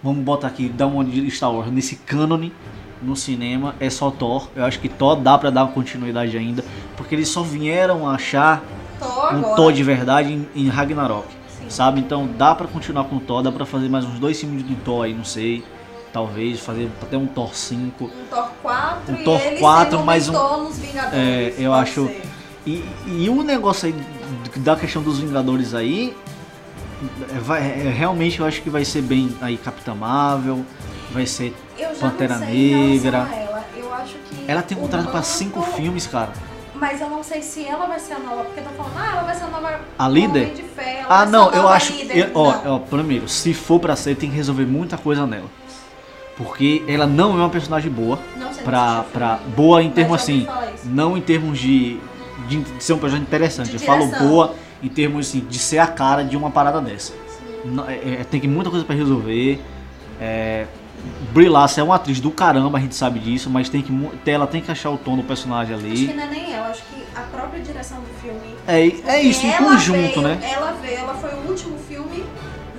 [0.00, 2.52] vamos botar aqui, dar uma de Star Wars nesse cânone
[3.02, 4.48] no cinema é só Thor.
[4.54, 6.64] Eu acho que Thor dá pra dar uma continuidade ainda,
[6.96, 8.62] porque eles só vieram achar
[9.00, 9.56] Tô um.
[9.56, 11.37] Thor de verdade em, em Ragnarok.
[11.68, 12.00] Sabe?
[12.00, 14.74] Então dá pra continuar com o Thor, dá pra fazer mais uns dois filmes do
[14.84, 15.64] Thor aí, não sei.
[16.12, 18.04] Talvez fazer até um Thor 5.
[18.04, 20.34] Um Thor 4 Um Thor ele 4 sendo mais um-.
[21.12, 22.22] É, eu acho- ser.
[22.66, 23.94] E, e o negócio aí
[24.56, 26.14] da questão dos Vingadores aí,
[27.34, 30.64] é, vai, é, realmente eu acho que vai ser bem aí Capitã Marvel,
[31.10, 31.54] vai ser.
[32.00, 33.18] Pantera Negra.
[33.32, 33.64] ela.
[33.76, 36.30] Eu acho que Ela tem o contrato pra manto- cinco filmes, cara.
[36.80, 39.22] Mas eu não sei se ela vai ser a nova, porque estão falando, ah, ela
[39.22, 40.54] vai ser a nova A líder?
[40.54, 41.92] De Fé, Ah, não, eu acho.
[41.92, 42.76] eu- ó, Não.
[42.76, 45.46] ó, primeiro, se for pra ser, tem que resolver muita coisa nela.
[46.36, 48.18] Porque ela não é uma personagem boa.
[48.36, 50.46] Não sei, Pra, pra, boa em termos assim.
[50.84, 51.98] Não em termos de,
[52.48, 53.70] de ser um personagem interessante.
[53.70, 57.12] De eu falo boa em termos assim, de ser a cara de uma parada dessa.
[57.64, 59.60] Não, é- é- tem que muita coisa pra resolver.
[60.20, 60.66] É,
[61.32, 63.92] Brie Larson é uma atriz do caramba, a gente sabe disso, mas tem que
[64.30, 66.14] ela tem que achar o tom do personagem Acho que ali.
[66.14, 68.54] não é nem ela, acho que a própria direção do filme.
[68.66, 68.80] É,
[69.16, 70.38] é isso, em conjunto, veio- né?
[70.42, 72.24] Ela veio, ela foi o último filme,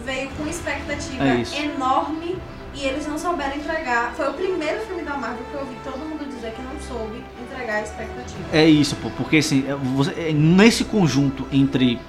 [0.06, 2.38] veio com expectativa É enorme
[2.76, 4.14] e eles não souberam entregar.
[4.16, 7.24] Foi o primeiro filme da Marvel que eu ouvi todo mundo dizer que não soube
[7.42, 8.40] entregar a expectativa.
[8.52, 12.00] É isso, pô, porque assim, é, você- é nesse conjunto entre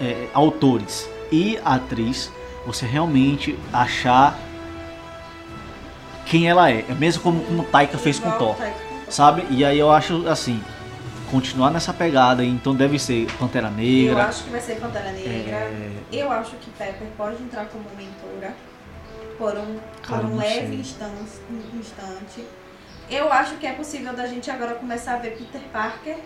[0.00, 2.30] é, autores e atriz,
[2.66, 4.36] você realmente achar
[6.32, 6.82] quem ela é.
[6.88, 8.66] É mesmo como, como Taika fez com Igual com Thor.
[9.10, 9.46] Sabe?
[9.50, 10.64] E aí eu acho assim,
[11.30, 14.24] continuar nessa pegada, então deve ser Pantera Eu Negra.
[14.24, 15.28] acho que vai ser Pantera Negra.
[15.30, 18.54] é, Eu acho que Pepper pode entrar como mentora
[19.36, 21.12] por um, Cara, por um leve instante,
[21.74, 22.46] instante.
[23.10, 26.16] Eu acho que é possível da gente agora começar a ver Peter Parker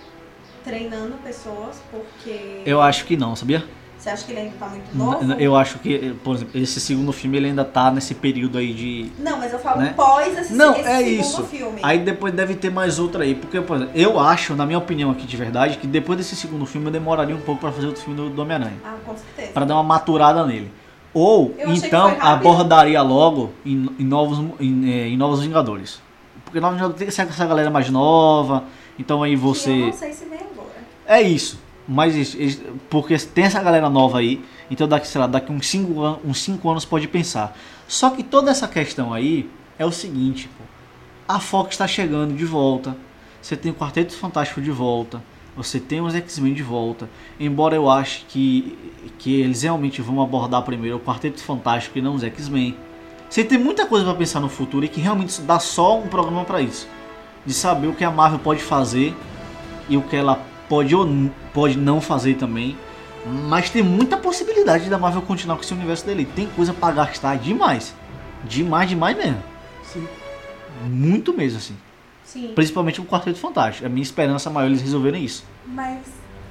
[0.63, 3.65] treinando pessoas, porque eu acho que não, sabia?
[3.99, 5.33] Você acha que ele ainda tá muito novo?
[5.41, 9.11] Eu acho que, por exemplo, esse segundo filme ele ainda tá nesse período aí de.
[9.19, 9.95] Não, mas eu falo Né?
[9.97, 11.45] pós esse, Não, esse é segundo isso.
[11.45, 11.81] filme.
[11.83, 15.11] Aí depois deve ter mais outra aí, porque, por exemplo, eu acho, na minha opinião
[15.11, 18.03] aqui de verdade, que depois desse segundo filme eu demoraria um pouco pra fazer outro
[18.03, 18.77] filme do, do Homem-Aranha.
[18.85, 19.53] Ah, com certeza.
[19.53, 20.71] Pra dar uma maturada nele.
[21.13, 26.01] Ou, então, abordaria logo em, em novos, em, eh, em Novos Vingadores.
[26.45, 28.65] Porque Novos Vingadores tem que ser essa galera mais nova,
[28.99, 29.77] então aí Que eu você...
[29.77, 30.69] não sei se vem agora.
[31.07, 31.59] É isso.
[31.89, 32.37] Mas
[32.91, 36.41] porque tem essa galera nova aí, então daqui, sei lá, daqui uns 5 an uns
[36.41, 37.57] cinco anos pode pensar.
[37.87, 39.49] Só que toda essa questão aí
[39.79, 40.65] é o seguinte, pô.
[41.29, 42.97] A Fox está chegando de volta.
[43.41, 45.23] Você tem o Quarteto Fantástico de volta.
[45.57, 47.09] Você tem os X-Men de volta.
[47.39, 48.77] Embora eu ache que,
[49.19, 52.77] que eles realmente vão abordar primeiro o Quarteto Fantástico e não os X-Men.
[53.29, 56.45] Você tem muita coisa para pensar no futuro e que realmente dá só um programa
[56.45, 56.89] para isso.
[57.45, 59.15] De saber o que a Marvel pode fazer
[59.89, 61.07] e o que ela pode ou
[61.53, 62.77] pode não fazer também.
[63.49, 66.29] Mas tem muita possibilidade da Marvel continuar com esse universo dele.
[66.37, 67.93] Tem coisa pra gastar demais.
[68.45, 69.43] Demais, demais mesmo.
[69.83, 70.07] Sim.
[70.85, 71.77] Muito mesmo, assim.
[72.25, 72.53] Sim.
[72.55, 73.85] Principalmente o Quarteto Fantástico.
[73.85, 75.45] É a minha esperança maior eles resolverem isso.
[75.67, 75.99] Mas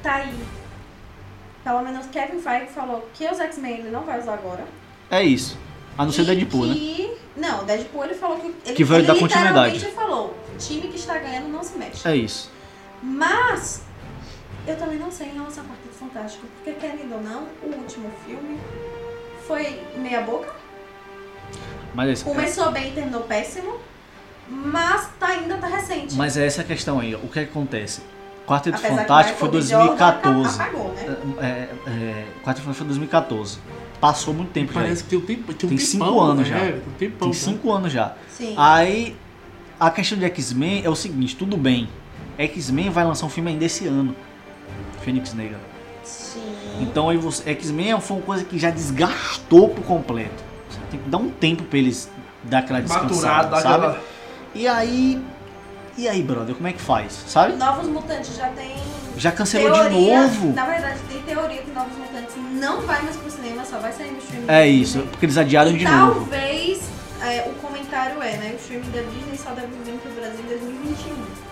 [0.03, 0.33] tá aí.
[1.63, 4.65] Pelo menos Kevin Feige falou que os X-Men ele não vai usar agora.
[5.09, 5.57] É isso.
[5.97, 6.73] A não ser E Deadpool, né?
[6.73, 7.17] que...
[7.37, 8.53] Não, Deadpool ele falou que.
[8.65, 9.73] Ele, Que vai ele dar continuidade.
[9.75, 12.07] literalmente falou: time que está ganhando não se mexe.
[12.07, 12.51] É isso.
[13.01, 13.84] Mas
[14.67, 18.11] eu também não sei em relação ao Quarteto Fantástico, porque querendo ou não, o último
[18.25, 18.59] filme
[19.47, 20.53] foi meia boca.
[21.93, 22.23] Mas é.
[22.23, 23.77] Começou bem e terminou péssimo.
[24.47, 26.13] Mas tá, ainda tá recente.
[26.15, 27.15] mas é essa a questão aí.
[27.15, 28.01] O que acontece?
[28.45, 29.69] Quarteto Apesar Fantástico foi Michael B.
[29.69, 30.61] Jordan 2014.
[30.61, 31.17] Apagou, né?
[31.39, 31.45] É,
[31.89, 33.59] é, Quarteto Fantástico foi 2014.
[33.99, 34.81] Passou muito tempo já.
[34.81, 35.53] Parece que tem um tempo.
[35.53, 36.55] Tem, um Tem cinco anos né?
[36.55, 36.59] já.
[36.59, 38.13] Tem um tempão, Tem cinco anos já.
[38.29, 38.53] Sim.
[38.55, 39.15] Aí
[39.79, 41.89] a questão de X-Men é o seguinte, tudo bem.
[42.37, 44.15] X-Men vai lançar um filme ainda esse ano.
[45.05, 45.59] Fênix Negra.
[46.03, 46.41] Sim.
[46.81, 50.43] Então aí você, X-Men foi uma coisa que já desgastou por completo.
[50.69, 52.09] Você tem que dar um tempo pra eles
[52.43, 53.85] dar aquela Maturado, descansada, dá sabe?
[53.85, 54.03] aquela.
[54.53, 55.23] E aí,
[55.97, 57.55] e aí, brother, como é que faz, sabe?
[57.55, 58.75] Novos Mutantes já tem.
[59.17, 60.53] Já cancelou de teoria, novo.
[60.53, 64.11] Na verdade, tem teoria que Novos Mutantes não vai mais pro cinema, só vai sair
[64.11, 64.45] no streaming.
[64.49, 66.19] É isso, porque eles adiaram E de novo.
[66.21, 66.83] talvez
[67.21, 68.51] é, o comentário é, né?
[68.53, 71.44] O streaming da Disney só deve vir pro Brasil em 2021.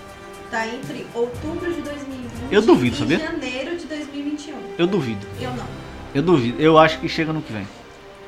[0.54, 3.18] Tá entre outubro de 2020 Eu duvido, e sabia?
[3.18, 4.56] janeiro de 2021.
[4.78, 5.66] Eu duvido, Eu não.
[6.14, 6.62] eu duvido.
[6.62, 7.68] Eu acho que chega no que vem.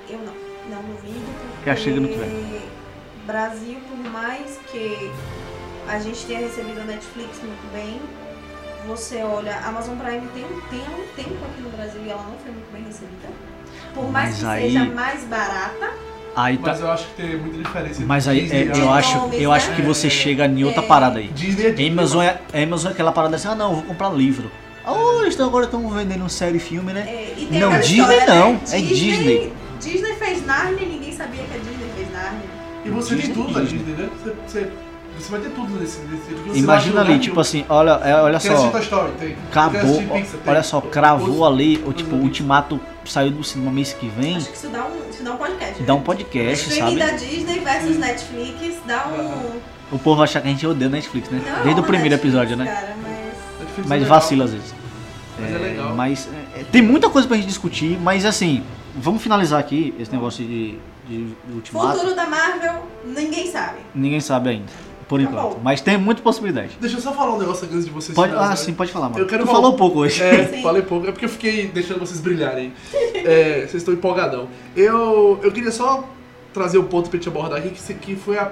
[0.09, 0.33] Eu não.
[0.71, 1.19] Não duvido.
[1.57, 2.61] Porque Já chega no que vem.
[3.27, 5.11] Brasil, por mais que
[5.87, 8.01] a gente tenha recebido a Netflix muito bem,
[8.87, 12.23] você olha, a Amazon Prime tem um, tem um tempo aqui no Brasil e ela
[12.23, 13.29] não foi muito bem recebida.
[13.93, 15.93] Por mais Mas que aí- seja mais barata,
[16.35, 16.71] Aí tá.
[16.71, 17.91] Mas eu acho que tem muita diferença.
[17.93, 19.75] entre Mas aí é, eu acho, nomes, eu acho né?
[19.77, 20.09] que você É.
[20.09, 20.85] chega em outra É.
[20.85, 21.27] parada aí.
[21.29, 24.51] Disney é Amazon é, Amazon é aquela parada assim, ah não, eu vou comprar livro.
[24.83, 27.05] Ah, oh, eles tão- agora estão vendendo série e filme, né?
[27.07, 28.59] é, e tem Não, Disney história, não, né?
[28.71, 29.53] é Disney.
[29.79, 32.41] Disney fez Narnia e ninguém sabia que a Disney fez Narnia.
[32.85, 33.77] E você tem Disney, tudo da Disney.
[33.79, 34.09] Disney, né?
[34.21, 34.67] Você, você,
[35.25, 35.99] você vai ter tudo nesse.
[36.01, 39.11] nesse Imagina ali, tipo assim, olha, é, olha assistir só, Story?
[39.19, 39.35] Tem.
[39.49, 40.09] Acabou, Pixar?
[40.11, 40.25] Tem.
[40.47, 44.49] olha só, cravou ali, o tipo, o Ultimato saiu do cinema mês que vem, Acho
[44.49, 45.83] que isso dá um, isso dá um podcast.
[45.83, 46.03] dá um né?
[46.03, 47.11] podcast, Streaming sabe?
[47.11, 49.95] da Disney versus Netflix dá um.
[49.95, 51.41] O povo achar que a gente odeia Netflix, né?
[51.45, 52.65] Não, Desde o primeiro Netflix, episódio, né?
[52.65, 53.15] Cara, mas.
[53.77, 54.19] É Mas legal.
[54.19, 54.73] vacila às vezes.
[55.39, 55.95] Mas é legal.
[55.95, 58.63] Mas é, tem muita coisa pra gente discutir, mas assim,
[58.95, 60.77] vamos finalizar aqui esse negócio de,
[61.07, 61.99] de, de Ultimato.
[61.99, 63.79] Futuro da Marvel, ninguém sabe.
[63.93, 64.71] Ninguém sabe ainda,
[65.07, 65.55] por Tá enquanto.
[65.55, 65.59] bom.
[65.63, 66.77] mas tem muita possibilidade.
[66.81, 69.09] Deixa eu só falar um negócio aqui antes de vocês Pode, ah, sim, pode falar,
[69.09, 69.19] mano.
[69.23, 70.21] Eu quero tu falar- falou pouco hoje.
[70.23, 70.61] É, Sim.
[70.63, 71.07] falei pouco.
[71.07, 72.73] É porque eu fiquei deixando vocês brilharem.
[73.25, 74.47] É, vocês estão empolgadão.
[74.75, 76.07] Eu, eu queria só
[76.53, 78.51] trazer um ponto pra gente abordar aqui, que, que foi a,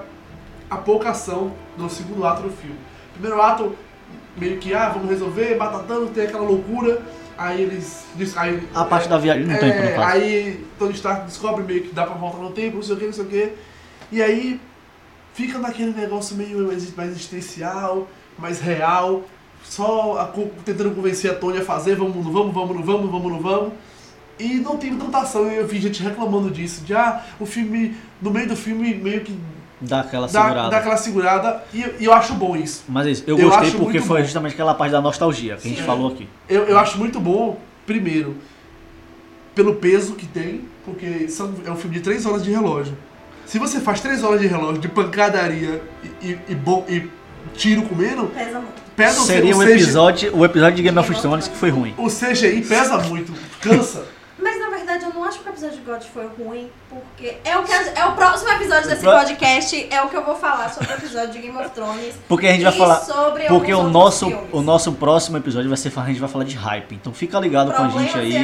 [0.69, 2.75] a pouca ação no segundo ato do filme.
[3.13, 3.75] Primeiro ato,
[4.35, 7.01] meio que, ah, vamos resolver, batatando, tem aquela loucura.
[7.37, 8.05] Aí eles...
[8.35, 10.11] Aí, A parte da viagem no é, tempo, no caso.
[10.11, 13.05] Aí Tony Stark descobre meio que dá pra voltar no tempo, não sei o que,
[13.05, 13.49] não sei o que.
[14.11, 14.59] E aí
[15.33, 16.65] fica naquele negócio meio
[16.95, 18.07] mais existencial,
[18.37, 19.23] mais real,
[19.63, 20.25] só a
[20.63, 23.73] tentando convencer a Tony a fazer, vamos, não vamos, vamos, não vamos, vamos, não vamos.
[24.39, 28.31] E não tem tanta ação, eu vi gente reclamando disso, de ah, o filme, no
[28.31, 29.37] meio do filme, meio que
[29.79, 30.69] Dá aquela dá, segurada.
[30.69, 32.83] dá aquela segurada, e, e eu acho bom isso.
[32.87, 34.23] Mas é isso, eu Eu gostei acho porque foi bom.
[34.23, 35.85] justamente aquela parte da nostalgia que a gente Sim.
[35.85, 36.27] falou aqui.
[36.47, 38.37] Eu, eu acho muito bom, primeiro,
[39.53, 42.97] pelo peso que tem, porque são, é um filme de 3 horas de relógio.
[43.45, 47.09] Se você faz 3 horas de relógio de pancadaria e, e, e, bom, e
[47.55, 48.81] tiro comendo, Pesa muito.
[48.95, 51.93] pesa Seria o um CGI episódio, o episódio de Game of Thrones que foi ruim.
[51.97, 54.05] O CGI pesa muito, cansa.
[54.41, 57.57] Mas na verdade eu não acho que o episódio de God foi ruim, porque é
[57.57, 60.91] o, que é o próximo episódio desse podcast, é o que eu vou falar sobre
[60.91, 62.15] o episódio de Game of Thrones.
[62.27, 62.95] Porque a gente vai falar.
[62.97, 64.49] sobre Porque o nosso, filmes.
[64.51, 66.95] o nosso próximo episódio vai ser a gente vai falar de hype.
[66.95, 68.35] Então fica ligado com a Problemas gente aí.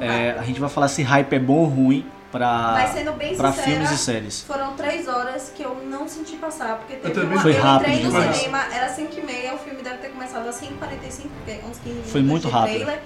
[0.00, 2.06] É, a gente vai falar se hype é bom ou ruim
[2.38, 4.40] pra, Mas sendo bem pra sincera, filmes e séries.
[4.42, 7.40] foram três horas que eu não senti passar, porque teve também uma...
[7.42, 8.36] Foi eu rápido entrei no demais.
[8.36, 10.68] cinema, era 5 e meia, o filme deve ter começado às 5h45,
[11.38, 12.74] porque uns 15 minutos Foi muito de rápido.
[12.84, 13.02] trailer.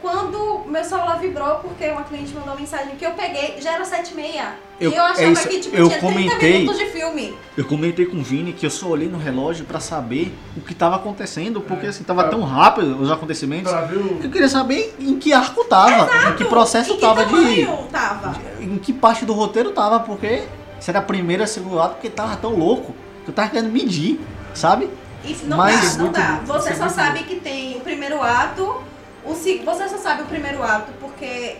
[0.00, 4.12] Quando meu celular vibrou, porque uma cliente mandou mensagem que eu peguei, já era 7
[4.12, 4.54] e meia.
[4.78, 7.34] Eu- e eu achava é isso, que tipo, eu tinha 30 comentei- minutos de filme.
[7.56, 10.74] Eu comentei com o Vini que eu só olhei no relógio pra saber o que
[10.74, 11.88] tava acontecendo, porque É.
[11.88, 14.18] assim, tava tão rápido os acontecimentos Pra o.
[14.18, 17.30] que eu queria saber em que arco tava, em que processo Em que tava de.
[17.30, 18.34] tamanho tava?
[18.60, 20.42] Em que parte do roteiro tava, porque
[20.80, 22.94] se era a primeira, segundo ato, porque tava tão louco
[23.24, 24.20] que eu tava querendo medir,
[24.52, 24.90] sabe?
[25.24, 26.40] Isso não Mas dá, não muito dá.
[26.44, 28.82] Você é só sabe que tem o primeiro ato,
[29.24, 31.56] o você só sabe o primeiro ato porque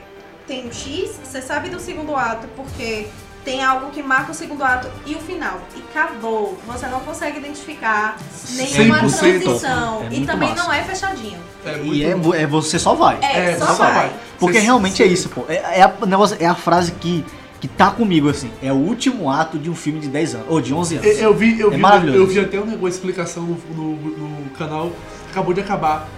[0.46, 3.06] tem um X, você sabe do segundo ato porque
[3.44, 5.60] tem algo que marca o segundo ato e o final.
[5.76, 6.58] E acabou.
[6.66, 8.16] Você não consegue identificar
[8.52, 10.02] nenhuma 100% transição.
[10.10, 10.62] É e também massa.
[10.64, 11.38] não é fechadinho.
[11.66, 13.18] É E muito é, é você só vai.
[13.22, 13.94] É, É, só, só vai.
[13.94, 14.12] vai.
[14.38, 15.44] Porque Cê- realmente é isso, pô.
[15.48, 17.22] É, é a, o negócio, é a frase que,
[17.60, 18.50] que tá comigo, assim.
[18.62, 20.46] É o último ato de um filme de 10 anos.
[20.48, 21.06] Ou de 11 anos.
[21.06, 22.18] Eu, eu vi, eu, É vi, maravilhoso.
[22.18, 24.90] eu vi até um negócio, explicação no, no, no canal,
[25.30, 26.08] acabou de acabar,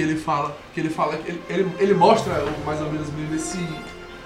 [0.00, 3.58] que ele fala, que ele fala, ele, ele, ele mostra mais ou menos mesmo esse,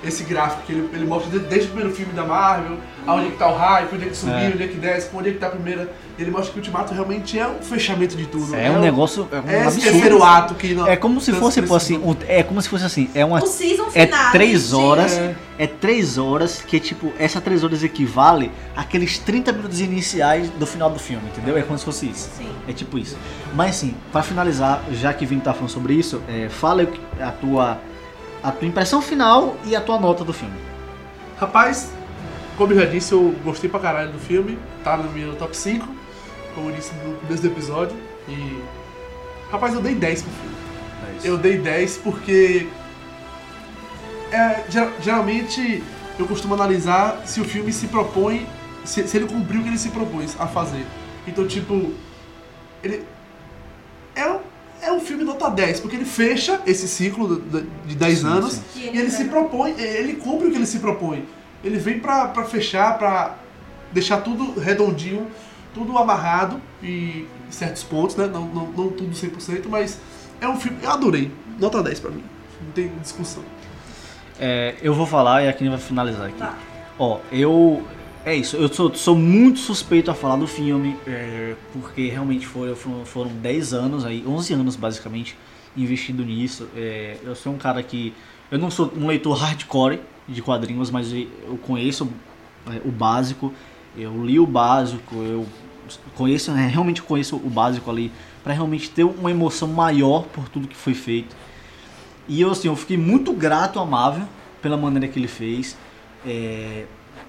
[0.06, 2.76] esse gráfico, que ele, ele mostra de- desde o primeiro filme da Marvel,
[3.06, 4.48] aonde é que tá o hype, onde é que subiu, É.
[4.54, 5.90] onde é que desce, onde é que tá a primeira.
[6.16, 8.54] Ele mostra que o Ultimato realmente é um fechamento de tudo.
[8.54, 9.26] É um o- negócio.
[9.32, 9.82] É um É esse absurdo.
[9.92, 10.86] terceiro ato que não.
[10.86, 11.96] É como se fosse, pô, assim.
[11.98, 13.10] um- é como se fosse assim.
[13.14, 13.42] É uma.
[13.42, 14.30] O season É final.
[14.32, 15.12] três horas.
[15.18, 15.34] É.
[15.56, 20.90] É três horas que, tipo, essa três horas equivale àqueles 30 minutos iniciais do final
[20.90, 21.56] do filme, entendeu?
[21.56, 22.28] É como se fosse isso.
[22.36, 22.48] Sim.
[22.68, 23.16] É tipo isso.
[23.54, 26.86] Mas assim, pra finalizar, já que Vini tá falando sobre isso, é, fala
[27.20, 27.78] a tua,
[28.44, 30.54] a tua impressão final e a tua nota do filme.
[31.40, 31.90] Rapaz,
[32.56, 35.88] como eu já disse, eu gostei pra caralho do filme, tá no meu top 5.
[36.54, 37.96] como eu disse no começo do episódio.
[38.28, 38.62] E.
[39.50, 40.54] Rapaz, eu dei 10 pro filme.
[41.24, 41.28] É.
[41.28, 42.68] Eu dei 10 porque.
[44.30, 45.82] é, ger- geralmente
[46.18, 48.46] eu costumo analisar se o filme se propõe.
[48.84, 50.84] Se, se ele cumpriu o que ele se propôs a fazer.
[51.26, 51.92] Então, tipo.
[52.82, 53.02] Ele.
[54.14, 54.40] É, um-
[54.84, 57.40] é um filme nota 10, porque ele fecha esse ciclo
[57.86, 58.90] de 10 Sim, anos sim.
[58.92, 61.24] E ele se propõe, ele cumpre o que ele se propõe.
[61.62, 63.36] Ele vem pra, pra fechar, pra
[63.92, 65.26] deixar tudo redondinho,
[65.72, 68.26] tudo amarrado e em certos pontos, né?
[68.26, 69.98] Não, não, não tudo 100%, mas
[70.40, 70.78] é um filme.
[70.82, 71.30] Eu adorei.
[71.58, 72.22] Nota 10 pra mim.
[72.62, 73.42] Não tem discussão.
[74.38, 76.38] É, eu vou falar e a Kine vai finalizar aqui.
[76.38, 76.54] Tá.
[76.98, 77.82] Ó, eu.
[78.26, 82.74] É isso, eu sou, sou muito suspeito a falar do filme, é, porque realmente foram,
[82.74, 85.36] foram, foram 10 anos aí, 11 anos basicamente,
[85.76, 86.66] investindo nisso.
[86.74, 88.14] É, eu sou um cara que.
[88.50, 92.08] Eu não sou um leitor hardcore de quadrinhos, mas eu conheço
[92.66, 93.52] é, o básico,
[93.94, 95.46] eu li o básico, eu
[96.14, 98.10] conheço, realmente conheço o básico ali,
[98.42, 101.36] para realmente ter uma emoção maior por tudo que foi feito.
[102.26, 104.26] E eu, assim, eu fiquei muito grato a Marvel
[104.62, 105.76] pela maneira que ele fez.
[106.26, 106.86] É,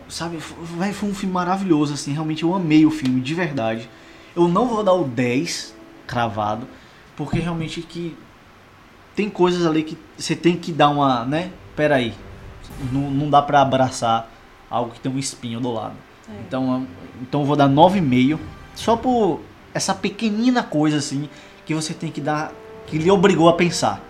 [0.09, 0.37] sabe,
[0.77, 3.89] vai, foi um filme maravilhoso, assim, realmente eu amei o filme, de verdade.
[4.35, 5.73] Eu não vou dar o 10
[6.07, 6.67] cravado,
[7.15, 8.15] porque realmente que
[9.15, 11.51] tem coisas ali que você tem que dar uma, né?
[11.75, 12.13] Pera aí,
[12.91, 14.29] não, não dá pra abraçar
[14.69, 15.95] algo que tem um espinho do lado.
[16.29, 16.33] É.
[16.47, 16.87] Então, eu-
[17.21, 18.39] então eu vou dar 9,5,
[18.75, 19.39] só por
[19.73, 21.29] essa pequenina coisa assim
[21.65, 22.51] que você tem que dar,
[22.87, 24.01] que lhe obrigou a pensar,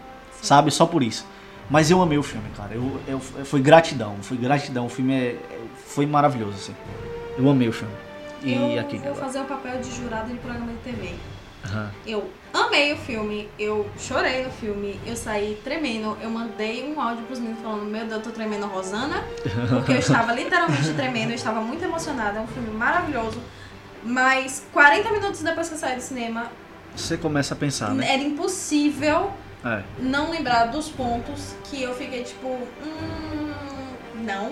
[0.41, 0.71] sabe?
[0.71, 1.25] Só por isso.
[1.69, 2.73] Mas eu amei o filme, cara.
[2.75, 4.85] Eu, eu, foi gratidão, foi gratidão.
[4.85, 5.54] O filme é-
[5.95, 6.75] foi maravilhoso, assim.
[7.37, 7.93] Eu amei o filme.
[8.43, 11.13] E eu aqui, vou fazer o papel de jurado de programa de TV.
[11.65, 11.89] Aham.
[12.05, 16.15] Eu amei o filme, eu chorei no filme, eu saí tremendo.
[16.21, 19.23] Eu mandei um áudio pros meninos falando: Meu Deus, eu tô tremendo Rosana.
[19.69, 22.39] Porque eu estava literalmente tremendo, eu estava muito emocionada.
[22.39, 23.39] É um filme maravilhoso.
[24.03, 26.51] Mas 40 minutos depois que eu saí do cinema,
[26.95, 28.13] Você começa a pensar, né?
[28.13, 29.31] era impossível
[29.65, 29.81] É.
[29.97, 33.51] não lembrar dos pontos que eu fiquei tipo, hum,
[34.23, 34.51] não,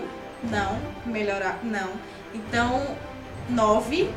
[0.50, 1.90] não, melhorar, não.
[2.34, 2.86] Então,
[3.50, 4.10] 9,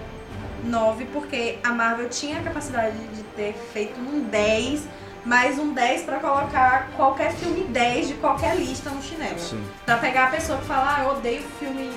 [0.64, 4.82] 9 porque a Marvel tinha a capacidade de ter feito um 10,
[5.24, 9.38] mais um 10 pra colocar qualquer filme 10 de qualquer lista no chinelo.
[9.38, 9.62] Sim.
[9.84, 11.90] Pra pegar a pessoa que fala, ah, eu odeio filme,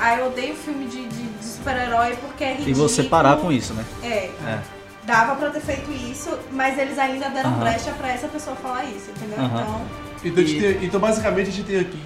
[0.00, 2.88] ah, eu odeio filme de, de, de super-herói porque é E ridículo.
[2.88, 3.84] você parar com isso, né?
[4.02, 4.60] É, É.
[5.04, 7.60] dava pra ter feito isso, mas eles ainda deram Aham.
[7.60, 9.38] brecha pra essa pessoa falar isso, entendeu?
[9.38, 9.60] Aham.
[9.60, 12.02] Então, Então, gente E- tem- então, basicamente, a gente tem aqui.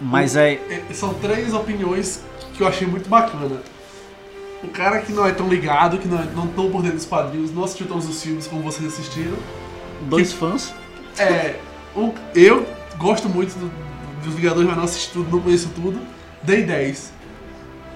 [0.00, 0.54] Mas é.
[0.54, 2.22] é, São três opiniões
[2.54, 3.60] que eu achei muito bacana.
[4.62, 7.06] O cara que não é tão ligado, que não, é, não tão por dentro dos
[7.06, 9.36] quadrinhos, não assistiu todos os filmes como vocês assistiram.
[10.02, 10.72] Dois fãs.
[11.18, 11.56] É,
[11.94, 12.66] um- eu
[12.98, 13.70] gosto muito do-
[14.24, 16.00] dos Vingadores, mas não assisti tudo, não conheço tudo.
[16.42, 17.12] Dei 10.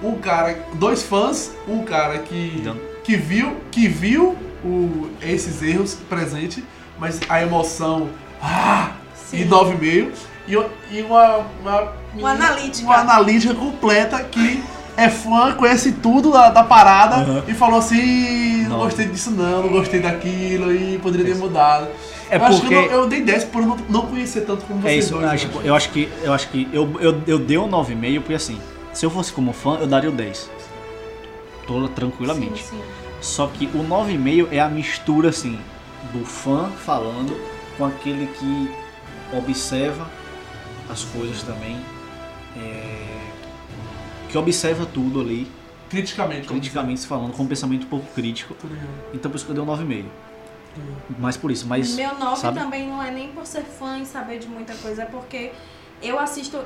[0.03, 2.75] Um cara, dois fãs, um cara que, Então.
[3.03, 6.63] que viu, que viu o, esses erros presente,
[6.99, 8.09] mas a emoção,
[8.41, 9.41] ah, Sim.
[9.41, 10.11] e 9,5.
[10.55, 12.85] E, e uma, uma, Uma analítica.
[12.87, 14.63] Uma analítica completa que
[14.97, 17.43] é fã, conhece tudo da, da parada Aham.
[17.47, 21.87] e falou assim: não gostei disso não, não gostei daquilo e poderia ter mudado.
[22.29, 24.65] É eu acho que porque- eu, não- eu dei 10 por não, não conhecer tanto
[24.65, 25.23] como É vocês isso, dois.
[25.23, 25.67] eu eu acho, acho.
[25.67, 28.59] eu acho que eu acho que eu, eu, eu dei um 9,5 porque assim,
[28.93, 30.49] se eu fosse como fã, eu daria o 10.
[31.67, 32.63] Tô tranquilamente.
[32.63, 32.81] Sim, sim.
[33.21, 35.59] Só que o 9,5 é a mistura assim
[36.13, 37.37] do fã falando
[37.77, 38.71] com aquele que
[39.37, 40.05] observa
[40.89, 41.77] as coisas também.
[42.57, 43.21] é,
[44.29, 45.49] que observa tudo ali,
[45.89, 46.47] Criticamente.
[46.47, 48.55] como criticamente se falando, com um pensamento um pouco crítico.
[49.13, 50.05] Então por isso que eu dei um 9,5.
[51.19, 51.95] Mais por isso, mas.
[51.95, 52.57] Meu 9 sabe?
[52.59, 55.51] também não é nem por ser fã e saber de muita coisa, é porque
[56.01, 56.61] eu assisto.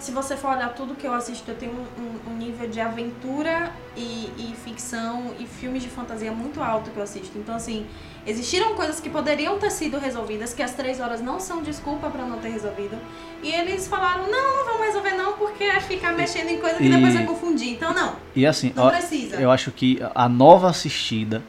[0.00, 2.80] Se você for olhar tudo que eu assisto, eu tenho um, um- um nível de
[2.80, 7.36] aventura e, e ficção e filmes de fantasia muito alto que eu assisto.
[7.38, 7.84] Então, assim,
[8.30, 12.24] existiram coisas que poderiam ter sido resolvidas, que as três horas não são desculpa pra
[12.24, 12.96] não ter resolvido.
[13.42, 16.84] E eles falaram: não, não vamos resolver, não, porque é ficar mexendo em coisa que
[16.86, 17.70] E- depois vai confundir.
[17.72, 19.36] Então, não, E assim, não ó, precisa.
[19.36, 21.42] eu acho que a nova assistida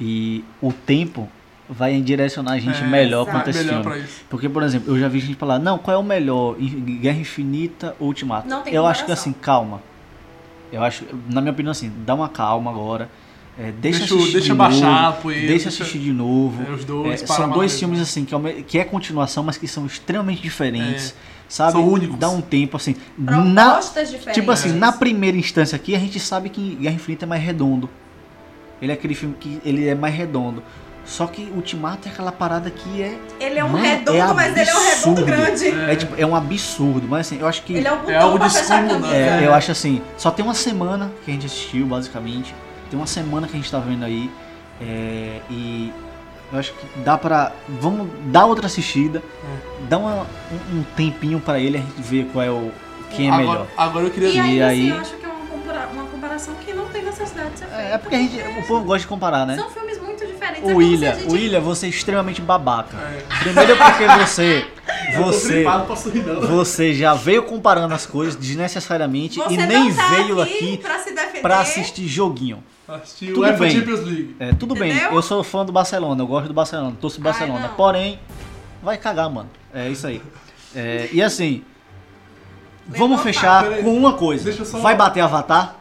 [0.00, 1.28] e o tempo
[1.68, 3.96] vai direcionar a gente É, melhor quanto a esse Melhor filme.
[3.96, 4.22] pra isso.
[4.28, 6.56] Porque, por exemplo, eu já vi gente falar, não, qual é o melhor?
[6.58, 8.46] Guerra Infinita ou Ultimato?
[8.48, 9.32] Não tem eu acho que comparação.
[9.32, 9.82] assim, calma.
[10.70, 13.08] Eu acho, na minha opinião, assim, dá uma calma agora.
[13.58, 15.46] É, deixa Deixa, assistir deixa de baixar novo, poeira.
[15.46, 16.62] deixa assistir de novo.
[16.66, 19.68] É, os dois, É, são dois filmes assim que é, que é continuação, mas que
[19.68, 21.14] são extremamente diferentes, É,
[21.48, 21.72] sabe?
[21.72, 22.18] são únicos.
[22.18, 22.96] Dá um tempo assim.
[23.18, 24.32] Na, diferentes.
[24.32, 27.90] Tipo assim, na primeira instância aqui, a gente sabe que Guerra Infinita é mais redondo.
[28.80, 30.62] Ele é aquele filme que ele é mais redondo.
[31.04, 33.18] Só que Ultimato é aquela parada que é.
[33.40, 35.68] Ele é um Mano, redondo, é mas ele é um redondo grande.
[35.68, 37.06] É, tipo, é um absurdo.
[37.08, 37.74] Mas assim, eu acho que.
[37.74, 39.46] Ele é o botão É algo pra fechar a é, É.
[39.46, 42.54] Eu acho assim, só tem uma semana que a gente assistiu, basicamente.
[42.92, 44.30] Tem uma semana que a gente tá vendo aí.
[44.78, 45.90] é, e
[46.52, 47.52] eu acho que dá pra.
[47.80, 49.22] Vamos dar outra assistida.
[49.88, 50.26] Dá uma-
[50.72, 52.70] um, um tempinho pra ele, a gente ver qual é o.
[53.16, 53.66] Quem é agora, melhor.
[53.78, 56.54] Agora eu queria E E aí- assim, eu acho que é uma, compara- uma comparação
[56.56, 57.82] que não tem necessidade de ser feita.
[57.82, 59.56] É porque a gente, o povo gosta de comparar, né?
[59.56, 60.58] São filmes muito diferentes.
[60.62, 62.94] é O como se William, a gente- o William, você é extremamente babaca.
[62.98, 63.22] É.
[63.42, 64.66] Primeiro porque você.
[65.14, 65.64] Eu tô Você.
[66.48, 70.98] Você já veio comparando as coisas desnecessariamente Você e nem tá veio aqui aqui pra
[70.98, 71.40] se defender.
[71.40, 72.62] pra assistir joguinho.
[72.88, 73.70] Assisti Tudo UEFA bem.
[73.70, 74.36] Champions League.
[74.40, 75.12] É, tudo bem, Entendeu?
[75.14, 77.68] eu sou fã do Barcelona, eu gosto do Barcelona, torço do Ai, Barcelona.
[77.68, 77.74] não.
[77.74, 78.18] Porém,
[78.82, 79.48] vai cagar, mano.
[79.72, 80.20] É isso aí.
[80.74, 81.62] É, e assim,
[82.86, 83.82] vamos Levou fechar peraí.
[83.84, 84.44] com uma coisa.
[84.44, 85.76] Deixa eu só- Vai bater Avatar?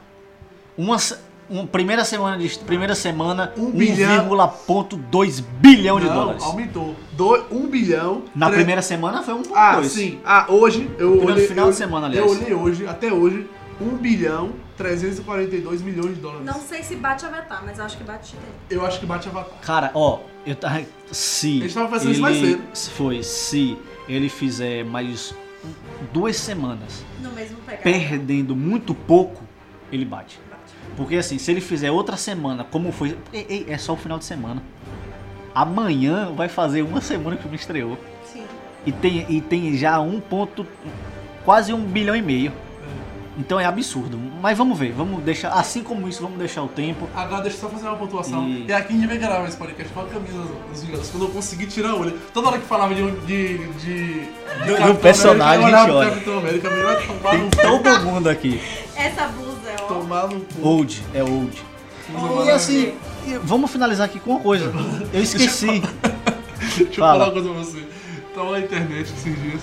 [0.78, 1.18] Uma, se-
[1.50, 4.30] um, primeira semana de primeira semana, Um bilhão.
[4.30, 6.44] 1,2 bilhão de Não, dólares.
[6.44, 6.96] aumentou.
[7.14, 8.24] Do, um bilhão.
[8.36, 9.52] Na tre- primeira semana foi 1,2.
[9.56, 10.20] Ah, sim.
[10.24, 11.48] Ah, hoje, eu Primeiro olhei.
[11.48, 12.32] final eu, de semana, Eu aliás.
[12.42, 13.48] olhei hoje, até hoje,
[13.82, 16.46] 1 bilhão 342 milhões de dólares.
[16.46, 18.36] Não sei se bate Avatar, mas acho que bate.
[18.70, 19.60] Eu acho que bate Avatar.
[19.62, 20.84] Cara, ó, eu tava.
[21.12, 21.60] Se.
[21.60, 22.62] A gente tava pensando isso mais cedo.
[22.74, 23.78] se Foi, se
[24.08, 25.34] ele fizer mais
[26.12, 27.84] duas semanas No mesmo pegado.
[27.84, 29.44] perdendo muito pouco,
[29.92, 30.40] ele bate.
[30.98, 33.18] Porque assim, se ele fizer outra semana, como foi.
[33.32, 34.62] ei, ei, é só o final de semana.
[35.54, 37.98] Amanhã vai fazer uma semana que o filme estreou.
[38.26, 38.44] Sim.
[38.86, 40.66] E tem, e tem já um ponto.
[41.46, 42.52] quase um bilhão e meio.
[43.38, 44.20] Então é absurdo.
[44.42, 45.50] Mas vamos ver, vamos deixar.
[45.54, 47.08] Assim como isso, vamos deixar o tempo.
[47.16, 48.46] Agora deixa eu só fazer uma pontuação.
[48.48, 50.38] E- E aqui a gente vai gravar esse podcast com a camisa
[50.70, 51.10] dos Vingadores.
[51.10, 52.20] Quando eu consegui tirar o olho.
[52.34, 53.10] Toda hora que falava de.
[53.22, 56.10] de, de, de Do- Capitão do personagem, América, eu olhava pro olha.
[56.12, 56.70] Capitão América,
[57.32, 58.62] Tem todo mundo aqui.
[58.96, 59.86] Essa blusa é ó.
[59.86, 60.68] Tomar no cu.
[60.68, 61.64] Old, é old.
[62.46, 62.94] E assim,
[63.44, 64.72] vamos finalizar aqui com uma coisa.
[65.14, 65.82] Eu esqueci.
[66.60, 67.26] Deixa eu Fala.
[67.26, 67.84] falar uma coisa pra você.
[68.36, 69.62] Tava na internet esses dias.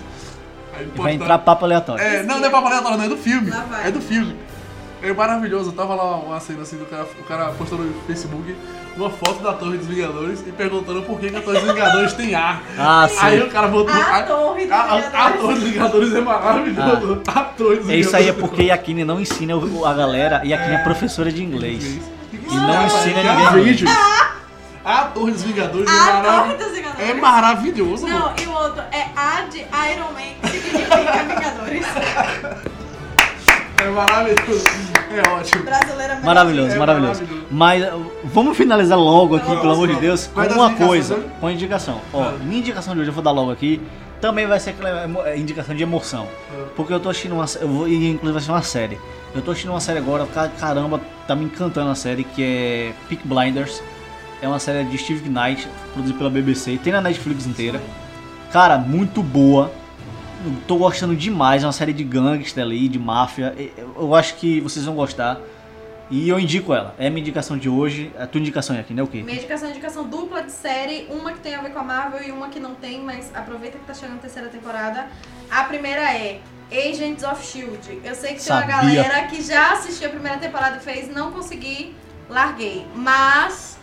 [0.79, 2.03] Aí Vai postaram- entrar papo aleatório.
[2.05, 3.51] É, não, não é papo aleatório, não, é do filme.
[3.51, 3.89] Vai.
[3.89, 4.37] É do filme.
[5.03, 5.71] É maravilhoso.
[5.71, 8.57] Eu tava lá uma cena assim do cara, o cara postou no Facebook
[8.97, 12.13] uma foto da Torre dos Vingadores e perguntando por que, que a Torre dos Vingadores
[12.15, 12.61] tem ar.
[12.77, 13.17] Ah, sim.
[13.21, 13.95] Aí o cara botou.
[13.95, 15.41] A Torre dos a, a- a Vingadores.
[15.41, 17.23] Torre dos Vingadores é maravilhoso.
[17.29, 18.51] A Torre dos É Isso aí é Vingadores.
[18.51, 19.55] porque a Yakine não ensina
[19.87, 22.01] a galera e a Yakine é professora de inglês.
[22.33, 23.91] E não ensina ninguém Avengers.
[24.89, 26.65] A Torre dos Vingadores é, A Torre maravilhoso.
[26.65, 27.09] dos Vingadores.
[27.11, 28.35] É maravilhoso, Não, mano.
[28.43, 31.87] e o outro é A de Iron Man, que significa Vingadores.
[33.85, 34.65] É maravilhoso.
[35.11, 35.63] É ótimo.
[35.65, 37.21] Brasileira é Maravilhoso, É maravilhoso.
[37.23, 37.47] maravilhoso.
[37.51, 39.95] Mas uh, vamos finalizar logo aqui, Vamos, pelo amor de.
[39.97, 41.15] Deus, com uma coisa.
[41.15, 41.27] hoje?
[41.41, 42.01] Com a indicação.
[42.13, 42.33] Ó, Ah.
[42.43, 43.81] minha indicação de hoje eu vou dar logo aqui.
[44.21, 46.27] Também vai ser aquela é, indicação de emoção.
[46.53, 46.65] Ah.
[46.75, 48.99] Porque eu tô assistindo uma eu vou, inclusive vai ser uma série.
[49.35, 52.93] Eu tô assistindo uma série agora, ca- caramba, tá me encantando a série, que é
[53.09, 53.81] Peak Blinders.
[54.41, 56.79] É uma série de Steve Knight, produzida pela BBC.
[56.83, 57.81] Tem na Netflix inteira.
[58.53, 59.73] Cara, muito boa.
[60.69, 63.55] Tô gostando demais, é uma série de gangster ali, de máfia.
[63.97, 65.41] Eu acho que vocês vão gostar.
[66.11, 66.95] E eu indico ela.
[66.99, 68.11] É a minha indicação de hoje.
[68.19, 69.03] A tua indicação é aqui, né?
[69.03, 69.23] O quê?
[69.23, 72.23] Minha indicação é indicação dupla de série, uma que tem a ver com a Marvel
[72.27, 75.07] e uma que não tem, mas aproveita que tá chegando a terceira temporada.
[75.51, 76.41] A primeira é
[76.71, 78.01] Agents of Shield.
[78.05, 78.77] Eu sei que tem uma Sabia.
[78.77, 81.95] galera que já assistiu a primeira temporada e fez, não consegui,
[82.31, 82.87] larguei.
[82.95, 83.78] Mas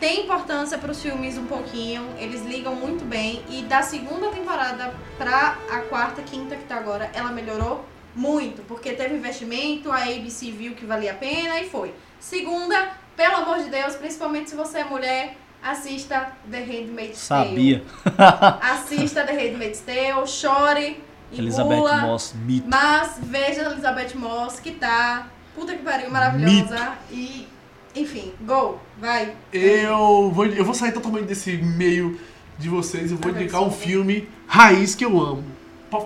[0.00, 5.58] tem importância pros filmes um pouquinho, eles ligam muito bem e da segunda temporada pra
[5.70, 7.84] a quarta, quinta que tá agora, ela melhorou
[8.14, 11.94] muito, porque teve investimento, a ABC viu que valia a pena e foi.
[12.20, 17.48] Segunda, pelo amor de Deus, principalmente se você é mulher, assista The Handmaid's Tale.
[17.48, 17.84] Sabia.
[18.60, 21.02] Assista The Handmaid's Tale, chore,
[21.32, 22.68] Elizabeth engula, Moss, mito.
[22.68, 26.92] mas veja a Elizabeth Moss, que tá puta que pariu, maravilhosa.
[27.10, 27.46] E,
[27.94, 29.34] enfim, go, vai.
[29.52, 32.18] Eu vou, eu vou sair totalmente desse meio
[32.58, 35.44] de vocês e vou Ah, indicar um filme raiz que eu amo.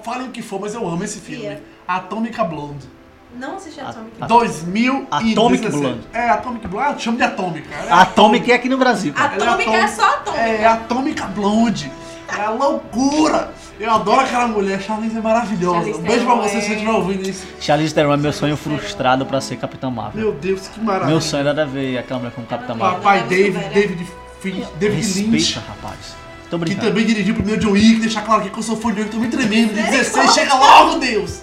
[0.04, 1.44] Falem o que for, mas eu amo esse filme.
[1.44, 1.62] Yeah.
[1.86, 2.86] Atômica Blonde.
[3.34, 4.12] Não assisti a Atomic.
[4.20, 5.34] A- 2017.
[5.34, 6.00] Atomic Blonde.
[6.12, 6.86] É, Atomic Blonde.
[6.86, 7.74] Ah, eu chamo de Atômica.
[7.74, 9.14] Ela é Atomic é aqui no Brasil.
[9.16, 9.88] é Atômica é atômica.
[9.88, 10.42] só Atômica.
[10.42, 11.92] É, Atômica Blonde.
[12.36, 13.52] É a loucura.
[13.80, 14.80] Eu adoro aquela mulher.
[14.80, 15.76] Charlize é maravilhosa.
[15.78, 17.46] Charlize um beijo pra você é- se você estiver ouvindo isso.
[17.60, 20.20] Charlize Theron é meu sonho frustrado pra ser Capitão Marvel.
[20.22, 21.10] Meu Deus, que maravilha.
[21.10, 22.98] Meu sonho era ver aquela mulher como Capitão Marvel.
[22.98, 23.68] Papai é David.
[23.72, 24.06] David,
[24.40, 25.30] Finch, David Lynch.
[25.32, 26.16] Respeita, rapaz.
[26.50, 26.88] Tô Que brincando.
[26.88, 29.02] também dirigiu o primeiro John Wick, deixar claro aqui que eu sou fã de John
[29.02, 29.74] Wick, tô me tremendo.
[29.74, 31.40] De 16, chega logo, Deus!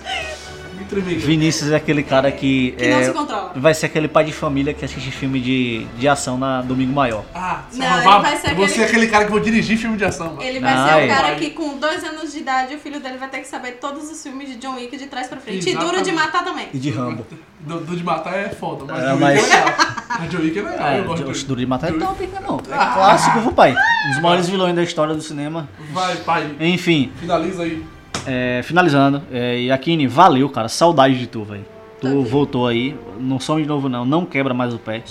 [0.90, 3.52] Vinícius é aquele cara que, Que não é, se controla.
[3.56, 7.24] vai ser aquele pai de família que assiste filme de, de ação na Domingo Maior.
[7.34, 8.20] Ah, você Não, é baba.
[8.22, 10.41] vai ser Eu vou ser aquele- aquele cara que vou dirigir filme de ação, mano.
[10.44, 10.99] Ele vai Ai.
[11.02, 11.36] ser o cara Vai.
[11.38, 14.22] que com dois anos de idade o filho dele vai ter que saber todos os
[14.22, 15.66] filmes de John Wick de trás pra frente.
[15.66, 15.91] E Exatamente.
[15.94, 16.68] duro de matar também.
[16.74, 17.26] E de Rambo.
[17.66, 19.76] Do de matar é foda, mas É, John Wick mas- é legal.
[20.20, 22.40] Mas John Wick é legal, É, eu gosto de Duro de Matar é top, né,
[22.48, 22.57] não?
[22.57, 22.86] É Ah.
[22.94, 23.76] clássico, viu, pai?
[24.06, 25.68] Um dos maiores vilões da história do cinema.
[25.91, 27.84] Vai, pai, Enfim, finaliza aí.
[28.26, 29.22] É, finalizando.
[29.31, 30.68] É, Yakine, valeu, cara.
[30.68, 31.65] Saudade de tu, velho.
[32.02, 32.95] Tu Tá voltou aí.
[33.19, 34.06] Não some de novo, não.
[34.06, 35.03] Não quebra mais o pé.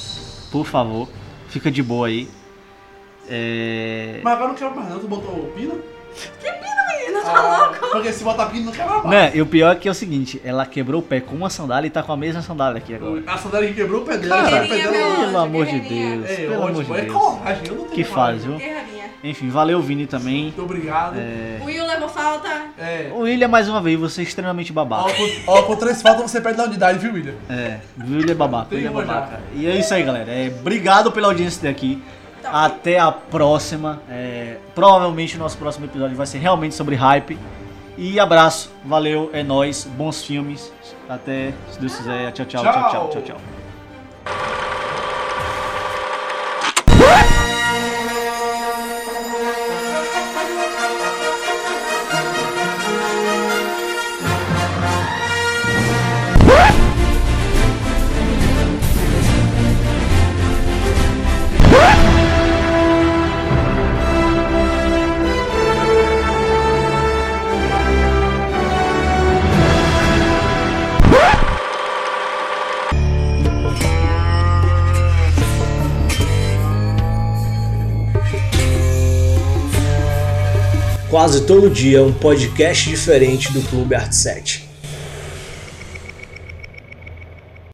[0.53, 1.09] por favor.
[1.49, 2.29] Fica de boa aí.
[3.29, 4.21] É...
[4.23, 5.73] Mas agora não quero mais não, tu botou o pino?
[5.73, 7.91] Menino, tá Ah, louco?
[7.93, 9.09] Porque se botar pino não quebra mais.
[9.09, 11.49] Né, e o pior é que é o seguinte, ela quebrou o pé com uma
[11.51, 13.23] sandália e tá com a mesma sandália aqui agora.
[13.27, 14.69] A sandália que quebrou o pé dela, anjo,
[15.21, 15.81] Pelo amor de.
[15.81, 17.13] Deus, É, pelo amor de é Deus.
[17.13, 18.59] coragem, eu não tenho Que faz, viu?
[19.25, 20.43] Enfim, valeu Vini também.
[20.43, 21.17] Muito obrigado.
[21.19, 21.59] É...
[21.63, 22.47] O Will levou falta.
[22.79, 23.11] É.
[23.11, 25.15] O William, mais uma vez, você é extremamente Ó, babaca.
[25.15, 27.33] com, ó, com três faltas você perde na unidade, viu, William?
[27.49, 29.41] É, o William é babaca, William é babaca.
[29.55, 30.31] E é isso aí, galera.
[30.31, 32.03] É, obrigado pela audiência daqui.
[32.43, 32.67] Tá.
[32.67, 34.03] Até a próxima.
[34.11, 37.39] É, provavelmente o nosso próximo episódio vai ser realmente sobre hype.
[37.97, 40.71] E abraço, valeu, é nóis, bons filmes.
[41.09, 42.31] Até, se Deus quiser.
[42.33, 43.23] Tchau, tchau, tchau, tchau, tchau, tchau.
[43.23, 44.64] tchau.
[81.15, 84.64] Quase todo dia um podcast diferente do Clube Art 7.